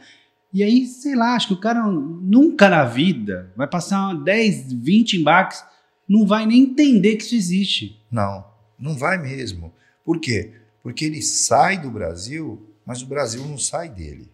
E 0.53 0.63
aí, 0.63 0.87
sei 0.87 1.17
lá, 1.17 1.35
acho 1.35 1.49
que 1.49 1.55
o 1.55 1.61
cara 1.61 1.85
nunca 1.85 2.69
na 2.69 2.85
vida 2.85 3.53
vai 3.57 3.67
passar 3.67 4.15
10, 4.15 4.73
20 4.73 5.15
embarques, 5.15 5.65
não 6.09 6.25
vai 6.25 6.47
nem 6.47 6.63
entender 6.63 7.17
que 7.17 7.25
isso 7.25 7.35
existe. 7.35 8.01
Não, 8.09 8.45
não 8.79 8.97
vai 8.97 9.19
mesmo. 9.19 9.73
Por 10.05 10.21
quê? 10.21 10.53
Porque 10.81 11.05
ele 11.05 11.23
sai 11.23 11.77
do 11.77 11.91
Brasil, 11.91 12.69
mas 12.87 13.03
o 13.03 13.07
Brasil 13.07 13.45
não 13.45 13.59
sai 13.59 13.89
dele. 13.89 14.29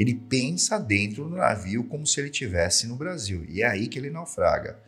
Ele 0.00 0.14
pensa 0.14 0.78
dentro 0.78 1.28
do 1.28 1.36
navio 1.36 1.84
como 1.84 2.06
se 2.06 2.18
ele 2.18 2.30
estivesse 2.30 2.86
no 2.86 2.96
Brasil. 2.96 3.44
E 3.46 3.60
é 3.60 3.66
aí 3.66 3.86
que 3.86 3.98
ele 3.98 4.08
naufraga. 4.08 4.82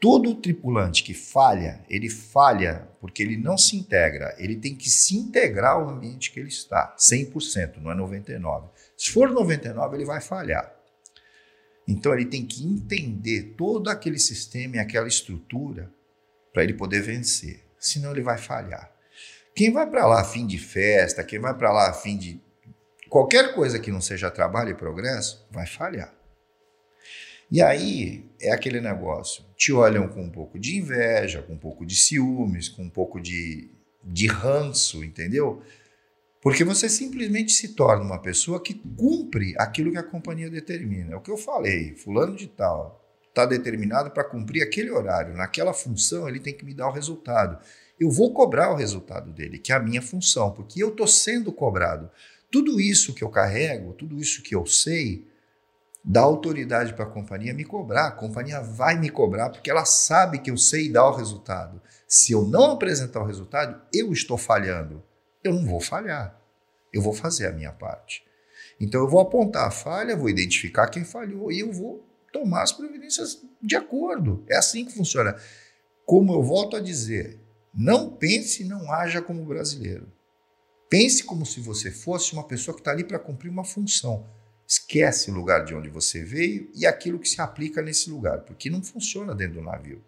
Todo 0.00 0.34
tripulante 0.34 1.04
que 1.04 1.14
falha, 1.14 1.84
ele 1.88 2.10
falha 2.10 2.88
porque 3.00 3.22
ele 3.22 3.36
não 3.36 3.56
se 3.56 3.76
integra. 3.76 4.34
Ele 4.36 4.56
tem 4.56 4.74
que 4.74 4.90
se 4.90 5.16
integrar 5.16 5.76
ao 5.76 5.88
ambiente 5.88 6.32
que 6.32 6.40
ele 6.40 6.48
está. 6.48 6.92
100%, 6.98 7.76
não 7.76 7.92
é 7.92 7.94
99%. 7.94 8.68
Se 8.96 9.12
for 9.12 9.30
99%, 9.30 9.94
ele 9.94 10.04
vai 10.04 10.20
falhar. 10.20 10.74
Então 11.86 12.12
ele 12.12 12.26
tem 12.26 12.44
que 12.44 12.66
entender 12.66 13.54
todo 13.56 13.88
aquele 13.88 14.18
sistema 14.18 14.74
e 14.74 14.78
aquela 14.80 15.06
estrutura 15.06 15.88
para 16.52 16.64
ele 16.64 16.74
poder 16.74 17.00
vencer. 17.00 17.64
Senão 17.78 18.10
ele 18.10 18.22
vai 18.22 18.38
falhar. 18.38 18.92
Quem 19.54 19.70
vai 19.72 19.88
para 19.88 20.04
lá 20.04 20.22
a 20.22 20.24
fim 20.24 20.44
de 20.48 20.58
festa, 20.58 21.22
quem 21.22 21.38
vai 21.38 21.54
para 21.54 21.72
lá 21.72 21.90
a 21.90 21.92
fim 21.92 22.18
de 22.18 22.40
Qualquer 23.08 23.54
coisa 23.54 23.78
que 23.78 23.90
não 23.90 24.00
seja 24.00 24.30
trabalho 24.30 24.70
e 24.70 24.74
progresso 24.74 25.46
vai 25.50 25.66
falhar. 25.66 26.14
E 27.50 27.62
aí 27.62 28.24
é 28.40 28.52
aquele 28.52 28.80
negócio: 28.80 29.44
te 29.56 29.72
olham 29.72 30.08
com 30.08 30.22
um 30.22 30.30
pouco 30.30 30.58
de 30.58 30.76
inveja, 30.76 31.42
com 31.42 31.54
um 31.54 31.58
pouco 31.58 31.86
de 31.86 31.96
ciúmes, 31.96 32.68
com 32.68 32.82
um 32.82 32.90
pouco 32.90 33.20
de, 33.20 33.70
de 34.04 34.26
ranço, 34.26 35.02
entendeu? 35.02 35.62
Porque 36.40 36.62
você 36.62 36.88
simplesmente 36.88 37.52
se 37.52 37.74
torna 37.74 38.04
uma 38.04 38.20
pessoa 38.20 38.62
que 38.62 38.74
cumpre 38.74 39.54
aquilo 39.58 39.90
que 39.90 39.98
a 39.98 40.02
companhia 40.02 40.48
determina. 40.48 41.14
É 41.14 41.16
o 41.16 41.20
que 41.20 41.30
eu 41.30 41.36
falei, 41.36 41.94
fulano 41.96 42.36
de 42.36 42.46
tal 42.46 42.98
está 43.38 43.46
determinado 43.46 44.10
para 44.10 44.24
cumprir 44.24 44.62
aquele 44.62 44.90
horário, 44.90 45.36
naquela 45.36 45.72
função, 45.72 46.28
ele 46.28 46.40
tem 46.40 46.52
que 46.52 46.64
me 46.64 46.74
dar 46.74 46.88
o 46.88 46.92
resultado. 46.92 47.58
Eu 47.98 48.10
vou 48.10 48.32
cobrar 48.32 48.72
o 48.72 48.76
resultado 48.76 49.30
dele, 49.32 49.58
que 49.58 49.72
é 49.72 49.76
a 49.76 49.80
minha 49.80 50.02
função, 50.02 50.50
porque 50.50 50.82
eu 50.82 50.88
estou 50.88 51.06
sendo 51.06 51.52
cobrado. 51.52 52.10
Tudo 52.50 52.80
isso 52.80 53.14
que 53.14 53.22
eu 53.22 53.28
carrego, 53.28 53.92
tudo 53.92 54.18
isso 54.18 54.42
que 54.42 54.54
eu 54.54 54.64
sei, 54.64 55.26
dá 56.04 56.22
autoridade 56.22 56.94
para 56.94 57.04
a 57.04 57.10
companhia 57.10 57.52
me 57.52 57.64
cobrar. 57.64 58.08
A 58.08 58.12
companhia 58.12 58.60
vai 58.60 58.98
me 58.98 59.10
cobrar 59.10 59.50
porque 59.50 59.70
ela 59.70 59.84
sabe 59.84 60.38
que 60.38 60.50
eu 60.50 60.56
sei 60.56 60.90
dar 60.90 61.08
o 61.08 61.14
resultado. 61.14 61.80
Se 62.06 62.32
eu 62.32 62.46
não 62.46 62.72
apresentar 62.72 63.20
o 63.20 63.26
resultado, 63.26 63.80
eu 63.92 64.12
estou 64.12 64.38
falhando. 64.38 65.02
Eu 65.44 65.52
não 65.52 65.66
vou 65.66 65.80
falhar. 65.80 66.40
Eu 66.92 67.02
vou 67.02 67.12
fazer 67.12 67.46
a 67.46 67.52
minha 67.52 67.72
parte. 67.72 68.24
Então 68.80 69.00
eu 69.00 69.08
vou 69.08 69.20
apontar 69.20 69.66
a 69.66 69.70
falha, 69.70 70.16
vou 70.16 70.30
identificar 70.30 70.88
quem 70.88 71.04
falhou 71.04 71.52
e 71.52 71.60
eu 71.60 71.70
vou 71.72 72.06
tomar 72.32 72.62
as 72.62 72.72
providências 72.72 73.42
de 73.60 73.76
acordo. 73.76 74.44
É 74.48 74.56
assim 74.56 74.84
que 74.84 74.92
funciona. 74.92 75.36
Como 76.06 76.32
eu 76.32 76.42
volto 76.42 76.76
a 76.76 76.80
dizer, 76.80 77.38
não 77.74 78.10
pense 78.10 78.62
e 78.62 78.66
não 78.66 78.90
haja 78.90 79.20
como 79.20 79.44
brasileiro. 79.44 80.10
Pense 80.88 81.22
como 81.22 81.44
se 81.44 81.60
você 81.60 81.90
fosse 81.90 82.32
uma 82.32 82.44
pessoa 82.44 82.74
que 82.74 82.80
está 82.80 82.90
ali 82.90 83.04
para 83.04 83.18
cumprir 83.18 83.50
uma 83.50 83.64
função. 83.64 84.26
Esquece 84.66 85.30
o 85.30 85.34
lugar 85.34 85.64
de 85.64 85.74
onde 85.74 85.88
você 85.88 86.24
veio 86.24 86.70
e 86.74 86.86
aquilo 86.86 87.18
que 87.18 87.28
se 87.28 87.40
aplica 87.40 87.82
nesse 87.82 88.10
lugar, 88.10 88.40
porque 88.40 88.70
não 88.70 88.82
funciona 88.82 89.34
dentro 89.34 89.54
do 89.54 89.62
navio. 89.62 90.02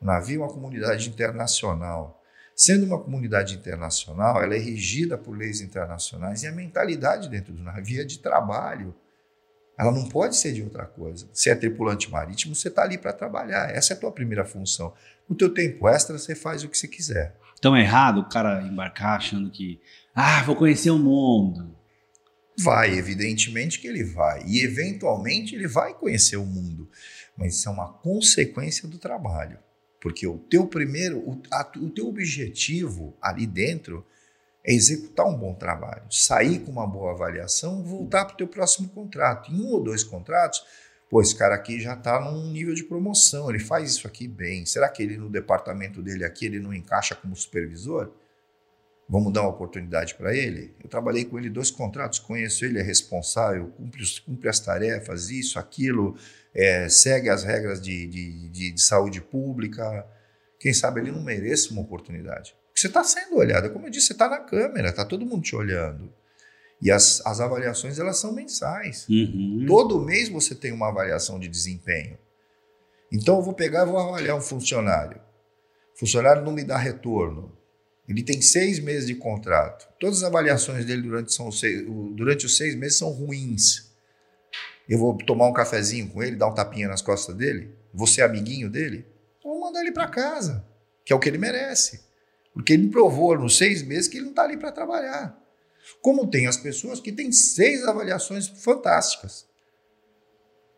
O 0.00 0.04
navio 0.04 0.42
é 0.42 0.44
uma 0.44 0.52
comunidade 0.52 1.08
internacional. 1.08 2.20
Sendo 2.54 2.84
uma 2.84 2.98
comunidade 2.98 3.54
internacional, 3.54 4.42
ela 4.42 4.54
é 4.54 4.58
regida 4.58 5.16
por 5.18 5.36
leis 5.36 5.60
internacionais 5.60 6.42
e 6.42 6.46
a 6.46 6.52
mentalidade 6.52 7.28
dentro 7.28 7.52
do 7.52 7.62
navio 7.62 8.02
é 8.02 8.04
de 8.04 8.18
trabalho. 8.18 8.94
Ela 9.78 9.90
não 9.90 10.08
pode 10.08 10.36
ser 10.36 10.52
de 10.52 10.62
outra 10.62 10.84
coisa. 10.84 11.28
Se 11.32 11.50
é 11.50 11.54
tripulante 11.54 12.10
marítimo, 12.10 12.54
você 12.54 12.68
está 12.68 12.82
ali 12.82 12.98
para 12.98 13.12
trabalhar. 13.12 13.74
Essa 13.74 13.94
é 13.94 13.96
a 13.96 14.00
tua 14.00 14.12
primeira 14.12 14.44
função. 14.44 14.92
No 15.28 15.34
teu 15.34 15.52
tempo 15.52 15.88
extra, 15.88 16.16
você 16.16 16.34
faz 16.34 16.62
o 16.62 16.68
que 16.68 16.78
você 16.78 16.86
quiser. 16.86 17.34
É 17.64 17.80
errado 17.80 18.20
o 18.20 18.28
cara 18.28 18.62
embarcar 18.62 19.16
achando 19.16 19.50
que, 19.50 19.80
ah, 20.14 20.42
vou 20.42 20.56
conhecer 20.56 20.90
o 20.90 20.98
mundo. 20.98 21.76
Vai, 22.58 22.92
evidentemente 22.98 23.78
que 23.78 23.86
ele 23.86 24.04
vai. 24.04 24.42
E 24.46 24.62
eventualmente 24.62 25.54
ele 25.54 25.68
vai 25.68 25.94
conhecer 25.94 26.36
o 26.36 26.44
mundo. 26.44 26.88
Mas 27.36 27.54
isso 27.54 27.68
é 27.68 27.72
uma 27.72 27.92
consequência 27.92 28.88
do 28.88 28.98
trabalho. 28.98 29.58
Porque 30.00 30.26
o 30.26 30.38
teu 30.38 30.66
primeiro, 30.66 31.18
o, 31.20 31.40
a, 31.52 31.70
o 31.76 31.88
teu 31.88 32.08
objetivo 32.08 33.16
ali 33.22 33.46
dentro 33.46 34.04
é 34.64 34.72
executar 34.72 35.26
um 35.26 35.36
bom 35.36 35.54
trabalho, 35.54 36.04
sair 36.10 36.60
com 36.60 36.70
uma 36.70 36.86
boa 36.86 37.12
avaliação, 37.12 37.82
voltar 37.82 38.24
para 38.24 38.34
o 38.34 38.36
teu 38.36 38.48
próximo 38.48 38.88
contrato. 38.88 39.52
Em 39.52 39.60
um 39.60 39.68
ou 39.68 39.82
dois 39.82 40.04
contratos, 40.04 40.62
pô, 41.12 41.20
esse 41.20 41.36
cara 41.36 41.54
aqui 41.54 41.78
já 41.78 41.92
está 41.92 42.18
num 42.18 42.50
nível 42.50 42.74
de 42.74 42.84
promoção, 42.84 43.50
ele 43.50 43.58
faz 43.58 43.90
isso 43.90 44.06
aqui 44.06 44.26
bem. 44.26 44.64
Será 44.64 44.88
que 44.88 45.02
ele 45.02 45.18
no 45.18 45.28
departamento 45.28 46.00
dele 46.00 46.24
aqui 46.24 46.46
ele 46.46 46.58
não 46.58 46.72
encaixa 46.72 47.14
como 47.14 47.36
supervisor? 47.36 48.10
Vamos 49.06 49.30
dar 49.30 49.42
uma 49.42 49.50
oportunidade 49.50 50.14
para 50.14 50.34
ele? 50.34 50.74
Eu 50.82 50.88
trabalhei 50.88 51.26
com 51.26 51.38
ele 51.38 51.50
dois 51.50 51.70
contratos, 51.70 52.18
conheço 52.18 52.64
ele, 52.64 52.78
é 52.78 52.82
responsável, 52.82 53.66
cumpre, 53.76 54.02
cumpre 54.24 54.48
as 54.48 54.58
tarefas, 54.58 55.28
isso, 55.28 55.58
aquilo, 55.58 56.16
é, 56.54 56.88
segue 56.88 57.28
as 57.28 57.44
regras 57.44 57.78
de, 57.78 58.06
de, 58.06 58.48
de, 58.48 58.72
de 58.72 58.82
saúde 58.82 59.20
pública. 59.20 60.06
Quem 60.58 60.72
sabe 60.72 61.02
ele 61.02 61.12
não 61.12 61.22
mereça 61.22 61.72
uma 61.72 61.82
oportunidade. 61.82 62.56
Você 62.74 62.86
está 62.86 63.04
sendo 63.04 63.36
olhado. 63.36 63.68
Como 63.68 63.86
eu 63.86 63.90
disse, 63.90 64.06
você 64.06 64.12
está 64.14 64.30
na 64.30 64.38
câmera, 64.38 64.88
está 64.88 65.04
todo 65.04 65.26
mundo 65.26 65.42
te 65.42 65.54
olhando. 65.54 66.10
E 66.82 66.90
as, 66.90 67.24
as 67.24 67.40
avaliações 67.40 68.00
elas 68.00 68.18
são 68.18 68.32
mensais. 68.32 69.06
Uhum. 69.08 69.64
Todo 69.68 70.00
mês 70.00 70.28
você 70.28 70.52
tem 70.52 70.72
uma 70.72 70.88
avaliação 70.88 71.38
de 71.38 71.46
desempenho. 71.46 72.18
Então 73.12 73.36
eu 73.36 73.42
vou 73.42 73.54
pegar 73.54 73.86
e 73.86 73.90
vou 73.90 73.98
avaliar 73.98 74.36
um 74.36 74.40
funcionário. 74.40 75.20
O 75.94 76.00
funcionário 76.00 76.42
não 76.42 76.50
me 76.50 76.64
dá 76.64 76.76
retorno. 76.76 77.56
Ele 78.08 78.20
tem 78.20 78.42
seis 78.42 78.80
meses 78.80 79.06
de 79.06 79.14
contrato. 79.14 79.88
Todas 80.00 80.18
as 80.18 80.24
avaliações 80.24 80.84
dele 80.84 81.02
durante, 81.02 81.32
são 81.32 81.52
seis, 81.52 81.86
durante 82.16 82.46
os 82.46 82.56
seis 82.56 82.74
meses 82.74 82.98
são 82.98 83.10
ruins. 83.10 83.92
Eu 84.88 84.98
vou 84.98 85.16
tomar 85.18 85.46
um 85.46 85.52
cafezinho 85.52 86.08
com 86.08 86.20
ele, 86.20 86.34
dar 86.34 86.48
um 86.48 86.54
tapinha 86.54 86.88
nas 86.88 87.00
costas 87.00 87.36
dele, 87.36 87.72
vou 87.94 88.08
ser 88.08 88.22
amiguinho 88.22 88.68
dele, 88.68 89.06
vou 89.42 89.60
mandar 89.60 89.82
ele 89.82 89.92
para 89.92 90.08
casa, 90.08 90.66
que 91.04 91.12
é 91.12 91.16
o 91.16 91.20
que 91.20 91.28
ele 91.28 91.38
merece. 91.38 92.02
Porque 92.52 92.72
ele 92.72 92.88
provou 92.88 93.38
nos 93.38 93.56
seis 93.56 93.84
meses 93.84 94.08
que 94.08 94.16
ele 94.16 94.24
não 94.24 94.32
está 94.32 94.42
ali 94.42 94.56
para 94.56 94.72
trabalhar. 94.72 95.41
Como 96.00 96.28
tem 96.28 96.46
as 96.46 96.56
pessoas 96.56 97.00
que 97.00 97.12
têm 97.12 97.30
seis 97.30 97.84
avaliações 97.84 98.48
fantásticas. 98.48 99.46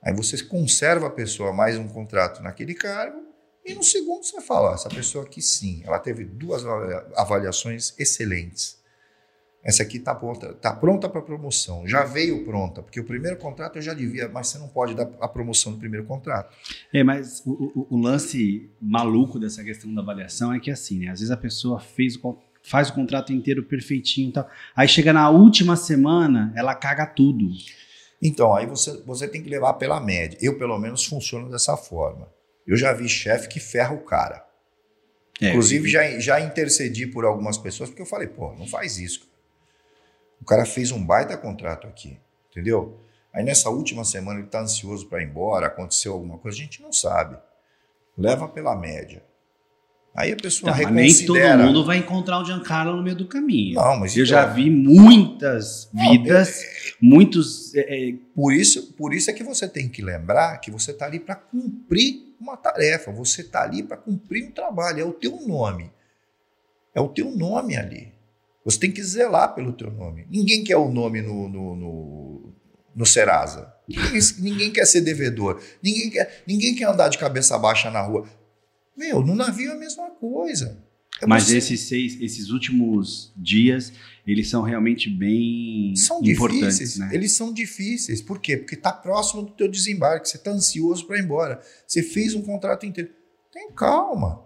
Aí 0.03 0.13
você 0.13 0.43
conserva 0.45 1.07
a 1.07 1.11
pessoa 1.11 1.53
mais 1.53 1.79
um 1.79 1.89
contrato 1.89 2.43
naquele 2.43 2.75
cargo 2.75 3.25
e 3.65 3.75
no 3.75 3.83
segundo 3.83 4.23
você 4.25 4.41
fala, 4.43 4.75
essa 4.75 4.91
pessoa 4.91 5.25
aqui 5.25 5.41
sim, 5.41 5.83
ela 5.85 5.99
teve 5.99 6.25
duas 6.25 6.63
avaliações 7.17 7.95
excelentes. 7.99 8.83
Essa 9.65 9.83
aqui 9.83 9.97
está 9.97 10.15
pronta, 10.15 10.53
tá 10.53 10.77
pronta 10.77 11.09
para 11.09 11.23
promoção. 11.23 11.89
Já 11.89 12.05
veio 12.05 12.45
pronta, 12.45 12.83
porque 12.83 13.01
o 13.01 13.05
primeiro 13.05 13.39
contrato 13.39 13.77
eu 13.77 13.83
já 13.83 13.95
devia, 13.95 14.29
mas 14.29 14.49
você 14.49 14.59
não 14.59 14.69
pode 14.69 14.95
dar 14.95 15.11
a 15.19 15.27
promoção 15.27 15.73
no 15.73 15.79
primeiro 15.79 16.05
contrato. 16.05 16.55
É, 16.93 17.03
mas 17.03 17.43
o, 17.47 17.53
o, 17.75 17.87
o 17.97 17.99
lance 17.99 18.71
maluco 18.79 19.39
dessa 19.39 19.65
questão 19.65 19.93
da 19.95 20.03
avaliação 20.03 20.53
é 20.53 20.61
que 20.61 20.71
assim, 20.71 20.99
né? 20.99 21.09
Às 21.09 21.21
vezes 21.21 21.31
a 21.31 21.37
pessoa 21.37 21.81
fez 21.81 22.17
o, 22.23 22.39
faz 22.65 22.89
o 22.89 22.95
contrato 22.95 23.33
inteiro 23.33 23.63
perfeitinho 23.63 24.31
e 24.31 24.33
tal. 24.33 24.51
Aí 24.75 24.89
chega 24.89 25.13
na 25.13 25.29
última 25.31 25.77
semana, 25.77 26.53
ela 26.57 26.75
caga 26.75 27.07
tudo. 27.07 27.51
Então, 28.21 28.55
aí 28.55 28.67
você, 28.67 29.01
você 29.03 29.29
tem 29.29 29.43
que 29.43 29.51
levar 29.51 29.75
pela 29.75 30.01
média. 30.01 30.39
Eu, 30.41 30.59
pelo 30.59 30.79
menos, 30.79 31.05
funciono 31.05 31.51
dessa 31.51 31.77
forma. 31.77 32.33
Eu 32.67 32.77
já 32.77 32.93
vi 32.95 33.07
chefe 33.07 33.49
que 33.49 33.61
ferra 33.61 33.95
o 33.95 34.01
cara. 34.01 34.45
É, 35.41 35.51
Inclusive, 35.51 35.89
já, 35.89 36.19
já 36.19 36.41
intercedi 36.41 37.07
por 37.07 37.25
algumas 37.25 37.59
pessoas, 37.59 37.91
porque 37.91 38.01
eu 38.01 38.07
falei, 38.07 38.29
pô, 38.29 38.55
não 38.55 38.67
faz 38.67 38.99
isso. 38.99 39.29
O 40.41 40.45
cara 40.45 40.65
fez 40.65 40.91
um 40.91 41.05
baita 41.05 41.37
contrato 41.37 41.87
aqui, 41.87 42.19
entendeu? 42.51 42.99
Aí 43.33 43.45
nessa 43.45 43.69
última 43.69 44.05
semana 44.05 44.39
ele 44.39 44.47
está 44.47 44.61
ansioso 44.61 45.07
para 45.07 45.21
ir 45.21 45.27
embora, 45.27 45.67
aconteceu 45.67 46.13
alguma 46.13 46.39
coisa, 46.39 46.57
a 46.57 46.61
gente 46.61 46.81
não 46.81 46.93
sabe. 46.93 47.37
Leva 48.17 48.49
pela 48.49 48.77
média. 48.77 49.23
Aí 50.17 50.33
a 50.33 50.37
pessoa 50.37 50.71
não, 50.71 50.79
reconsidera. 50.79 51.57
Nem 51.57 51.67
todo 51.67 51.67
mundo 51.67 51.85
vai 51.85 51.97
encontrar 51.99 52.41
o 52.41 52.45
Giancarlo 52.45 52.97
no 52.97 53.03
meio 53.03 53.17
do 53.17 53.27
caminho. 53.27 53.75
Não, 53.75 53.99
mas 53.99 54.17
eu 54.17 54.25
então... 54.25 54.27
já 54.27 54.47
vi 54.47 54.71
muitas 54.71 55.89
vidas, 55.93 56.63
não, 57.03 57.11
é... 57.11 57.15
muitos. 57.17 57.75
É, 57.75 58.11
é... 58.11 58.15
Por 58.33 58.53
isso, 58.53 58.93
por 58.93 59.13
isso 59.13 59.29
é 59.29 59.33
que 59.33 59.43
você 59.43 59.67
tem 59.67 59.89
que 59.89 60.01
lembrar 60.01 60.59
que 60.59 60.71
você 60.71 60.93
está 60.93 61.07
ali 61.07 61.19
para 61.19 61.35
cumprir 61.35 62.33
uma 62.41 62.57
tarefa. 62.57 63.11
Você 63.11 63.41
está 63.41 63.63
ali 63.63 63.83
para 63.83 63.97
cumprir 63.97 64.45
um 64.45 64.53
trabalho. 64.53 65.01
É 65.01 65.05
o 65.05 65.13
teu 65.13 65.41
nome. 65.47 65.91
É 66.95 67.01
o 67.01 67.09
teu 67.09 67.31
nome 67.33 67.77
ali. 67.77 68.13
Você 68.65 68.79
tem 68.79 68.93
que 68.93 69.03
zelar 69.03 69.53
pelo 69.53 69.73
teu 69.73 69.91
nome. 69.91 70.27
Ninguém 70.31 70.63
quer 70.63 70.77
o 70.77 70.89
nome 70.89 71.23
no, 71.23 71.49
no, 71.49 71.77
no, 71.77 72.53
no 72.95 73.05
Serasa. 73.05 73.75
Ninguém, 73.87 74.21
ninguém, 74.39 74.73
quer 74.73 74.87
ser 74.87 75.01
devedor. 75.01 75.61
Ninguém 75.83 76.09
quer, 76.09 76.43
ninguém 76.47 76.75
quer 76.75 76.85
andar 76.85 77.09
de 77.09 77.19
cabeça 77.19 77.59
baixa 77.59 77.91
na 77.91 78.01
rua. 78.01 78.27
Meu, 78.97 79.23
no 79.23 79.35
navio 79.35 79.71
é 79.71 79.75
a 79.75 79.79
mesma 79.79 80.11
coisa. 80.11 80.83
É 81.21 81.27
Mas 81.27 81.45
você... 81.45 81.59
esses 81.59 81.81
seis, 81.83 82.21
esses 82.21 82.51
últimos 82.51 83.33
dias, 83.37 83.93
eles 84.27 84.49
são 84.49 84.63
realmente 84.63 85.09
bem 85.09 85.95
são 85.97 86.21
importantes, 86.25 86.79
difíceis. 86.79 86.99
Né? 86.99 87.11
Eles 87.13 87.33
são 87.33 87.53
difíceis. 87.53 88.21
Por 88.21 88.41
quê? 88.41 88.57
Porque 88.57 88.75
está 88.75 88.93
próximo 88.93 89.43
do 89.43 89.53
teu 89.53 89.69
desembarque. 89.69 90.29
Você 90.29 90.37
está 90.37 90.51
ansioso 90.51 91.07
para 91.07 91.19
ir 91.19 91.23
embora. 91.23 91.61
Você 91.87 92.03
fez 92.03 92.35
um 92.35 92.43
contrato 92.43 92.85
inteiro. 92.85 93.11
Tem 93.53 93.71
calma. 93.71 94.45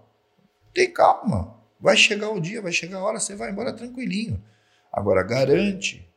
Tem 0.74 0.92
calma. 0.92 1.56
Vai 1.80 1.96
chegar 1.96 2.30
o 2.30 2.40
dia, 2.40 2.60
vai 2.60 2.72
chegar 2.72 2.98
a 2.98 3.02
hora, 3.02 3.20
você 3.20 3.34
vai 3.34 3.50
embora 3.50 3.72
tranquilinho. 3.72 4.42
Agora, 4.92 5.22
garante, 5.22 6.08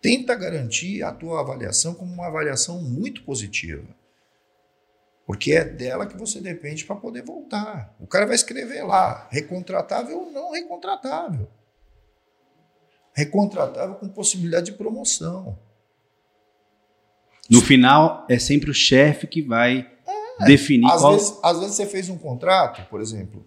tenta 0.00 0.34
garantir 0.34 1.02
a 1.02 1.10
tua 1.10 1.40
avaliação 1.40 1.94
como 1.94 2.12
uma 2.12 2.26
avaliação 2.26 2.82
muito 2.82 3.22
positiva. 3.24 3.88
Porque 5.26 5.52
é 5.52 5.64
dela 5.64 6.06
que 6.06 6.16
você 6.16 6.40
depende 6.40 6.84
para 6.84 6.96
poder 6.96 7.22
voltar. 7.22 7.94
O 7.98 8.06
cara 8.06 8.26
vai 8.26 8.34
escrever 8.34 8.82
lá, 8.82 9.26
recontratável 9.30 10.18
ou 10.18 10.30
não 10.30 10.52
recontratável. 10.52 11.48
Recontratável 13.14 13.94
com 13.94 14.08
possibilidade 14.08 14.66
de 14.66 14.72
promoção. 14.72 15.58
No 17.50 17.60
final, 17.60 18.26
é 18.28 18.38
sempre 18.38 18.70
o 18.70 18.74
chefe 18.74 19.26
que 19.26 19.40
vai 19.40 19.90
é, 20.06 20.44
definir 20.44 20.90
às 20.90 21.00
qual... 21.00 21.12
Vezes, 21.12 21.38
às 21.42 21.58
vezes 21.58 21.76
você 21.76 21.86
fez 21.86 22.08
um 22.08 22.18
contrato, 22.18 22.86
por 22.88 23.00
exemplo, 23.00 23.46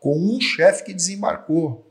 com 0.00 0.18
um 0.18 0.40
chefe 0.40 0.84
que 0.84 0.92
desembarcou. 0.92 1.90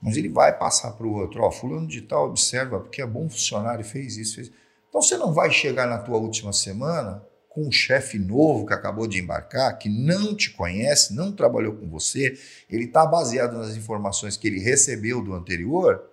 Mas 0.00 0.16
ele 0.16 0.28
vai 0.28 0.56
passar 0.56 0.92
para 0.92 1.06
o 1.06 1.14
outro, 1.14 1.42
ó, 1.42 1.50
fulano 1.50 1.86
de 1.86 2.02
tal 2.02 2.26
observa, 2.26 2.80
porque 2.80 3.00
é 3.00 3.06
bom 3.06 3.28
funcionário, 3.28 3.84
fez 3.84 4.16
isso, 4.16 4.34
fez 4.34 4.52
Então 4.88 5.00
você 5.00 5.16
não 5.16 5.32
vai 5.32 5.50
chegar 5.50 5.86
na 5.86 5.98
tua 5.98 6.18
última 6.18 6.52
semana 6.52 7.24
com 7.54 7.68
um 7.68 7.70
chefe 7.70 8.18
novo 8.18 8.66
que 8.66 8.74
acabou 8.74 9.06
de 9.06 9.20
embarcar, 9.20 9.78
que 9.78 9.88
não 9.88 10.34
te 10.34 10.50
conhece, 10.50 11.14
não 11.14 11.30
trabalhou 11.30 11.76
com 11.76 11.88
você, 11.88 12.36
ele 12.68 12.86
está 12.86 13.06
baseado 13.06 13.56
nas 13.56 13.76
informações 13.76 14.36
que 14.36 14.48
ele 14.48 14.58
recebeu 14.58 15.22
do 15.22 15.32
anterior, 15.32 16.04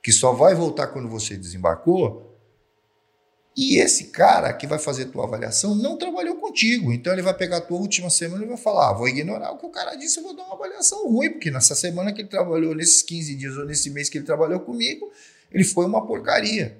que 0.00 0.12
só 0.12 0.32
vai 0.32 0.54
voltar 0.54 0.86
quando 0.86 1.08
você 1.08 1.36
desembarcou, 1.36 2.30
e 3.56 3.78
esse 3.78 4.04
cara 4.04 4.52
que 4.52 4.64
vai 4.64 4.78
fazer 4.78 5.06
tua 5.06 5.24
avaliação 5.24 5.74
não 5.74 5.98
trabalhou 5.98 6.36
contigo. 6.36 6.92
Então 6.92 7.12
ele 7.12 7.20
vai 7.20 7.34
pegar 7.34 7.56
a 7.56 7.60
tua 7.60 7.78
última 7.78 8.08
semana 8.08 8.44
e 8.44 8.48
vai 8.48 8.56
falar: 8.56 8.90
ah, 8.90 8.92
vou 8.92 9.08
ignorar 9.08 9.50
o 9.50 9.58
que 9.58 9.66
o 9.66 9.70
cara 9.70 9.96
disse 9.96 10.20
e 10.20 10.22
vou 10.22 10.36
dar 10.36 10.44
uma 10.44 10.54
avaliação 10.54 11.08
ruim, 11.08 11.30
porque 11.30 11.50
nessa 11.50 11.74
semana 11.74 12.12
que 12.12 12.20
ele 12.20 12.28
trabalhou, 12.28 12.76
nesses 12.76 13.02
15 13.02 13.34
dias 13.34 13.56
ou 13.56 13.66
nesse 13.66 13.90
mês 13.90 14.08
que 14.08 14.18
ele 14.18 14.24
trabalhou 14.24 14.60
comigo, 14.60 15.10
ele 15.50 15.64
foi 15.64 15.84
uma 15.84 16.06
porcaria. 16.06 16.78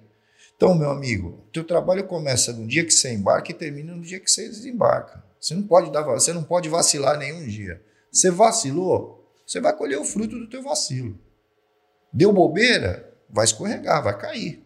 Então, 0.61 0.75
meu 0.75 0.91
amigo, 0.91 1.43
teu 1.51 1.65
trabalho 1.65 2.07
começa 2.07 2.53
no 2.53 2.67
dia 2.67 2.85
que 2.85 2.91
você 2.91 3.11
embarca 3.15 3.51
e 3.51 3.55
termina 3.55 3.95
no 3.95 4.03
dia 4.03 4.21
que 4.21 4.31
você 4.31 4.47
desembarca. 4.47 5.25
Você 5.41 5.55
não 5.55 5.63
pode 5.63 5.91
dar, 5.91 6.03
você 6.03 6.35
não 6.35 6.45
pode 6.45 6.69
vacilar 6.69 7.17
nenhum 7.17 7.47
dia. 7.47 7.83
Você 8.13 8.31
vacilou, 8.31 9.27
você 9.47 9.59
vai 9.59 9.75
colher 9.75 9.99
o 9.99 10.05
fruto 10.05 10.39
do 10.39 10.51
teu 10.51 10.63
vacilo. 10.63 11.19
Deu 12.13 12.31
bobeira, 12.31 13.11
vai 13.31 13.47
escorregar, 13.47 14.05
vai 14.05 14.19
cair. 14.19 14.63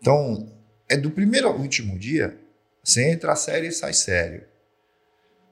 Então, 0.00 0.52
é 0.88 0.96
do 0.96 1.08
primeiro 1.08 1.46
ao 1.46 1.56
último 1.56 1.96
dia, 1.96 2.36
você 2.82 3.12
entra 3.12 3.36
sério 3.36 3.68
e 3.68 3.72
sai 3.72 3.92
sério. 3.92 4.44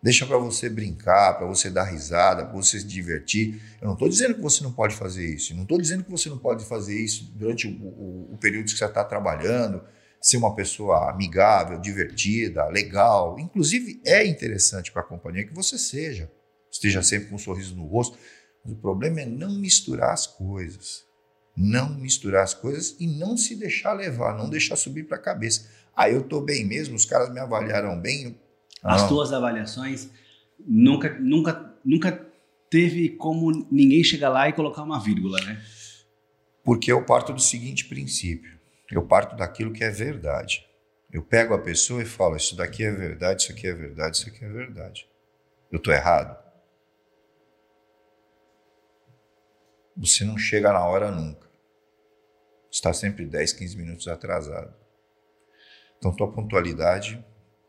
Deixa 0.03 0.27
para 0.27 0.37
você 0.37 0.69
brincar, 0.69 1.35
para 1.35 1.47
você 1.47 1.71
dar 1.71 1.85
risada, 1.85 2.45
para 2.45 2.55
você 2.55 2.81
se 2.81 2.87
divertir. 2.87 3.63
Eu 3.81 3.87
não 3.87 3.93
estou 3.93 4.09
dizendo 4.09 4.35
que 4.35 4.41
você 4.41 4.65
não 4.65 4.73
pode 4.73 4.97
fazer 4.97 5.25
isso. 5.25 5.55
não 5.55 5.63
estou 5.63 5.81
dizendo 5.81 6.03
que 6.03 6.11
você 6.11 6.29
não 6.29 6.39
pode 6.39 6.65
fazer 6.65 6.99
isso 6.99 7.33
durante 7.37 7.69
o, 7.69 7.71
o, 7.71 8.35
o 8.35 8.39
período 8.39 8.65
que 8.65 8.77
você 8.77 8.85
está 8.85 9.05
trabalhando. 9.05 9.81
Ser 10.21 10.39
uma 10.39 10.57
pessoa 10.57 11.09
amigável, 11.09 11.81
divertida, 11.81 12.67
legal. 12.67 13.39
Inclusive, 13.39 14.01
é 14.05 14.27
interessante 14.27 14.91
para 14.91 15.03
a 15.03 15.05
companhia 15.05 15.47
que 15.47 15.55
você 15.55 15.79
seja. 15.79 16.29
esteja 16.69 17.01
sempre 17.01 17.29
com 17.29 17.37
um 17.37 17.39
sorriso 17.39 17.77
no 17.77 17.87
rosto. 17.87 18.19
Mas 18.65 18.75
o 18.75 18.77
problema 18.77 19.21
é 19.21 19.27
não 19.27 19.57
misturar 19.57 20.13
as 20.13 20.27
coisas. 20.27 21.05
Não 21.57 21.95
misturar 21.95 22.43
as 22.43 22.55
coisas 22.55 22.97
e 22.99 23.07
não 23.07 23.37
se 23.37 23.55
deixar 23.55 23.93
levar, 23.93 24.37
não 24.37 24.51
deixar 24.51 24.75
subir 24.75 25.05
para 25.05 25.17
a 25.17 25.21
cabeça. 25.21 25.69
Ah, 25.95 26.11
eu 26.11 26.23
estou 26.23 26.41
bem 26.41 26.65
mesmo, 26.65 26.97
os 26.97 27.05
caras 27.05 27.33
me 27.33 27.39
avaliaram 27.39 28.01
bem. 28.01 28.41
As 28.83 29.09
tuas 29.09 29.33
avaliações 29.33 30.11
nunca, 30.59 31.17
nunca, 31.21 31.75
nunca 31.85 32.27
teve 32.69 33.11
como 33.11 33.67
ninguém 33.71 34.03
chegar 34.03 34.29
lá 34.29 34.49
e 34.49 34.53
colocar 34.53 34.83
uma 34.83 34.99
vírgula, 34.99 35.41
né? 35.43 35.63
Porque 36.65 36.91
eu 36.91 37.05
parto 37.05 37.33
do 37.33 37.41
seguinte 37.41 37.85
princípio: 37.85 38.59
eu 38.91 39.07
parto 39.07 39.37
daquilo 39.37 39.73
que 39.73 39.85
é 39.85 39.91
verdade. 39.91 40.67
Eu 41.13 41.23
pego 41.23 41.55
a 41.55 41.59
pessoa 41.59 42.03
e 42.03 42.07
falo: 42.07 42.37
Isso 42.37 42.57
daqui 42.57 42.83
é 42.83 42.91
verdade, 42.91 43.43
isso 43.43 43.53
aqui 43.53 43.67
é 43.67 43.75
verdade, 43.75 44.17
isso 44.17 44.29
aqui 44.29 44.45
é 44.45 44.49
verdade. 44.49 45.09
Eu 45.71 45.77
estou 45.77 45.93
errado? 45.93 46.43
Você 49.97 50.25
não 50.25 50.39
chega 50.39 50.73
na 50.73 50.85
hora 50.85 51.11
nunca. 51.11 51.51
Está 52.71 52.93
sempre 52.95 53.27
10, 53.27 53.53
15 53.53 53.77
minutos 53.77 54.09
atrasado. 54.09 54.75
Então, 55.99 56.17
tua 56.17 56.33
pontualidade 56.33 57.23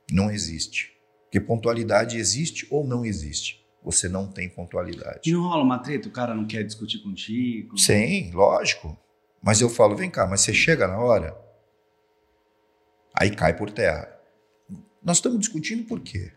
não 0.09 0.31
existe. 0.31 0.92
Porque 1.33 1.47
pontualidade 1.47 2.15
existe 2.15 2.67
ou 2.69 2.85
não 2.85 3.03
existe 3.03 3.63
você 3.83 4.07
não 4.07 4.31
tem 4.31 4.47
pontualidade. 4.47 5.29
E 5.29 5.33
não 5.33 5.41
rola 5.41 5.63
uma 5.63 5.79
treta? 5.79 6.07
O 6.07 6.11
cara 6.11 6.33
não 6.33 6.45
quer 6.45 6.63
discutir 6.63 6.99
contigo? 6.99 7.77
Sim, 7.77 8.31
lógico. 8.31 8.97
Mas 9.41 9.59
eu 9.59 9.67
falo, 9.67 9.93
vem 9.93 10.09
cá, 10.09 10.25
mas 10.25 10.41
você 10.41 10.53
chega 10.53 10.87
na 10.87 10.97
hora? 10.97 11.35
Aí 13.13 13.35
cai 13.35 13.57
por 13.57 13.69
terra. 13.71 14.07
Nós 15.03 15.17
estamos 15.17 15.39
discutindo 15.39 15.83
por 15.83 15.99
quê? 15.99 16.31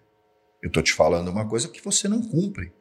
Eu 0.61 0.69
estou 0.69 0.83
te 0.83 0.93
falando 0.93 1.29
uma 1.29 1.47
coisa 1.47 1.69
que 1.69 1.85
você 1.85 2.09
não 2.09 2.21
cumpre. 2.21 2.73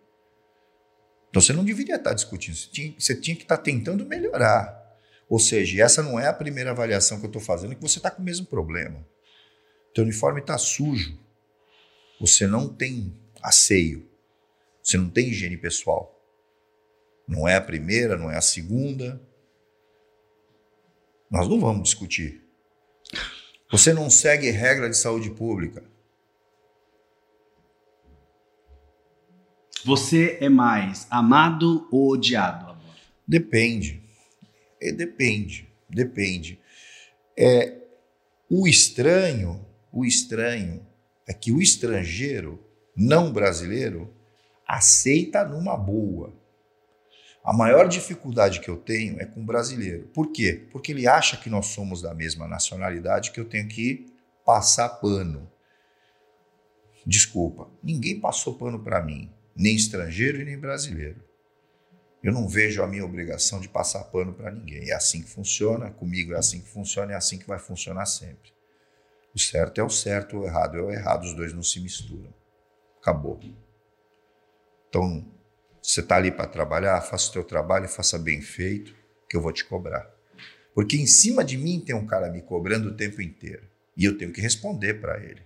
Então 1.30 1.42
você 1.42 1.54
não 1.54 1.66
deveria 1.66 1.98
estar 1.98 2.14
discutindo, 2.14 2.56
você 2.56 2.70
tinha, 2.72 2.96
você 2.98 3.16
tinha 3.16 3.36
que 3.36 3.44
estar 3.44 3.58
tentando 3.58 4.04
melhorar. 4.06 4.98
Ou 5.30 5.38
seja, 5.38 5.84
essa 5.84 6.02
não 6.02 6.20
é 6.20 6.28
a 6.28 6.34
primeira 6.34 6.72
avaliação 6.72 7.20
que 7.20 7.26
eu 7.26 7.30
estou 7.30 7.42
fazendo, 7.42 7.76
que 7.76 7.82
você 7.82 8.00
está 8.00 8.10
com 8.10 8.22
o 8.22 8.26
mesmo 8.26 8.48
problema. 8.48 9.06
Teu 9.94 10.04
uniforme 10.04 10.40
está 10.40 10.58
sujo. 10.58 11.25
Você 12.20 12.48
não 12.48 12.68
tem 12.68 13.14
asseio. 13.42 14.10
Você 14.82 14.98
não 14.98 15.10
tem 15.10 15.30
higiene 15.30 15.58
pessoal. 15.58 16.12
Não 17.28 17.48
é 17.48 17.56
a 17.56 17.62
primeira, 17.62 18.18
não 18.18 18.32
é 18.32 18.38
a 18.38 18.42
segunda. 18.42 19.22
Nós 21.30 21.48
não 21.48 21.60
vamos 21.60 21.84
discutir. 21.84 22.42
Você 23.72 23.94
não 23.94 24.10
segue 24.10 24.50
regra 24.52 24.90
de 24.90 24.96
saúde 24.96 25.32
pública. 25.32 25.84
Você 29.84 30.38
é 30.42 30.50
mais 30.50 31.08
amado 31.10 31.88
ou 31.92 32.14
odiado, 32.14 32.72
amor? 32.72 32.96
Depende. 33.28 34.02
É, 34.82 34.92
depende. 34.92 35.68
Depende. 35.90 36.60
É, 37.38 37.82
o 38.50 38.68
estranho, 38.68 39.66
o 39.92 40.06
estranho 40.06 40.86
é 41.28 41.34
que 41.34 41.52
o 41.52 41.62
estrangeiro 41.62 42.64
não 42.96 43.32
brasileiro 43.32 44.14
aceita 44.68 45.44
numa 45.44 45.76
boa. 45.76 46.34
A 47.44 47.54
maior 47.54 47.88
dificuldade 47.88 48.60
que 48.60 48.70
eu 48.70 48.78
tenho 48.78 49.22
é 49.22 49.26
com 49.26 49.42
o 49.42 49.46
brasileiro. 49.46 50.08
Por 50.08 50.32
quê? 50.32 50.68
Porque 50.72 50.92
ele 50.92 51.08
acha 51.08 51.38
que 51.38 51.50
nós 51.50 51.68
somos 51.68 52.02
da 52.02 52.14
mesma 52.14 52.48
nacionalidade 52.48 53.32
que 53.32 53.40
eu 53.40 53.46
tenho 53.46 53.68
que 53.68 54.08
passar 54.44 54.90
pano. 54.90 55.52
Desculpa, 57.06 57.70
ninguém 57.84 58.20
passou 58.20 58.56
pano 58.56 58.80
para 58.80 59.00
mim, 59.00 59.32
nem 59.56 59.76
estrangeiro 59.76 60.42
e 60.42 60.46
nem 60.46 60.58
brasileiro. 60.58 61.24
Eu 62.24 62.34
não 62.34 62.48
vejo 62.48 62.82
a 62.82 62.88
minha 62.88 63.06
obrigação 63.06 63.60
de 63.60 63.70
passar 63.70 64.06
pano 64.06 64.34
para 64.34 64.50
ninguém. 64.50 64.90
É 64.90 64.96
assim 64.96 65.22
que 65.22 65.30
funciona, 65.30 65.92
comigo 65.92 66.34
é 66.34 66.38
assim 66.38 66.60
que 66.60 66.68
funciona, 66.68 67.14
é 67.14 67.16
assim 67.16 67.38
que 67.38 67.48
vai 67.48 67.60
funcionar 67.60 68.08
sempre. 68.08 68.55
O 69.36 69.40
certo 69.40 69.82
é 69.82 69.84
o 69.84 69.90
certo, 69.90 70.38
o 70.38 70.46
errado 70.46 70.78
é 70.78 70.82
o 70.82 70.90
errado, 70.90 71.26
os 71.26 71.36
dois 71.36 71.54
não 71.54 71.62
se 71.62 71.82
misturam. 71.82 72.34
Acabou. 73.02 73.38
Então, 74.88 75.30
você 75.82 76.00
está 76.00 76.16
ali 76.16 76.32
para 76.32 76.48
trabalhar, 76.48 77.02
faça 77.02 77.30
o 77.30 77.34
teu 77.34 77.44
trabalho 77.44 77.86
e 77.86 77.90
faça 77.90 78.18
bem 78.18 78.42
feito, 78.42 78.96
que 79.30 79.36
eu 79.36 79.42
vou 79.42 79.52
te 79.52 79.66
cobrar. 79.66 80.10
Porque 80.74 80.96
em 80.96 81.06
cima 81.06 81.44
de 81.44 81.58
mim 81.58 81.82
tem 81.82 81.94
um 81.94 82.08
cara 82.08 82.30
me 82.30 82.42
cobrando 82.42 82.90
o 82.90 82.94
tempo 82.96 83.22
inteiro. 83.22 83.68
E 83.98 84.06
eu 84.06 84.18
tenho 84.18 84.32
que 84.32 84.40
responder 84.40 84.96
para 84.96 85.22
ele. 85.22 85.42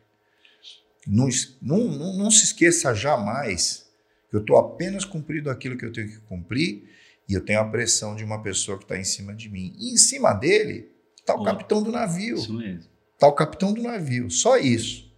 Não, 1.07 1.27
não, 1.59 2.17
não, 2.17 2.29
se 2.29 2.45
esqueça 2.45 2.93
jamais 2.93 3.89
que 4.29 4.35
eu 4.35 4.41
estou 4.41 4.57
apenas 4.57 5.03
cumprindo 5.03 5.49
aquilo 5.49 5.77
que 5.77 5.85
eu 5.85 5.91
tenho 5.91 6.09
que 6.09 6.19
cumprir 6.21 6.87
e 7.27 7.33
eu 7.33 7.41
tenho 7.41 7.59
a 7.59 7.65
pressão 7.65 8.15
de 8.15 8.23
uma 8.23 8.41
pessoa 8.43 8.77
que 8.77 8.83
está 8.83 8.97
em 8.97 9.03
cima 9.03 9.33
de 9.33 9.49
mim. 9.49 9.75
E 9.79 9.93
em 9.93 9.97
cima 9.97 10.33
dele 10.33 10.91
está 11.19 11.33
o 11.33 11.43
capitão 11.43 11.81
do 11.81 11.91
navio. 11.91 12.35
Isso 12.35 12.53
mesmo. 12.53 12.98
Está 13.19 13.27
o 13.27 13.33
capitão 13.33 13.73
do 13.73 13.83
navio. 13.83 14.31
Só 14.31 14.55
isso. 14.55 15.13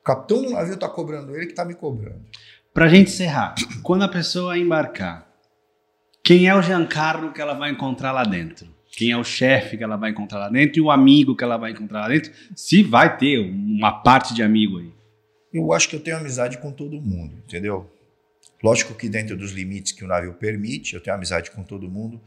O 0.00 0.02
capitão 0.02 0.42
do 0.42 0.48
navio 0.48 0.72
está 0.72 0.88
cobrando 0.88 1.36
ele 1.36 1.44
que 1.44 1.52
está 1.52 1.66
me 1.66 1.74
cobrando. 1.74 2.24
Para 2.72 2.86
a 2.86 2.88
gente 2.88 3.10
encerrar, 3.10 3.54
quando 3.82 4.04
a 4.04 4.08
pessoa 4.08 4.56
embarcar, 4.56 5.30
quem 6.24 6.48
é 6.48 6.54
o 6.54 6.62
Giancarlo 6.62 7.30
que 7.30 7.42
ela 7.42 7.52
vai 7.52 7.72
encontrar 7.72 8.12
lá 8.12 8.24
dentro? 8.24 8.74
Quem 8.90 9.10
é 9.10 9.18
o 9.18 9.22
chefe 9.22 9.76
que 9.76 9.84
ela 9.84 9.98
vai 9.98 10.12
encontrar 10.12 10.38
lá 10.38 10.48
dentro 10.48 10.78
e 10.78 10.80
o 10.80 10.90
amigo 10.90 11.36
que 11.36 11.44
ela 11.44 11.58
vai 11.58 11.72
encontrar 11.72 12.00
lá 12.00 12.08
dentro? 12.08 12.32
Se 12.56 12.82
vai 12.82 13.18
ter 13.18 13.38
uma 13.38 14.00
parte 14.00 14.32
de 14.32 14.42
amigo 14.42 14.78
aí. 14.78 14.90
Eu 15.52 15.74
acho 15.74 15.90
que 15.90 15.96
eu 15.96 16.00
tenho 16.00 16.16
amizade 16.16 16.56
com 16.56 16.72
todo 16.72 17.02
mundo, 17.02 17.34
entendeu? 17.46 17.86
Lógico 18.64 18.94
que 18.94 19.10
dentro 19.10 19.36
dos 19.36 19.52
limites 19.52 19.92
que 19.92 20.06
o 20.06 20.08
navio 20.08 20.32
permite, 20.32 20.94
eu 20.94 21.02
tenho 21.02 21.16
amizade 21.16 21.50
com 21.50 21.62
todo 21.62 21.86
mundo. 21.86 22.18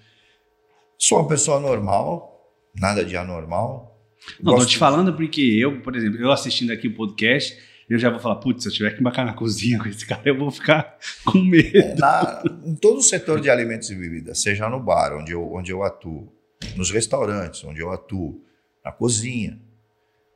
Sou 1.00 1.18
uma 1.20 1.28
pessoa 1.28 1.60
normal, 1.60 2.48
nada 2.76 3.04
de 3.04 3.18
anormal. 3.18 3.93
Não, 4.41 4.53
Gosto 4.53 4.65
tô 4.65 4.71
te 4.71 4.78
falando 4.78 5.13
porque 5.13 5.41
eu, 5.41 5.82
por 5.82 5.95
exemplo, 5.95 6.19
eu 6.19 6.32
assistindo 6.32 6.71
aqui 6.71 6.88
o 6.88 6.95
podcast, 6.95 7.57
eu 7.89 7.99
já 7.99 8.09
vou 8.09 8.19
falar, 8.19 8.36
putz, 8.38 8.63
se 8.63 8.69
eu 8.69 8.74
tiver 8.74 8.91
que 8.91 8.99
embarcar 8.99 9.26
na 9.26 9.34
cozinha 9.34 9.78
com 9.80 9.88
esse 9.88 10.05
cara, 10.05 10.21
eu 10.26 10.38
vou 10.38 10.51
ficar 10.51 10.97
com 11.26 11.39
medo. 11.39 11.78
É, 11.78 11.95
na, 11.95 12.43
em 12.65 12.76
todo 12.76 12.97
o 12.97 13.03
setor 13.03 13.39
de 13.39 13.49
alimentos 13.49 13.89
e 13.89 13.95
bebidas, 13.95 14.41
seja 14.41 14.69
no 14.69 14.80
bar, 14.80 15.15
onde 15.15 15.32
eu, 15.32 15.53
onde 15.53 15.71
eu 15.71 15.84
atuo, 15.84 16.32
nos 16.76 16.91
restaurantes, 16.91 17.63
onde 17.63 17.82
eu 17.82 17.91
atuo, 17.91 18.41
na 18.84 18.91
cozinha, 18.91 19.59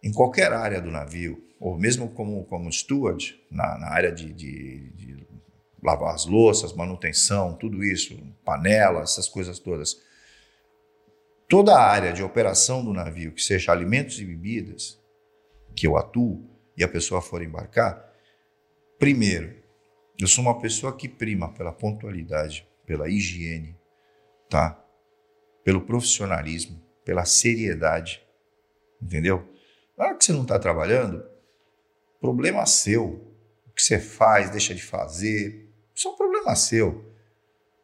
em 0.04 0.12
qualquer 0.12 0.54
área 0.54 0.82
do 0.82 0.92
navio, 0.92 1.44
ou 1.60 1.78
mesmo 1.78 2.10
como, 2.10 2.44
como 2.46 2.72
steward, 2.72 3.36
na, 3.50 3.78
na 3.78 3.88
área 3.88 4.12
de, 4.12 4.32
de, 4.32 4.92
de 4.92 5.28
lavar 5.84 6.14
as 6.14 6.26
louças, 6.26 6.74
manutenção, 6.74 7.54
tudo 7.54 7.84
isso, 7.84 8.18
panelas, 8.46 9.12
essas 9.12 9.28
coisas 9.28 9.60
todas. 9.60 9.98
Toda 11.50 11.74
a 11.74 11.82
área 11.82 12.12
de 12.12 12.22
operação 12.22 12.84
do 12.84 12.92
navio, 12.92 13.32
que 13.32 13.42
seja 13.42 13.72
alimentos 13.72 14.20
e 14.20 14.26
bebidas, 14.26 15.02
que 15.74 15.88
eu 15.88 15.96
atuo, 15.96 16.46
e 16.76 16.84
a 16.84 16.88
pessoa 16.88 17.22
for 17.22 17.42
embarcar, 17.42 18.14
primeiro, 19.00 19.56
eu 20.20 20.28
sou 20.28 20.44
uma 20.44 20.60
pessoa 20.60 20.96
que 20.96 21.08
prima 21.08 21.54
pela 21.54 21.72
pontualidade, 21.72 22.68
pela 22.86 23.08
higiene, 23.08 23.78
tá? 24.50 24.84
Pelo 25.64 25.82
profissionalismo, 25.82 26.84
pela 27.06 27.24
seriedade, 27.24 28.22
entendeu? 29.02 29.48
Na 29.98 30.06
hora 30.06 30.16
que 30.16 30.26
você 30.26 30.34
não 30.34 30.42
está 30.42 30.60
trabalhando, 30.60 31.24
problema 32.20 32.66
seu. 32.66 33.36
O 33.66 33.72
que 33.72 33.82
você 33.82 34.00
faz, 34.00 34.50
deixa 34.50 34.76
de 34.76 34.84
fazer, 34.84 35.70
isso 35.96 36.10
é 36.10 36.12
um 36.12 36.16
problema 36.16 36.56
seu. 36.56 37.10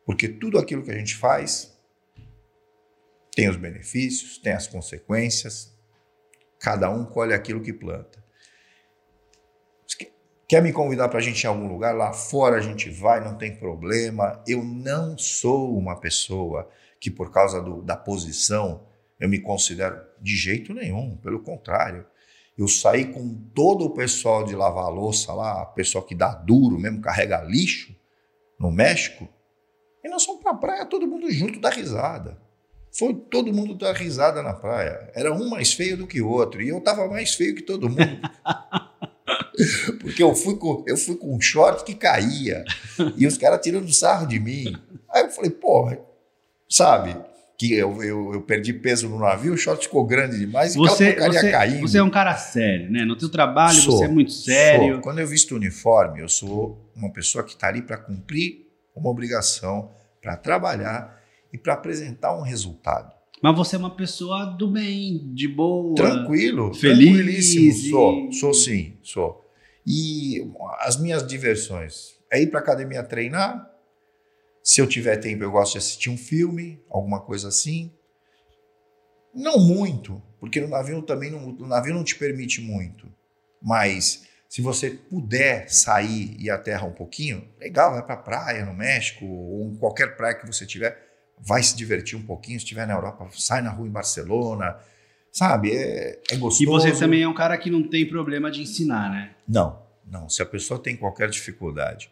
Porque 0.06 0.28
tudo 0.28 0.60
aquilo 0.60 0.84
que 0.84 0.92
a 0.92 0.98
gente 0.98 1.16
faz 1.16 1.73
tem 3.36 3.50
os 3.50 3.58
benefícios, 3.58 4.38
tem 4.38 4.54
as 4.54 4.68
consequências, 4.68 5.74
cada 6.60 6.90
um 6.90 7.06
colhe 7.06 7.34
aquilo 7.34 7.62
que 7.62 7.74
planta. 7.74 8.24
Quer 10.48 10.62
me 10.62 10.72
convidar 10.72 11.10
para 11.10 11.18
a 11.18 11.22
gente 11.22 11.44
em 11.44 11.48
algum 11.48 11.68
lugar? 11.68 11.96
Lá 11.96 12.14
fora 12.14 12.58
a 12.58 12.62
gente 12.62 12.90
vai, 12.90 13.24
não 13.24 13.36
tem 13.36 13.56
problema. 13.56 14.44
Eu 14.46 14.64
não 14.64 15.18
sou 15.18 15.76
uma 15.76 16.00
pessoa 16.00 16.70
que, 17.00 17.10
por 17.10 17.32
causa 17.32 17.60
do, 17.60 17.82
da 17.82 17.98
posição, 17.98 18.86
eu 19.20 19.28
me 19.28 19.40
considero 19.40 20.00
de 20.22 20.36
jeito 20.36 20.72
nenhum. 20.72 21.18
Pelo 21.18 21.42
contrário, 21.42 22.06
eu 22.56 22.68
saí 22.68 23.12
com 23.12 23.34
todo 23.56 23.86
o 23.86 23.94
pessoal 23.96 24.44
de 24.44 24.56
lavar 24.56 24.92
louça 24.92 25.34
lá, 25.34 25.66
pessoal 25.66 26.04
que 26.04 26.14
dá 26.14 26.36
duro 26.36 26.78
mesmo, 26.78 27.02
carrega 27.02 27.42
lixo, 27.42 27.96
no 28.60 28.72
México, 28.72 29.28
e 30.04 30.10
nós 30.10 30.24
fomos 30.24 30.44
para 30.44 30.52
a 30.52 30.58
praia 30.58 30.86
todo 30.86 31.08
mundo 31.08 31.32
junto 31.32 31.60
da 31.60 31.72
risada. 31.72 32.43
Foi 32.96 33.14
todo 33.14 33.52
mundo 33.52 33.74
dar 33.74 33.94
risada 33.94 34.44
na 34.44 34.54
praia. 34.54 35.10
Era 35.16 35.34
um 35.34 35.50
mais 35.50 35.74
feio 35.74 35.98
do 35.98 36.06
que 36.06 36.22
o 36.22 36.30
outro. 36.30 36.62
E 36.62 36.70
eu 36.70 36.78
estava 36.78 37.08
mais 37.08 37.34
feio 37.34 37.56
que 37.56 37.64
todo 37.64 37.90
mundo. 37.90 38.20
Porque 40.00 40.22
eu 40.22 40.36
fui 40.36 40.56
com, 40.58 40.84
eu 40.88 40.96
fui 40.96 41.16
com 41.16 41.36
um 41.36 41.42
short 41.42 41.84
que 41.84 41.96
caía. 41.96 42.64
E 43.18 43.26
os 43.26 43.38
caras 43.38 43.62
tirando 43.62 43.92
sarro 43.92 44.28
de 44.28 44.40
mim. 44.40 44.76
Aí 45.10 45.24
eu 45.24 45.32
falei, 45.32 45.50
porra, 45.50 46.00
sabe? 46.70 47.18
que 47.58 47.74
eu, 47.74 48.04
eu, 48.04 48.34
eu, 48.34 48.42
perdi 48.42 48.74
peso 48.74 49.08
no 49.08 49.20
navio, 49.20 49.54
o 49.54 49.58
short 49.58 49.86
ficou 49.86 50.04
grande 50.06 50.38
demais 50.38 50.76
você, 50.76 51.12
e 51.12 51.16
você, 51.16 51.52
caindo. 51.52 51.82
Você 51.82 51.98
é 52.00 52.04
um 52.04 52.10
cara 52.10 52.36
sério, 52.36 52.92
né? 52.92 53.06
No 53.06 53.16
teu 53.16 53.30
trabalho 53.30 53.80
sou, 53.80 54.00
você 54.00 54.06
é 54.06 54.08
muito 54.08 54.32
sério. 54.32 54.94
Sou. 54.96 55.02
Quando 55.02 55.20
eu 55.20 55.28
visto 55.28 55.52
o 55.52 55.56
uniforme, 55.56 56.20
eu 56.20 56.28
sou 56.28 56.92
uma 56.96 57.12
pessoa 57.12 57.44
que 57.44 57.52
está 57.52 57.68
ali 57.68 57.82
para 57.82 57.96
cumprir 57.96 58.68
uma 58.96 59.10
obrigação, 59.10 59.92
para 60.22 60.36
trabalhar 60.36 61.23
e 61.54 61.58
para 61.58 61.76
apresentar 61.76 62.36
um 62.36 62.42
resultado. 62.42 63.14
Mas 63.42 63.56
você 63.56 63.76
é 63.76 63.80
uma 63.80 63.96
pessoa 63.96 64.46
do 64.46 64.72
bem, 64.72 65.32
de 65.34 65.48
boa. 65.48 65.94
Tranquilo, 65.96 66.74
feliz. 66.74 67.10
Tranquilíssimo. 67.10 67.90
Sou, 67.92 68.32
sou 68.32 68.54
sim, 68.54 68.98
sou. 69.04 69.46
E 69.86 70.50
as 70.80 71.00
minhas 71.00 71.28
diversões 71.28 72.18
é 72.32 72.42
ir 72.42 72.48
para 72.48 72.62
academia 72.62 73.04
treinar. 73.04 73.70
Se 74.64 74.80
eu 74.80 74.88
tiver 74.88 75.18
tempo, 75.18 75.44
eu 75.44 75.52
gosto 75.52 75.74
de 75.74 75.80
assistir 75.80 76.10
um 76.10 76.18
filme, 76.18 76.82
alguma 76.90 77.20
coisa 77.20 77.50
assim. 77.50 77.92
Não 79.36 79.60
muito, 79.60 80.24
porque 80.40 80.62
no 80.62 80.70
navio 80.70 81.02
também 81.02 81.30
não, 81.30 81.50
o 81.50 81.68
navio 81.68 81.94
não 81.94 82.04
te 82.04 82.16
permite 82.16 82.62
muito. 82.62 83.12
Mas 83.62 84.24
se 84.48 84.62
você 84.62 84.92
puder 84.92 85.70
sair 85.70 86.38
e 86.40 86.58
terra 86.60 86.88
um 86.88 86.94
pouquinho, 86.94 87.46
legal, 87.60 87.92
vai 87.92 88.06
para 88.06 88.16
a 88.16 88.20
praia 88.20 88.66
no 88.66 88.74
México 88.74 89.26
ou 89.26 89.66
em 89.70 89.76
qualquer 89.76 90.16
praia 90.16 90.36
que 90.36 90.48
você 90.48 90.66
tiver 90.66 91.13
vai 91.46 91.62
se 91.62 91.76
divertir 91.76 92.18
um 92.18 92.24
pouquinho. 92.24 92.58
Se 92.60 92.64
estiver 92.64 92.88
na 92.88 92.94
Europa, 92.94 93.28
sai 93.34 93.62
na 93.62 93.70
rua 93.70 93.88
em 93.88 93.92
Barcelona. 93.92 94.78
Sabe? 95.32 95.76
É, 95.76 96.22
é 96.32 96.38
gostoso. 96.38 96.64
E 96.64 96.66
você 96.66 96.92
também 96.92 97.24
é 97.24 97.28
um 97.28 97.34
cara 97.34 97.58
que 97.58 97.70
não 97.70 97.84
tem 97.88 98.08
problema 98.08 98.50
de 98.50 98.62
ensinar, 98.62 99.12
né? 99.12 99.36
Não, 99.48 99.82
não. 100.06 100.30
Se 100.30 100.42
a 100.42 100.46
pessoa 100.46 100.80
tem 100.80 100.96
qualquer 100.96 101.30
dificuldade 101.30 102.10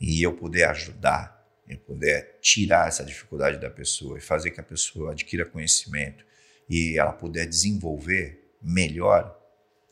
e 0.00 0.22
eu 0.22 0.34
puder 0.34 0.68
ajudar, 0.68 1.46
eu 1.68 1.78
puder 1.78 2.38
tirar 2.40 2.88
essa 2.88 3.04
dificuldade 3.04 3.58
da 3.58 3.70
pessoa 3.70 4.18
e 4.18 4.20
fazer 4.20 4.50
que 4.50 4.60
a 4.60 4.64
pessoa 4.64 5.12
adquira 5.12 5.44
conhecimento 5.44 6.24
e 6.68 6.98
ela 6.98 7.12
puder 7.12 7.46
desenvolver 7.46 8.44
melhor, 8.60 9.38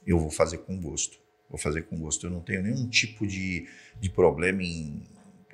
eu 0.06 0.18
vou 0.18 0.30
fazer 0.30 0.58
com 0.58 0.78
gosto. 0.78 1.18
Vou 1.48 1.58
fazer 1.58 1.82
com 1.82 1.96
gosto. 1.98 2.26
Eu 2.26 2.30
não 2.30 2.40
tenho 2.40 2.62
nenhum 2.62 2.88
tipo 2.88 3.26
de, 3.26 3.68
de 4.00 4.10
problema 4.10 4.62
em. 4.62 5.02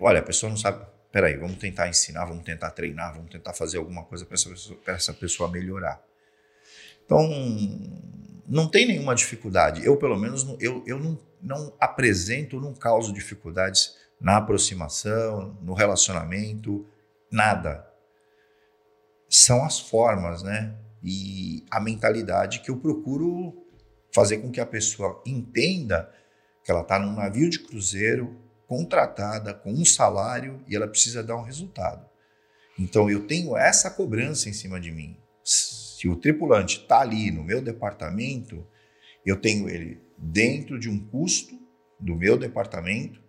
Olha, 0.00 0.20
a 0.20 0.22
pessoa 0.22 0.48
não 0.48 0.56
sabe 0.56 0.84
peraí, 1.12 1.36
vamos 1.36 1.58
tentar 1.58 1.88
ensinar, 1.88 2.24
vamos 2.24 2.42
tentar 2.42 2.70
treinar, 2.70 3.14
vamos 3.14 3.30
tentar 3.30 3.52
fazer 3.52 3.76
alguma 3.76 4.02
coisa 4.04 4.24
para 4.24 4.34
essa, 4.34 4.50
essa 4.86 5.12
pessoa 5.12 5.50
melhorar. 5.50 6.02
Então, 7.04 7.28
não 8.48 8.68
tem 8.68 8.86
nenhuma 8.86 9.14
dificuldade. 9.14 9.84
Eu, 9.84 9.96
pelo 9.98 10.18
menos, 10.18 10.56
eu, 10.58 10.82
eu 10.86 10.98
não, 10.98 11.20
não 11.40 11.76
apresento, 11.78 12.58
não 12.58 12.74
causo 12.74 13.12
dificuldades 13.12 13.94
na 14.18 14.38
aproximação, 14.38 15.58
no 15.60 15.74
relacionamento, 15.74 16.86
nada. 17.30 17.86
São 19.28 19.64
as 19.64 19.78
formas, 19.78 20.42
né? 20.42 20.74
E 21.02 21.64
a 21.70 21.80
mentalidade 21.80 22.60
que 22.60 22.70
eu 22.70 22.78
procuro 22.78 23.66
fazer 24.14 24.38
com 24.38 24.50
que 24.50 24.60
a 24.60 24.66
pessoa 24.66 25.22
entenda 25.26 26.10
que 26.64 26.70
ela 26.70 26.82
está 26.82 26.98
num 26.98 27.14
navio 27.14 27.50
de 27.50 27.58
cruzeiro, 27.58 28.36
contratada 28.72 29.52
com 29.52 29.70
um 29.70 29.84
salário 29.84 30.64
e 30.66 30.74
ela 30.74 30.88
precisa 30.88 31.22
dar 31.22 31.36
um 31.36 31.42
resultado. 31.42 32.08
Então 32.78 33.10
eu 33.10 33.26
tenho 33.26 33.54
essa 33.54 33.90
cobrança 33.90 34.48
em 34.48 34.54
cima 34.54 34.80
de 34.80 34.90
mim. 34.90 35.18
Se 35.44 36.08
o 36.08 36.16
tripulante 36.16 36.80
está 36.80 37.02
ali 37.02 37.30
no 37.30 37.44
meu 37.44 37.60
departamento, 37.60 38.66
eu 39.26 39.38
tenho 39.38 39.68
ele 39.68 40.00
dentro 40.16 40.80
de 40.80 40.88
um 40.88 40.98
custo 40.98 41.54
do 42.00 42.16
meu 42.16 42.38
departamento 42.38 43.22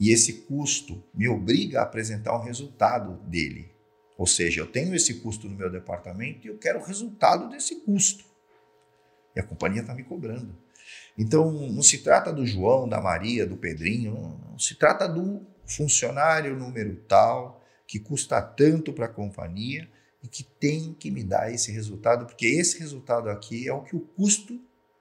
e 0.00 0.10
esse 0.10 0.44
custo 0.46 1.04
me 1.12 1.28
obriga 1.28 1.80
a 1.80 1.82
apresentar 1.82 2.34
um 2.34 2.42
resultado 2.42 3.22
dele. 3.28 3.70
Ou 4.16 4.26
seja, 4.26 4.62
eu 4.62 4.66
tenho 4.66 4.94
esse 4.94 5.20
custo 5.20 5.50
no 5.50 5.54
meu 5.54 5.70
departamento 5.70 6.46
e 6.46 6.48
eu 6.48 6.56
quero 6.56 6.78
o 6.78 6.82
resultado 6.84 7.50
desse 7.50 7.82
custo. 7.82 8.24
E 9.36 9.40
a 9.40 9.42
companhia 9.42 9.82
está 9.82 9.94
me 9.94 10.02
cobrando. 10.02 10.56
Então, 11.18 11.50
não 11.50 11.82
se 11.82 11.98
trata 11.98 12.32
do 12.32 12.46
João, 12.46 12.88
da 12.88 13.00
Maria, 13.00 13.44
do 13.44 13.56
Pedrinho, 13.56 14.14
não, 14.14 14.50
não 14.50 14.58
se 14.58 14.76
trata 14.76 15.08
do 15.08 15.44
funcionário 15.66 16.56
número 16.56 16.94
tal, 17.08 17.60
que 17.86 17.98
custa 17.98 18.40
tanto 18.40 18.92
para 18.92 19.06
a 19.06 19.08
companhia 19.08 19.88
e 20.22 20.28
que 20.28 20.44
tem 20.44 20.94
que 20.94 21.10
me 21.10 21.24
dar 21.24 21.52
esse 21.52 21.72
resultado, 21.72 22.24
porque 22.26 22.46
esse 22.46 22.78
resultado 22.78 23.28
aqui 23.28 23.68
é 23.68 23.72
o 23.72 23.82
que 23.82 23.96
o 23.96 24.00
custo 24.00 24.60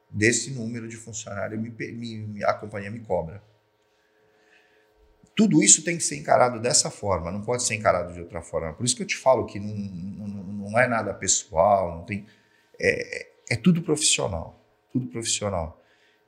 desse 0.09 0.51
número 0.51 0.88
de 0.88 0.95
funcionário 0.95 1.59
me, 1.59 1.70
me, 1.70 2.43
a 2.43 2.53
companhia 2.53 2.89
me 2.89 2.99
cobra. 2.99 3.43
Tudo 5.36 5.61
isso 5.61 5.84
tem 5.84 5.97
que 5.97 6.03
ser 6.03 6.15
encarado 6.18 6.59
dessa 6.59 6.89
forma, 6.89 7.32
não 7.32 7.43
pode 7.43 7.61
ser 7.61 7.76
encarado 7.76 8.11
de 8.11 8.20
outra 8.20 8.41
forma. 8.41 8.74
Por 8.74 8.84
isso 8.86 8.95
que 8.95 9.03
eu 9.03 9.07
te 9.07 9.15
falo 9.15 9.45
que 9.45 9.59
não, 9.59 9.76
não, 9.76 10.43
não 10.43 10.80
é 10.80 10.88
nada 10.88 11.13
pessoal, 11.13 11.95
não 11.95 12.05
tem, 12.05 12.26
é, 12.80 13.28
é 13.51 13.55
tudo 13.55 13.84
profissional, 13.84 14.65
tudo 14.91 15.07
profissional. 15.07 15.80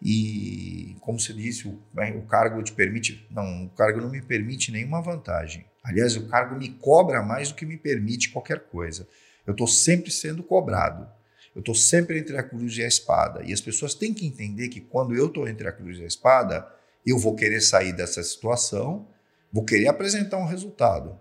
E, 0.02 0.96
como 1.02 1.20
você 1.20 1.34
disse, 1.34 1.68
o, 1.68 1.78
né, 1.94 2.12
o, 2.16 2.22
cargo 2.22 2.62
te 2.64 2.72
permite. 2.72 3.28
Não, 3.30 3.66
o 3.66 3.70
cargo 3.70 4.00
não 4.00 4.10
me 4.10 4.22
permite 4.22 4.72
nenhuma 4.72 5.02
vantagem. 5.02 5.66
Aliás, 5.84 6.16
o 6.16 6.28
cargo 6.28 6.56
me 6.56 6.70
cobra 6.70 7.22
mais 7.22 7.50
do 7.50 7.56
que 7.56 7.66
me 7.66 7.78
permite 7.78 8.30
qualquer 8.30 8.62
coisa. 8.62 9.08
Eu 9.46 9.52
estou 9.52 9.68
sempre 9.68 10.12
sendo 10.12 10.44
cobrado. 10.44 11.08
Eu 11.54 11.60
estou 11.60 11.76
sempre 11.76 12.20
entre 12.20 12.38
a 12.38 12.44
cruz 12.44 12.78
e 12.78 12.84
a 12.84 12.88
espada. 12.88 13.44
E 13.44 13.52
as 13.52 13.60
pessoas 13.60 13.94
têm 13.94 14.14
que 14.14 14.26
entender 14.26 14.70
que 14.70 14.80
quando 14.80 15.16
eu 15.16 15.28
estou 15.28 15.48
entre 15.48 15.68
a 15.68 15.72
cruz 15.72 15.98
e 15.98 16.04
a 16.04 16.08
espada, 16.08 16.66
eu 17.06 17.18
vou 17.18 17.36
querer 17.36 17.60
sair 17.60 17.92
dessa 17.92 18.24
situação, 18.24 19.08
vou 19.52 19.66
querer 19.66 19.88
apresentar 19.88 20.38
um 20.38 20.46
resultado. 20.46 21.20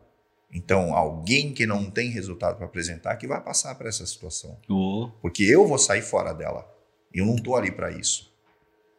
Então, 0.53 0.95
alguém 0.95 1.53
que 1.53 1.67
não 1.67 1.91
tem 1.91 2.11
resultado 2.11 2.57
para 2.57 2.67
apresentar 2.67 3.17
que 3.17 3.27
vai 3.27 3.41
passar 3.43 3.75
por 3.75 3.87
essa 3.87 4.07
situação. 4.07 4.59
Oh. 4.69 5.11
Porque 5.21 5.43
eu 5.43 5.67
vou 5.67 5.79
sair 5.79 6.03
fora 6.03 6.33
dela. 6.33 6.67
Eu 7.13 7.27
não 7.27 7.37
estou 7.37 7.57
ali 7.57 7.71
para 7.71 7.91
isso. 7.91 8.33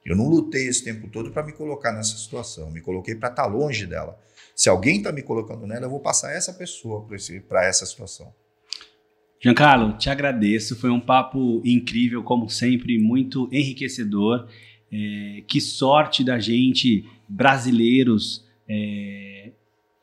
Eu 0.10 0.16
não 0.16 0.28
lutei 0.28 0.68
esse 0.68 0.84
tempo 0.84 1.07
todo 1.07 1.30
para 1.30 1.45
me 1.45 1.53
colocar 1.53 1.91
nessa 1.91 2.18
situação. 2.18 2.72
Me 2.72 2.82
coloquei 2.82 3.14
para 3.14 3.30
estar 3.30 3.43
tá 3.43 3.47
longe 3.47 3.86
dela. 3.86 4.20
Se 4.55 4.68
alguém 4.68 4.97
está 4.97 5.12
me 5.12 5.22
colocando 5.22 5.68
nela, 5.68 5.86
eu 5.86 5.89
vou 5.89 5.99
passar 5.99 6.32
essa 6.34 6.51
pessoa 6.51 7.07
para 7.47 7.64
essa 7.64 7.86
situação. 7.86 8.34
Giancarlo, 9.39 9.95
te 9.99 10.10
agradeço. 10.10 10.76
Foi 10.76 10.89
um 10.89 10.99
papo 10.99 11.62
incrível, 11.64 12.24
como 12.24 12.49
sempre, 12.49 12.97
muito 12.97 13.47
enriquecedor. 13.51 14.47
É, 14.91 15.43
que 15.47 15.62
sorte 15.62 16.24
da 16.24 16.39
gente, 16.39 17.07
brasileiros, 17.28 18.43
é, 18.68 19.51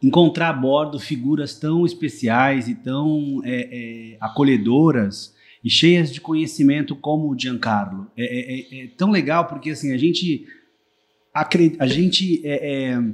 encontrar 0.01 0.51
a 0.51 0.53
bordo 0.53 1.01
figuras 1.01 1.59
tão 1.59 1.85
especiais 1.85 2.69
e 2.69 2.77
tão 2.77 3.43
é, 3.45 4.13
é 4.13 4.17
acolhedoras 4.21 5.35
e 5.67 5.71
cheias 5.71 6.13
de 6.13 6.21
conhecimento 6.21 6.95
como 6.95 7.29
o 7.29 7.37
Giancarlo. 7.37 8.07
É, 8.17 8.25
é, 8.25 8.61
é, 8.61 8.85
é 8.85 8.89
tão 8.97 9.11
legal 9.11 9.49
porque 9.49 9.71
assim 9.71 9.93
a 9.93 9.99
gente 9.99 10.47
a 11.35 11.87
gente 11.87 12.41
é, 12.47 12.93
é, 12.93 13.05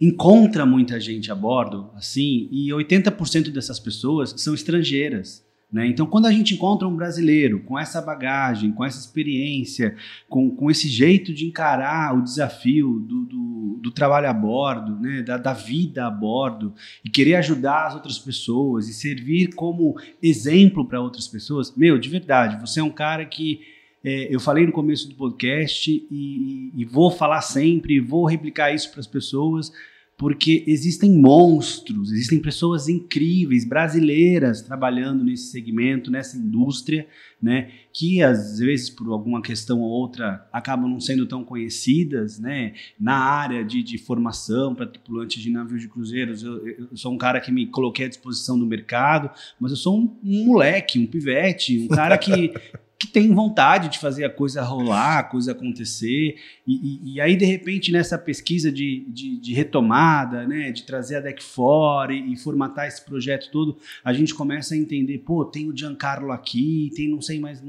encontra 0.00 0.64
muita 0.64 0.98
gente 0.98 1.30
a 1.30 1.34
bordo, 1.34 1.90
assim, 1.94 2.48
e 2.50 2.70
80% 2.70 3.50
dessas 3.50 3.78
pessoas 3.78 4.34
são 4.38 4.52
estrangeiras. 4.52 5.45
Né? 5.72 5.88
Então, 5.88 6.06
quando 6.06 6.26
a 6.26 6.32
gente 6.32 6.54
encontra 6.54 6.86
um 6.86 6.94
brasileiro 6.94 7.60
com 7.60 7.78
essa 7.78 8.00
bagagem, 8.00 8.70
com 8.70 8.84
essa 8.84 9.00
experiência, 9.00 9.96
com, 10.28 10.48
com 10.50 10.70
esse 10.70 10.88
jeito 10.88 11.34
de 11.34 11.44
encarar 11.44 12.16
o 12.16 12.22
desafio 12.22 13.00
do, 13.00 13.24
do, 13.24 13.80
do 13.82 13.90
trabalho 13.90 14.28
a 14.28 14.32
bordo, 14.32 14.96
né? 15.00 15.22
da, 15.22 15.36
da 15.36 15.52
vida 15.52 16.06
a 16.06 16.10
bordo, 16.10 16.72
e 17.04 17.10
querer 17.10 17.34
ajudar 17.36 17.88
as 17.88 17.94
outras 17.94 18.18
pessoas 18.18 18.88
e 18.88 18.94
servir 18.94 19.54
como 19.54 19.96
exemplo 20.22 20.86
para 20.86 21.00
outras 21.00 21.26
pessoas, 21.26 21.74
meu, 21.76 21.98
de 21.98 22.08
verdade, 22.08 22.60
você 22.60 22.78
é 22.78 22.84
um 22.84 22.90
cara 22.90 23.24
que 23.24 23.60
é, 24.04 24.32
eu 24.32 24.38
falei 24.38 24.64
no 24.64 24.72
começo 24.72 25.08
do 25.08 25.16
podcast 25.16 25.90
e, 25.90 26.70
e 26.76 26.84
vou 26.84 27.10
falar 27.10 27.40
sempre, 27.40 27.98
vou 27.98 28.24
replicar 28.24 28.72
isso 28.72 28.88
para 28.92 29.00
as 29.00 29.06
pessoas 29.06 29.72
porque 30.16 30.64
existem 30.66 31.12
monstros, 31.12 32.10
existem 32.10 32.40
pessoas 32.40 32.88
incríveis, 32.88 33.66
brasileiras, 33.66 34.62
trabalhando 34.62 35.22
nesse 35.22 35.50
segmento, 35.50 36.10
nessa 36.10 36.38
indústria, 36.38 37.06
né, 37.40 37.70
que 37.92 38.22
às 38.22 38.58
vezes 38.58 38.88
por 38.88 39.08
alguma 39.08 39.42
questão 39.42 39.80
ou 39.80 39.90
outra 39.90 40.48
acabam 40.50 40.88
não 40.88 40.98
sendo 41.00 41.26
tão 41.26 41.44
conhecidas, 41.44 42.38
né, 42.38 42.72
na 42.98 43.16
área 43.16 43.62
de, 43.62 43.82
de 43.82 43.98
formação 43.98 44.74
para 44.74 44.86
tripulantes 44.86 45.42
de 45.42 45.50
navios 45.50 45.82
de 45.82 45.88
cruzeiros. 45.88 46.42
Eu, 46.42 46.66
eu, 46.66 46.96
sou 46.96 47.12
um 47.12 47.18
cara 47.18 47.38
que 47.38 47.52
me 47.52 47.66
coloquei 47.66 48.06
à 48.06 48.08
disposição 48.08 48.58
do 48.58 48.64
mercado, 48.64 49.30
mas 49.60 49.70
eu 49.70 49.76
sou 49.76 49.98
um, 49.98 50.16
um 50.24 50.44
moleque, 50.46 50.98
um 50.98 51.06
pivete, 51.06 51.78
um 51.78 51.88
cara 51.88 52.16
que 52.16 52.54
que 52.98 53.06
tem 53.06 53.32
vontade 53.32 53.90
de 53.90 53.98
fazer 53.98 54.24
a 54.24 54.30
coisa 54.30 54.62
rolar, 54.62 55.18
a 55.18 55.22
coisa 55.22 55.52
acontecer. 55.52 56.36
E, 56.66 56.72
e, 56.72 57.14
e 57.14 57.20
aí, 57.20 57.36
de 57.36 57.44
repente, 57.44 57.92
nessa 57.92 58.16
pesquisa 58.16 58.72
de, 58.72 59.04
de, 59.08 59.38
de, 59.38 59.52
retomada, 59.52 60.46
né, 60.46 60.72
de 60.72 60.84
trazer 60.84 61.16
a 61.16 61.20
deck 61.20 61.42
fora 61.42 62.14
e, 62.14 62.32
e, 62.32 62.36
formatar 62.36 62.86
esse 62.86 63.04
projeto 63.04 63.50
todo, 63.50 63.76
a 64.02 64.12
gente 64.14 64.34
começa 64.34 64.74
a 64.74 64.78
entender, 64.78 65.18
pô, 65.18 65.44
tem 65.44 65.68
o 65.68 65.76
Giancarlo 65.76 66.32
aqui, 66.32 66.90
tem 66.96 67.08
não 67.08 67.20
sei 67.20 67.38
mais, 67.38 67.62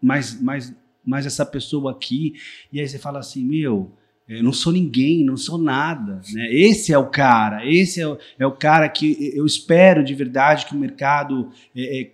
mais, 0.00 0.40
mais, 0.40 0.74
mais 1.04 1.24
essa 1.24 1.46
pessoa 1.46 1.92
aqui. 1.92 2.34
E 2.70 2.78
aí 2.78 2.86
você 2.86 2.98
fala 2.98 3.20
assim, 3.20 3.42
meu, 3.42 3.90
Eu 4.28 4.42
não 4.42 4.52
sou 4.52 4.72
ninguém, 4.72 5.24
não 5.24 5.36
sou 5.36 5.56
nada. 5.56 6.20
Né? 6.32 6.52
Esse 6.52 6.92
é 6.92 6.98
o 6.98 7.06
cara, 7.06 7.66
esse 7.66 8.00
é 8.00 8.06
o, 8.06 8.18
é 8.38 8.46
o 8.46 8.52
cara 8.52 8.86
que 8.88 9.32
eu 9.34 9.46
espero 9.46 10.04
de 10.04 10.14
verdade 10.14 10.66
que 10.66 10.74
o 10.74 10.78
mercado 10.78 11.50
é, 11.74 12.02
é, 12.02 12.10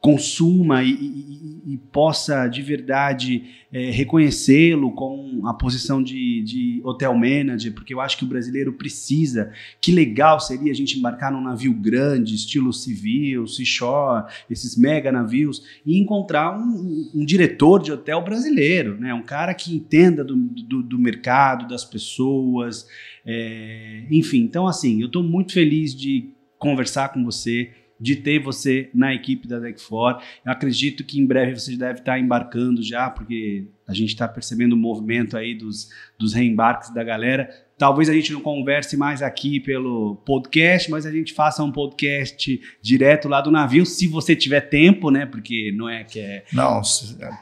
consuma 0.00 0.84
e, 0.84 0.90
e, 0.90 1.74
e, 1.74 1.78
possa 1.92 2.46
de 2.46 2.62
verdade 2.62 3.44
é, 3.72 3.90
reconhecê-lo 3.90 4.92
com 4.92 5.42
a 5.44 5.52
posição 5.52 6.00
de, 6.00 6.42
de, 6.42 6.80
hotel 6.84 7.12
manager, 7.14 7.74
porque 7.74 7.92
eu 7.92 8.00
acho 8.00 8.16
que 8.16 8.24
o 8.24 8.28
brasileiro 8.28 8.72
precisa. 8.74 9.52
Que 9.80 9.90
legal 9.90 10.38
seria 10.38 10.70
a 10.70 10.74
gente 10.74 10.96
embarcar 10.96 11.32
num 11.32 11.42
navio 11.42 11.74
grande, 11.74 12.36
estilo 12.36 12.72
civil, 12.72 13.46
seashore, 13.48 14.32
esses 14.48 14.76
mega 14.76 15.10
navios, 15.10 15.62
e 15.84 15.98
encontrar 15.98 16.56
um, 16.56 17.10
um 17.12 17.24
diretor 17.24 17.82
de 17.82 17.90
hotel 17.90 18.22
brasileiro, 18.22 18.98
né? 19.00 19.12
um 19.12 19.24
cara 19.24 19.52
que 19.52 19.74
entenda 19.74 20.22
do, 20.22 20.36
do, 20.36 20.82
do 20.82 20.98
mercado, 20.98 21.66
das 21.66 21.84
pessoas, 21.84 22.86
é, 23.26 24.04
enfim. 24.10 24.42
Então, 24.42 24.68
assim, 24.68 25.00
eu 25.00 25.08
estou 25.08 25.24
muito 25.24 25.52
feliz 25.52 25.92
de 25.92 26.30
conversar 26.56 27.12
com 27.12 27.24
você 27.24 27.72
de 28.00 28.16
ter 28.16 28.38
você 28.38 28.90
na 28.94 29.14
equipe 29.14 29.48
da 29.48 29.60
Deck4. 29.60 30.20
Eu 30.44 30.52
acredito 30.52 31.04
que 31.04 31.20
em 31.20 31.26
breve 31.26 31.58
você 31.58 31.76
deve 31.76 32.00
estar 32.00 32.18
embarcando 32.18 32.82
já, 32.82 33.10
porque 33.10 33.66
a 33.86 33.94
gente 33.94 34.10
está 34.10 34.28
percebendo 34.28 34.74
o 34.74 34.76
movimento 34.76 35.36
aí 35.36 35.54
dos, 35.54 35.88
dos 36.18 36.34
reembarques 36.34 36.92
da 36.92 37.02
galera. 37.02 37.48
Talvez 37.78 38.08
a 38.08 38.12
gente 38.12 38.32
não 38.32 38.40
converse 38.40 38.96
mais 38.96 39.22
aqui 39.22 39.60
pelo 39.60 40.16
podcast, 40.26 40.90
mas 40.90 41.06
a 41.06 41.12
gente 41.12 41.32
faça 41.32 41.62
um 41.62 41.70
podcast 41.70 42.60
direto 42.82 43.28
lá 43.28 43.40
do 43.40 43.52
navio, 43.52 43.86
se 43.86 44.08
você 44.08 44.34
tiver 44.34 44.62
tempo, 44.62 45.12
né? 45.12 45.24
Porque 45.24 45.72
não 45.74 45.88
é 45.88 46.02
que 46.02 46.18
é. 46.18 46.44
Não, 46.52 46.82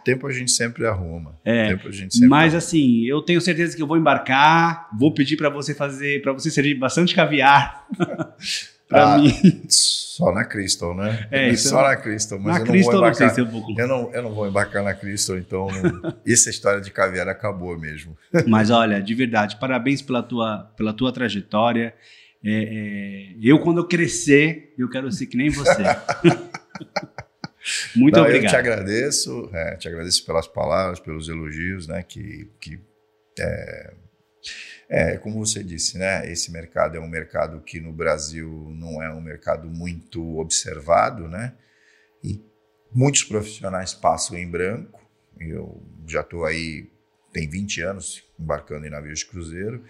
tempo 0.04 0.26
a 0.26 0.32
gente 0.32 0.50
sempre 0.50 0.86
arruma. 0.86 1.40
É. 1.42 1.68
Tempo 1.68 1.88
a 1.88 1.90
gente 1.90 2.14
sempre 2.14 2.28
mas 2.28 2.52
arruma. 2.52 2.59
assim, 2.59 3.07
eu 3.07 3.22
tenho 3.22 3.40
certeza 3.40 3.74
que 3.74 3.82
eu 3.82 3.86
vou 3.86 3.96
embarcar. 3.96 4.88
Vou 4.98 5.12
pedir 5.12 5.36
para 5.36 5.48
você 5.48 5.74
fazer, 5.74 6.20
para 6.20 6.34
você 6.34 6.50
servir 6.50 6.74
bastante 6.74 7.14
caviar. 7.14 7.86
para 8.89 9.14
ah, 9.14 9.18
mim. 9.18 9.64
Só 9.68 10.32
na 10.32 10.45
Crystal, 10.45 10.95
né? 10.95 11.26
É, 11.30 11.49
então, 11.49 11.59
só 11.59 11.82
na 11.82 11.97
Crystal. 11.97 12.39
Mas 12.39 12.47
na 12.47 12.61
eu 12.61 12.64
não 12.64 12.72
Crystal 12.72 12.93
vou 12.93 13.01
embarcar, 13.01 13.26
não 13.26 13.34
sei 13.34 13.45
se 13.45 13.80
eu 13.80 13.89
não, 13.89 14.12
eu 14.12 14.22
não 14.22 14.34
vou 14.34 14.49
embarcar 14.49 14.82
na 14.82 14.95
Crystal, 14.95 15.37
então 15.37 15.68
não, 15.68 16.16
essa 16.26 16.51
história 16.51 16.80
de 16.80 16.91
caviar 16.91 17.28
acabou 17.28 17.78
mesmo. 17.78 18.16
Mas 18.47 18.70
olha, 18.70 19.03
de 19.03 19.14
verdade, 19.14 19.57
parabéns 19.57 20.03
pela 20.03 20.22
tua, 20.22 20.72
pela 20.76 20.93
tua 20.93 21.12
trajetória. 21.12 21.95
É, 22.45 22.51
é, 22.51 23.34
eu, 23.43 23.59
quando 23.59 23.78
eu 23.78 23.89
crescer, 23.89 24.72
eu 24.78 24.89
quero 24.89 25.11
ser 25.11 25.26
que 25.26 25.37
nem 25.37 25.51
você. 25.51 25.82
Muito 27.97 28.14
não, 28.14 28.22
obrigado. 28.22 28.45
Eu 28.45 28.51
te 28.51 28.57
agradeço, 28.57 29.51
é, 29.53 29.76
te 29.76 29.89
agradeço 29.89 30.24
pelas 30.24 30.47
palavras, 30.47 31.01
pelos 31.01 31.28
elogios, 31.28 31.89
né? 31.89 32.05
Que, 32.05 32.49
que 32.61 32.78
é, 34.89 35.16
como 35.18 35.45
você 35.45 35.62
disse, 35.64 35.99
né? 35.99 36.30
Esse 36.30 36.53
mercado 36.53 36.97
é 36.97 37.01
um 37.01 37.09
mercado 37.09 37.61
que 37.61 37.80
no 37.80 37.93
Brasil 37.93 38.49
não 38.74 39.03
é 39.03 39.12
um 39.12 39.20
mercado 39.20 39.68
muito 39.68 40.39
observado, 40.39 41.28
né? 41.28 41.55
E 42.22 42.41
muitos 42.93 43.24
profissionais 43.24 43.93
passam 43.93 44.39
em 44.39 44.49
branco. 44.49 45.01
Eu 45.39 45.82
já 46.07 46.20
estou 46.20 46.45
aí, 46.45 46.89
tem 47.32 47.49
20 47.49 47.80
anos 47.82 48.24
embarcando 48.39 48.87
em 48.87 48.91
navios 48.91 49.20
de 49.20 49.26
cruzeiro. 49.26 49.84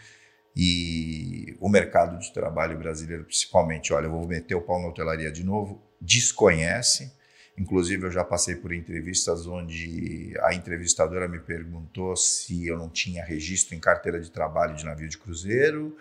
E 0.57 1.55
o 1.61 1.69
mercado 1.69 2.19
de 2.19 2.33
trabalho 2.33 2.79
brasileiro, 2.79 3.25
principalmente, 3.25 3.93
olha, 3.93 4.07
eu 4.07 4.11
vou 4.11 4.27
meter 4.27 4.55
o 4.55 4.63
pau 4.63 4.81
na 4.81 4.89
hotelaria 4.89 5.31
de 5.31 5.45
novo, 5.45 5.83
desconhece 6.01 7.13
Inclusive, 7.59 8.05
eu 8.05 8.11
já 8.11 8.23
passei 8.23 8.55
por 8.55 8.73
entrevistas 8.73 9.47
onde 9.47 10.35
a 10.43 10.55
entrevistadora 10.55 11.27
me 11.27 11.39
perguntou 11.39 12.15
se 12.15 12.67
eu 12.67 12.77
não 12.77 12.91
tinha 12.91 13.25
registro 13.25 13.75
em 13.75 13.81
carteira 13.81 14.21
de 14.21 14.31
trabalho 14.31 14.77
de 14.77 14.85
navio 14.85 15.09
de 15.09 15.17
cruzeiro 15.17 15.97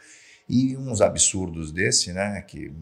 e 0.50 0.76
uns 0.76 1.00
absurdos 1.00 1.72
desse, 1.72 2.12
né? 2.12 2.42
Que 2.42 2.74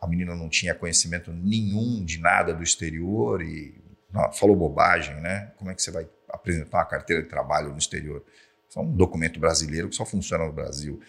a 0.00 0.06
menina 0.08 0.34
não 0.34 0.48
tinha 0.48 0.74
conhecimento 0.74 1.32
nenhum 1.32 2.04
de 2.04 2.18
nada 2.18 2.52
do 2.52 2.62
exterior 2.62 3.40
e 3.42 3.74
falou 4.34 4.56
bobagem, 4.56 5.14
né? 5.20 5.52
Como 5.56 5.70
é 5.70 5.74
que 5.74 5.82
você 5.82 5.92
vai 5.92 6.08
apresentar 6.28 6.78
uma 6.78 6.84
carteira 6.84 7.22
de 7.22 7.28
trabalho 7.28 7.70
no 7.70 7.78
exterior? 7.78 8.24
é 8.74 8.80
um 8.80 8.92
documento 8.92 9.40
brasileiro 9.40 9.88
que 9.88 9.96
só 9.96 10.04
funciona 10.04 10.44
no 10.44 10.52
Brasil. 10.52 11.00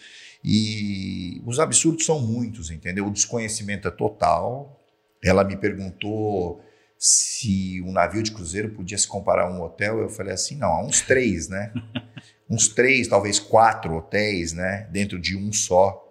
E 0.44 1.42
os 1.46 1.60
absurdos 1.60 2.06
são 2.06 2.20
muitos, 2.20 2.72
entendeu? 2.72 3.08
O 3.08 3.12
desconhecimento 3.12 3.88
é 3.88 3.92
total. 3.92 4.80
Ela 5.22 5.44
me 5.44 5.58
perguntou 5.58 6.64
se 6.98 7.82
um 7.86 7.92
navio 7.92 8.24
de 8.24 8.32
cruzeiro 8.32 8.70
podia 8.70 8.98
se 8.98 9.08
comparar 9.08 9.48
a 9.48 9.52
um 9.52 9.62
hotel, 9.62 10.00
eu 10.00 10.10
falei 10.10 10.34
assim, 10.34 10.56
não, 10.56 10.70
há 10.70 10.86
uns 10.86 11.02
três, 11.02 11.48
né? 11.48 11.72
uns 12.50 12.68
três, 12.68 13.08
talvez 13.08 13.40
quatro 13.40 13.96
hotéis, 13.96 14.54
né? 14.54 14.88
Dentro 14.92 15.20
de 15.20 15.38
um 15.38 15.54
só. 15.54 16.04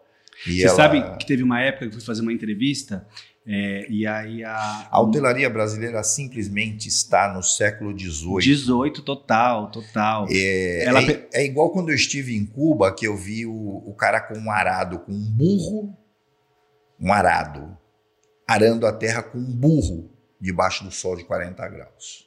E 0.47 0.61
Você 0.61 0.67
ela... 0.67 0.77
sabe 0.77 1.17
que 1.19 1.27
teve 1.27 1.43
uma 1.43 1.61
época 1.61 1.87
que 1.87 1.91
eu 1.91 1.99
fui 1.99 2.07
fazer 2.07 2.23
uma 2.23 2.33
entrevista 2.33 3.07
é, 3.49 3.87
e 3.89 4.05
aí 4.05 4.43
a... 4.43 4.89
A 4.91 5.01
hotelaria 5.01 5.49
brasileira 5.49 6.03
simplesmente 6.03 6.89
está 6.89 7.33
no 7.33 7.43
século 7.43 7.97
XVIII. 7.97 8.57
XVIII, 8.57 9.05
total, 9.05 9.71
total. 9.71 10.27
É, 10.29 10.85
ela... 10.85 11.01
é, 11.01 11.29
é, 11.33 11.45
igual 11.45 11.71
quando 11.71 11.91
eu 11.91 11.95
estive 11.95 12.37
em 12.37 12.45
Cuba, 12.45 12.93
que 12.93 13.07
eu 13.07 13.17
vi 13.17 13.47
o, 13.47 13.53
o 13.87 13.95
cara 13.95 14.21
com 14.21 14.37
um 14.37 14.51
arado, 14.51 14.99
com 14.99 15.13
um 15.13 15.31
burro, 15.31 15.97
um 17.01 17.13
arado, 17.13 17.79
arando 18.49 18.85
a 18.85 18.93
terra 18.93 19.23
com 19.23 19.39
um 19.39 19.55
burro 19.55 20.16
debaixo 20.41 20.85
do 20.85 20.91
sol 20.91 21.17
de 21.17 21.25
40 21.25 21.69
graus. 21.69 22.27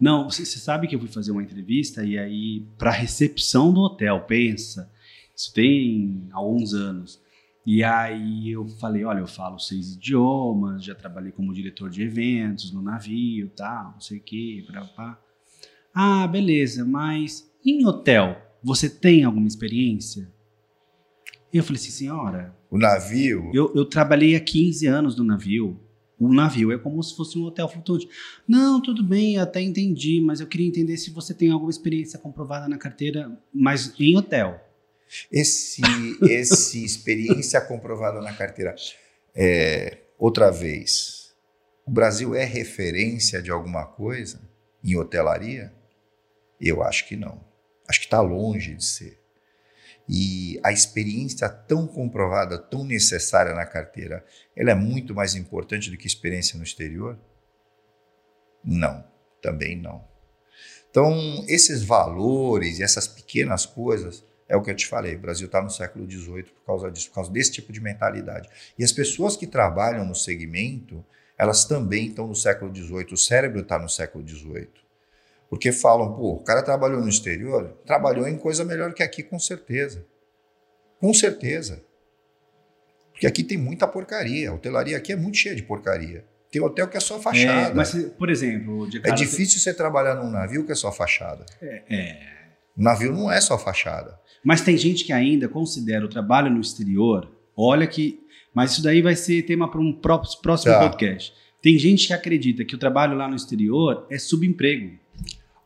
Não, 0.00 0.30
você, 0.30 0.44
sabe 0.44 0.86
que 0.86 0.94
eu 0.94 1.00
fui 1.00 1.08
fazer 1.08 1.32
uma 1.32 1.42
entrevista 1.42 2.04
e 2.04 2.18
aí, 2.18 2.64
para 2.78 2.90
recepção 2.90 3.72
do 3.72 3.80
hotel, 3.80 4.20
pensa, 4.26 4.90
isso 5.34 5.52
tem 5.52 6.28
alguns 6.32 6.72
anos. 6.72 7.20
E 7.66 7.82
aí 7.82 8.50
eu 8.50 8.66
falei, 8.66 9.04
olha, 9.04 9.18
eu 9.18 9.26
falo 9.26 9.58
seis 9.58 9.94
idiomas, 9.94 10.84
já 10.84 10.94
trabalhei 10.94 11.32
como 11.32 11.52
diretor 11.52 11.90
de 11.90 12.02
eventos 12.02 12.72
no 12.72 12.80
navio, 12.80 13.50
tal, 13.50 13.92
não 13.92 14.00
sei 14.00 14.18
o 14.18 14.22
quê. 14.22 14.64
Ah, 15.92 16.26
beleza, 16.26 16.84
mas 16.84 17.52
em 17.64 17.84
hotel, 17.84 18.40
você 18.62 18.88
tem 18.88 19.24
alguma 19.24 19.46
experiência? 19.46 20.32
E 21.52 21.56
eu 21.56 21.64
falei 21.64 21.80
assim, 21.80 21.90
senhora... 21.90 22.56
O 22.70 22.78
navio... 22.78 23.50
Eu, 23.52 23.72
eu 23.74 23.84
trabalhei 23.84 24.36
há 24.36 24.40
15 24.40 24.86
anos 24.86 25.16
no 25.16 25.24
navio 25.24 25.80
o 26.18 26.32
navio 26.32 26.72
é 26.72 26.78
como 26.78 27.02
se 27.02 27.14
fosse 27.16 27.38
um 27.38 27.44
hotel 27.44 27.68
flutuante. 27.68 28.08
Não, 28.46 28.80
tudo 28.82 29.02
bem, 29.02 29.38
até 29.38 29.60
entendi, 29.60 30.20
mas 30.20 30.40
eu 30.40 30.46
queria 30.46 30.66
entender 30.66 30.96
se 30.96 31.10
você 31.10 31.32
tem 31.32 31.50
alguma 31.50 31.70
experiência 31.70 32.18
comprovada 32.18 32.68
na 32.68 32.76
carteira, 32.76 33.30
mas 33.52 33.94
em 33.98 34.16
hotel. 34.16 34.60
Esse, 35.30 35.80
esse 36.22 36.82
experiência 36.84 37.60
comprovada 37.60 38.20
na 38.20 38.32
carteira. 38.32 38.74
É, 39.34 39.98
outra 40.18 40.50
vez, 40.50 41.32
o 41.86 41.90
Brasil 41.90 42.34
é 42.34 42.44
referência 42.44 43.40
de 43.40 43.50
alguma 43.50 43.86
coisa 43.86 44.40
em 44.82 44.96
hotelaria? 44.96 45.72
Eu 46.60 46.82
acho 46.82 47.06
que 47.06 47.16
não. 47.16 47.40
Acho 47.88 48.00
que 48.00 48.06
está 48.06 48.20
longe 48.20 48.74
de 48.74 48.84
ser. 48.84 49.18
E 50.08 50.58
a 50.62 50.72
experiência 50.72 51.48
tão 51.48 51.86
comprovada, 51.86 52.58
tão 52.58 52.82
necessária 52.84 53.54
na 53.54 53.66
carteira, 53.66 54.24
ela 54.56 54.70
é 54.70 54.74
muito 54.74 55.14
mais 55.14 55.34
importante 55.34 55.90
do 55.90 55.98
que 55.98 56.06
experiência 56.06 56.56
no 56.56 56.64
exterior? 56.64 57.18
Não, 58.64 59.04
também 59.42 59.76
não. 59.76 60.02
Então, 60.90 61.44
esses 61.46 61.82
valores 61.82 62.78
e 62.78 62.82
essas 62.82 63.06
pequenas 63.06 63.66
coisas, 63.66 64.24
é 64.48 64.56
o 64.56 64.62
que 64.62 64.70
eu 64.70 64.74
te 64.74 64.86
falei, 64.86 65.14
o 65.14 65.20
Brasil 65.20 65.46
está 65.46 65.60
no 65.60 65.68
século 65.68 66.10
XVIII 66.10 66.44
por 66.44 66.64
causa 66.64 66.90
disso, 66.90 67.08
por 67.08 67.16
causa 67.16 67.30
desse 67.30 67.52
tipo 67.52 67.70
de 67.70 67.80
mentalidade. 67.80 68.48
E 68.78 68.82
as 68.82 68.92
pessoas 68.92 69.36
que 69.36 69.46
trabalham 69.46 70.06
no 70.06 70.14
segmento, 70.14 71.04
elas 71.36 71.66
também 71.66 72.06
estão 72.06 72.26
no 72.26 72.34
século 72.34 72.74
XVIII, 72.74 73.12
o 73.12 73.16
cérebro 73.16 73.60
está 73.60 73.78
no 73.78 73.88
século 73.88 74.26
XVIII. 74.26 74.87
Porque 75.48 75.72
falam, 75.72 76.14
pô, 76.14 76.34
o 76.34 76.44
cara 76.44 76.62
trabalhou 76.62 77.00
no 77.00 77.08
exterior, 77.08 77.78
trabalhou 77.86 78.28
em 78.28 78.36
coisa 78.36 78.64
melhor 78.64 78.92
que 78.92 79.02
aqui, 79.02 79.22
com 79.22 79.38
certeza. 79.38 80.06
Com 81.00 81.14
certeza. 81.14 81.82
Porque 83.12 83.26
aqui 83.26 83.42
tem 83.42 83.56
muita 83.56 83.88
porcaria. 83.88 84.50
A 84.50 84.54
hotelaria 84.54 84.96
aqui 84.96 85.12
é 85.12 85.16
muito 85.16 85.38
cheia 85.38 85.56
de 85.56 85.62
porcaria. 85.62 86.24
Tem 86.50 86.62
hotel 86.62 86.86
que 86.88 86.96
é 86.96 87.00
só 87.00 87.18
fachada. 87.18 87.70
É, 87.70 87.74
mas, 87.74 87.92
por 88.18 88.30
exemplo... 88.30 88.88
é 89.02 89.10
difícil 89.12 89.58
você 89.58 89.74
trabalhar 89.74 90.14
num 90.14 90.30
navio 90.30 90.64
que 90.64 90.72
é 90.72 90.74
só 90.74 90.92
fachada. 90.92 91.44
É, 91.60 91.82
é. 91.90 92.20
O 92.76 92.82
navio 92.82 93.12
não 93.12 93.30
é 93.30 93.40
só 93.40 93.58
fachada. 93.58 94.18
Mas 94.44 94.60
tem 94.60 94.76
gente 94.76 95.04
que 95.04 95.12
ainda 95.12 95.48
considera 95.48 96.04
o 96.04 96.08
trabalho 96.08 96.50
no 96.50 96.60
exterior... 96.60 97.30
Olha 97.56 97.86
que... 97.86 98.20
Mas 98.54 98.72
isso 98.72 98.82
daí 98.82 99.02
vai 99.02 99.16
ser 99.16 99.42
tema 99.42 99.70
para 99.70 99.80
um 99.80 99.92
próximo 99.92 100.72
tá. 100.72 100.80
podcast. 100.80 101.34
Tem 101.60 101.76
gente 101.76 102.06
que 102.06 102.12
acredita 102.12 102.64
que 102.64 102.74
o 102.74 102.78
trabalho 102.78 103.16
lá 103.16 103.28
no 103.28 103.34
exterior 103.34 104.06
é 104.08 104.18
subemprego. 104.18 104.96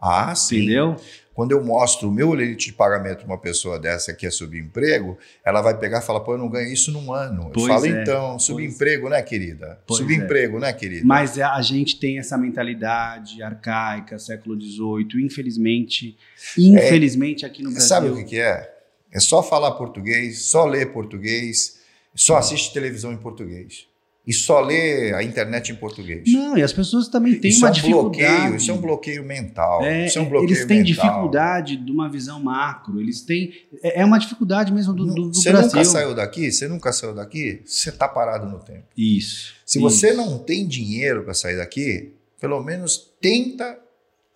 Ah, 0.02 0.34
sim. 0.34 0.56
Entendeu? 0.56 0.96
Quando 1.32 1.52
eu 1.52 1.64
mostro 1.64 2.08
o 2.08 2.12
meu 2.12 2.34
limite 2.34 2.66
de 2.66 2.72
pagamento 2.74 3.18
para 3.18 3.26
uma 3.26 3.38
pessoa 3.38 3.78
dessa 3.78 4.12
que 4.12 4.26
é 4.26 4.30
subemprego, 4.30 5.16
ela 5.44 5.62
vai 5.62 5.78
pegar 5.78 6.00
e 6.00 6.02
falar, 6.02 6.20
pô, 6.20 6.34
eu 6.34 6.38
não 6.38 6.48
ganho 6.48 6.70
isso 6.70 6.90
num 6.92 7.12
ano. 7.12 7.50
Pois 7.54 7.66
eu 7.66 7.72
falo, 7.72 7.86
é, 7.86 8.02
então, 8.02 8.38
subemprego, 8.38 9.08
né, 9.08 9.22
querida? 9.22 9.80
Pois 9.86 10.00
subemprego, 10.00 10.58
é. 10.58 10.60
né, 10.60 10.72
querida? 10.74 11.06
Mas 11.06 11.38
a 11.38 11.62
gente 11.62 11.98
tem 11.98 12.18
essa 12.18 12.36
mentalidade 12.36 13.42
arcaica, 13.42 14.18
século 14.18 14.60
XVIII, 14.60 15.24
infelizmente, 15.24 16.18
infelizmente 16.58 17.44
é, 17.44 17.48
aqui 17.48 17.62
no 17.62 17.70
Brasil. 17.70 17.88
Sabe 17.88 18.08
o 18.08 18.16
que, 18.16 18.24
que 18.24 18.40
é? 18.40 18.70
É 19.10 19.20
só 19.20 19.42
falar 19.42 19.72
português, 19.72 20.42
só 20.42 20.66
ler 20.66 20.92
português, 20.92 21.80
só 22.14 22.36
assiste 22.36 22.74
televisão 22.74 23.12
em 23.12 23.16
português. 23.16 23.86
E 24.24 24.32
só 24.32 24.60
lê 24.60 25.12
a 25.12 25.22
internet 25.22 25.72
em 25.72 25.74
português. 25.74 26.22
Não, 26.32 26.56
e 26.56 26.62
as 26.62 26.72
pessoas 26.72 27.08
também 27.08 27.40
têm 27.40 27.50
isso 27.50 27.58
uma 27.58 27.68
é 27.68 27.70
um 27.70 27.72
dificuldade. 27.72 28.26
bloqueio, 28.26 28.56
isso 28.56 28.70
é 28.70 28.74
um 28.74 28.80
bloqueio 28.80 29.24
mental. 29.24 29.84
É, 29.84 30.06
isso 30.06 30.18
é 30.18 30.22
um 30.22 30.28
bloqueio 30.28 30.48
eles 30.48 30.64
têm 30.66 30.78
mental. 30.78 30.94
dificuldade 30.94 31.76
de 31.76 31.90
uma 31.90 32.08
visão 32.08 32.40
macro. 32.40 33.00
Eles 33.00 33.22
têm. 33.22 33.52
É 33.82 34.02
é 34.02 34.04
uma 34.04 34.18
dificuldade 34.18 34.72
mesmo 34.72 34.94
do, 34.94 35.06
do, 35.06 35.14
do 35.14 35.34
Você 35.34 35.50
Brasil. 35.50 35.70
nunca 35.70 35.84
saiu 35.84 36.14
daqui? 36.14 36.52
Você 36.52 36.68
nunca 36.68 36.92
saiu 36.92 37.14
daqui? 37.14 37.62
Você 37.64 37.88
está 37.88 38.06
parado 38.06 38.48
no 38.48 38.60
tempo. 38.60 38.84
Isso. 38.96 39.54
Se 39.66 39.78
isso. 39.78 39.90
você 39.90 40.12
não 40.12 40.38
tem 40.38 40.68
dinheiro 40.68 41.24
para 41.24 41.34
sair 41.34 41.56
daqui, 41.56 42.12
pelo 42.40 42.62
menos 42.62 43.12
tenta 43.20 43.78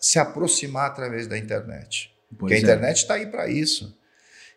se 0.01 0.18
aproximar 0.18 0.87
através 0.87 1.28
da 1.28 1.39
internet. 1.39 2.12
Pois 2.28 2.39
Porque 2.39 2.55
a 2.55 2.57
é. 2.57 2.61
internet 2.61 2.97
está 2.97 3.14
aí 3.14 3.26
para 3.26 3.49
isso. 3.49 3.97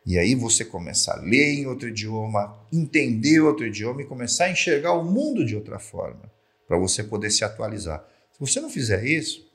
E 0.05 0.17
aí 0.17 0.33
você 0.35 0.65
começa 0.65 1.13
a 1.13 1.21
ler 1.21 1.53
em 1.53 1.67
outro 1.67 1.87
idioma, 1.87 2.57
entender 2.71 3.39
outro 3.41 3.65
idioma 3.65 4.01
e 4.01 4.05
começar 4.05 4.45
a 4.45 4.51
enxergar 4.51 4.93
o 4.93 5.03
mundo 5.03 5.45
de 5.45 5.55
outra 5.55 5.79
forma, 5.79 6.31
para 6.67 6.77
você 6.77 7.03
poder 7.03 7.29
se 7.31 7.43
atualizar. 7.43 8.05
Se 8.31 8.39
você 8.39 8.59
não 8.61 8.69
fizer 8.69 9.03
isso, 9.03 9.47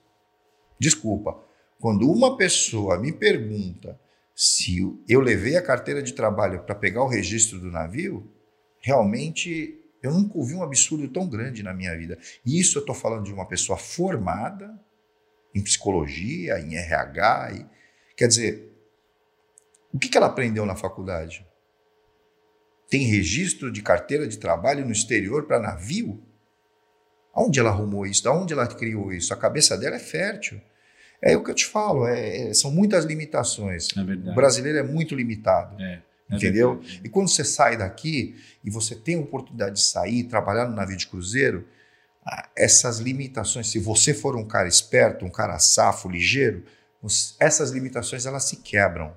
desculpa, 0.79 1.43
quando 1.81 2.11
uma 2.11 2.37
pessoa 2.37 2.99
me 2.99 3.13
pergunta 3.13 3.99
se 4.35 4.79
eu 5.09 5.21
levei 5.21 5.57
a 5.57 5.63
carteira 5.63 6.03
de 6.03 6.13
trabalho 6.13 6.65
para 6.65 6.75
pegar 6.75 7.03
o 7.03 7.09
registro 7.09 7.59
do 7.59 7.71
navio, 7.71 8.31
realmente 8.81 9.81
eu 10.03 10.13
nunca 10.13 10.37
ouvi 10.37 10.55
um 10.55 10.63
absurdo 10.63 11.09
tão 11.09 11.27
grande 11.29 11.63
na 11.63 11.73
minha 11.73 11.97
vida. 11.97 12.19
E 12.45 12.61
isso 12.61 12.79
eu 12.79 12.81
estou 12.81 12.95
falando 12.95 13.25
de 13.25 13.33
uma 13.33 13.47
pessoa 13.47 13.79
formada 13.79 14.79
em 15.55 15.63
psicologia, 15.63 16.59
em 16.59 16.77
RH. 16.77 17.53
E, 17.55 17.67
quer 18.17 18.29
dizer, 18.29 18.74
o 19.95 19.99
que, 19.99 20.09
que 20.09 20.17
ela 20.19 20.27
aprendeu 20.27 20.67
na 20.67 20.75
faculdade? 20.75 21.47
Tem 22.91 23.07
registro 23.07 23.73
de 23.73 23.81
carteira 23.81 24.27
de 24.27 24.37
trabalho 24.39 24.85
no 24.85 24.93
exterior 24.93 25.45
para 25.45 25.59
navio? 25.61 26.23
Aonde 27.33 27.59
ela 27.59 27.71
arrumou 27.71 28.07
isso? 28.07 28.29
Aonde 28.29 28.53
ela 28.53 28.67
criou 28.67 29.13
isso? 29.13 29.33
A 29.33 29.37
cabeça 29.37 29.77
dela 29.77 29.97
é 29.97 30.01
fértil. 30.01 30.61
É 31.23 31.37
o 31.37 31.43
que 31.43 31.51
eu 31.51 31.55
te 31.55 31.65
falo, 31.67 32.07
é- 32.07 32.49
é- 32.51 32.55
são 32.55 32.71
muitas 32.71 33.05
limitações. 33.05 33.89
É 33.97 34.01
O 34.01 34.35
brasileiro 34.35 34.79
é 34.79 34.83
muito 34.83 35.15
limitado. 35.15 35.81
É, 35.81 36.03
é 36.31 36.37
Entendeu? 36.37 36.75
verdade. 36.75 37.01
E 37.05 37.09
quando 37.09 37.29
você 37.29 37.45
sai 37.45 37.77
daqui 37.77 38.37
e 38.63 38.71
você 38.71 38.95
tem 38.95 39.17
a 39.17 39.21
oportunidade 39.21 39.77
de 39.77 39.83
sair, 39.83 40.25
trabalhar 40.25 40.67
no 40.69 40.75
navio 40.77 40.97
de 40.97 41.07
cruzeiro, 41.07 41.67
essas 42.57 42.99
limitações, 42.99 43.69
se 43.69 43.79
você 43.79 44.13
for 44.15 44.37
um 44.37 44.47
cara 44.47 44.69
esperto, 44.69 45.25
um 45.25 45.31
cara 45.31 45.59
safo, 45.59 46.09
ligeiro, 46.09 46.65
essas 47.39 47.71
limitações 47.71 48.27
elas 48.27 48.45
se 48.45 48.57
quebram. 48.57 49.15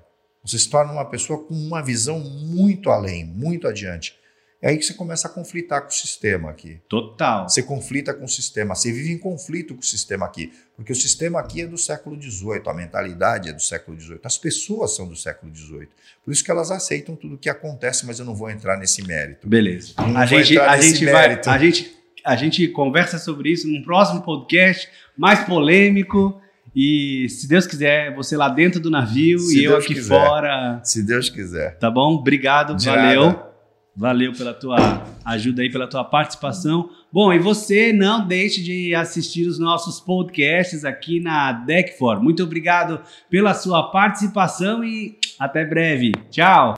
Você 0.48 0.58
se 0.58 0.70
torna 0.70 0.92
uma 0.92 1.04
pessoa 1.04 1.44
com 1.44 1.54
uma 1.54 1.82
visão 1.82 2.18
muito 2.20 2.90
além, 2.90 3.24
muito 3.24 3.68
adiante. 3.68 4.16
É 4.60 4.70
aí 4.70 4.76
que 4.76 4.82
você 4.82 4.94
começa 4.94 5.28
a 5.28 5.30
conflitar 5.30 5.82
com 5.82 5.88
o 5.88 5.92
sistema 5.92 6.50
aqui. 6.50 6.80
Total. 6.88 7.48
Você 7.48 7.62
conflita 7.62 8.12
com 8.12 8.24
o 8.24 8.28
sistema, 8.28 8.74
você 8.74 8.90
vive 8.90 9.12
em 9.12 9.18
conflito 9.18 9.72
com 9.74 9.80
o 9.80 9.84
sistema 9.84 10.26
aqui, 10.26 10.52
porque 10.74 10.90
o 10.90 10.96
sistema 10.96 11.38
aqui 11.38 11.60
é 11.60 11.66
do 11.66 11.78
século 11.78 12.20
XVIII, 12.20 12.62
a 12.66 12.74
mentalidade 12.74 13.50
é 13.50 13.52
do 13.52 13.62
século 13.62 14.00
XVIII, 14.00 14.20
as 14.24 14.36
pessoas 14.36 14.96
são 14.96 15.06
do 15.06 15.14
século 15.14 15.54
XVIII. 15.54 15.88
Por 16.24 16.32
isso 16.32 16.42
que 16.42 16.50
elas 16.50 16.72
aceitam 16.72 17.14
tudo 17.14 17.36
o 17.36 17.38
que 17.38 17.48
acontece, 17.48 18.04
mas 18.04 18.18
eu 18.18 18.24
não 18.24 18.34
vou 18.34 18.50
entrar 18.50 18.76
nesse 18.76 19.06
mérito. 19.06 19.46
Beleza. 19.46 19.92
Não 19.96 20.16
A 20.16 20.26
gente, 20.26 20.58
a 20.58 20.80
gente 20.80 21.04
vai. 21.04 21.28
mérito. 21.28 21.50
A 21.50 21.58
gente, 21.58 21.96
a 22.24 22.34
gente 22.34 22.66
conversa 22.68 23.18
sobre 23.18 23.50
isso 23.50 23.68
num 23.68 23.82
próximo 23.82 24.22
podcast 24.22 24.88
mais 25.16 25.44
polêmico. 25.44 26.40
E 26.80 27.28
se 27.28 27.48
Deus 27.48 27.66
quiser, 27.66 28.14
você 28.14 28.36
lá 28.36 28.48
dentro 28.48 28.78
do 28.78 28.88
navio 28.88 29.40
Se 29.40 29.60
e 29.60 29.64
eu 29.64 29.72
Deus 29.72 29.84
aqui 29.84 29.94
quiser. 29.94 30.08
fora. 30.24 30.80
Se 30.84 31.04
Deus 31.04 31.28
quiser. 31.28 31.76
Tá 31.80 31.90
bom? 31.90 32.14
Obrigado, 32.14 32.76
De 32.76 32.86
valeu. 32.86 33.24
nada. 33.26 33.48
Valeu 33.96 34.32
pela 34.32 34.54
tua 34.54 35.02
ajuda 35.24 35.60
aí, 35.62 35.72
pela 35.72 35.88
tua 35.88 36.04
participação. 36.04 36.88
Bom, 37.12 37.32
e 37.32 37.38
você 37.40 37.92
não 37.92 38.24
deixe 38.24 38.62
de 38.62 38.94
assistir 38.94 39.48
os 39.48 39.58
nossos 39.58 39.98
podcasts 39.98 40.84
aqui 40.84 41.18
na 41.18 41.50
Deckfor. 41.50 42.22
Muito 42.22 42.44
obrigado 42.44 43.00
pela 43.28 43.54
sua 43.54 43.90
participação 43.90 44.84
e 44.84 45.18
até 45.36 45.64
breve. 45.64 46.12
Tchau! 46.30 46.76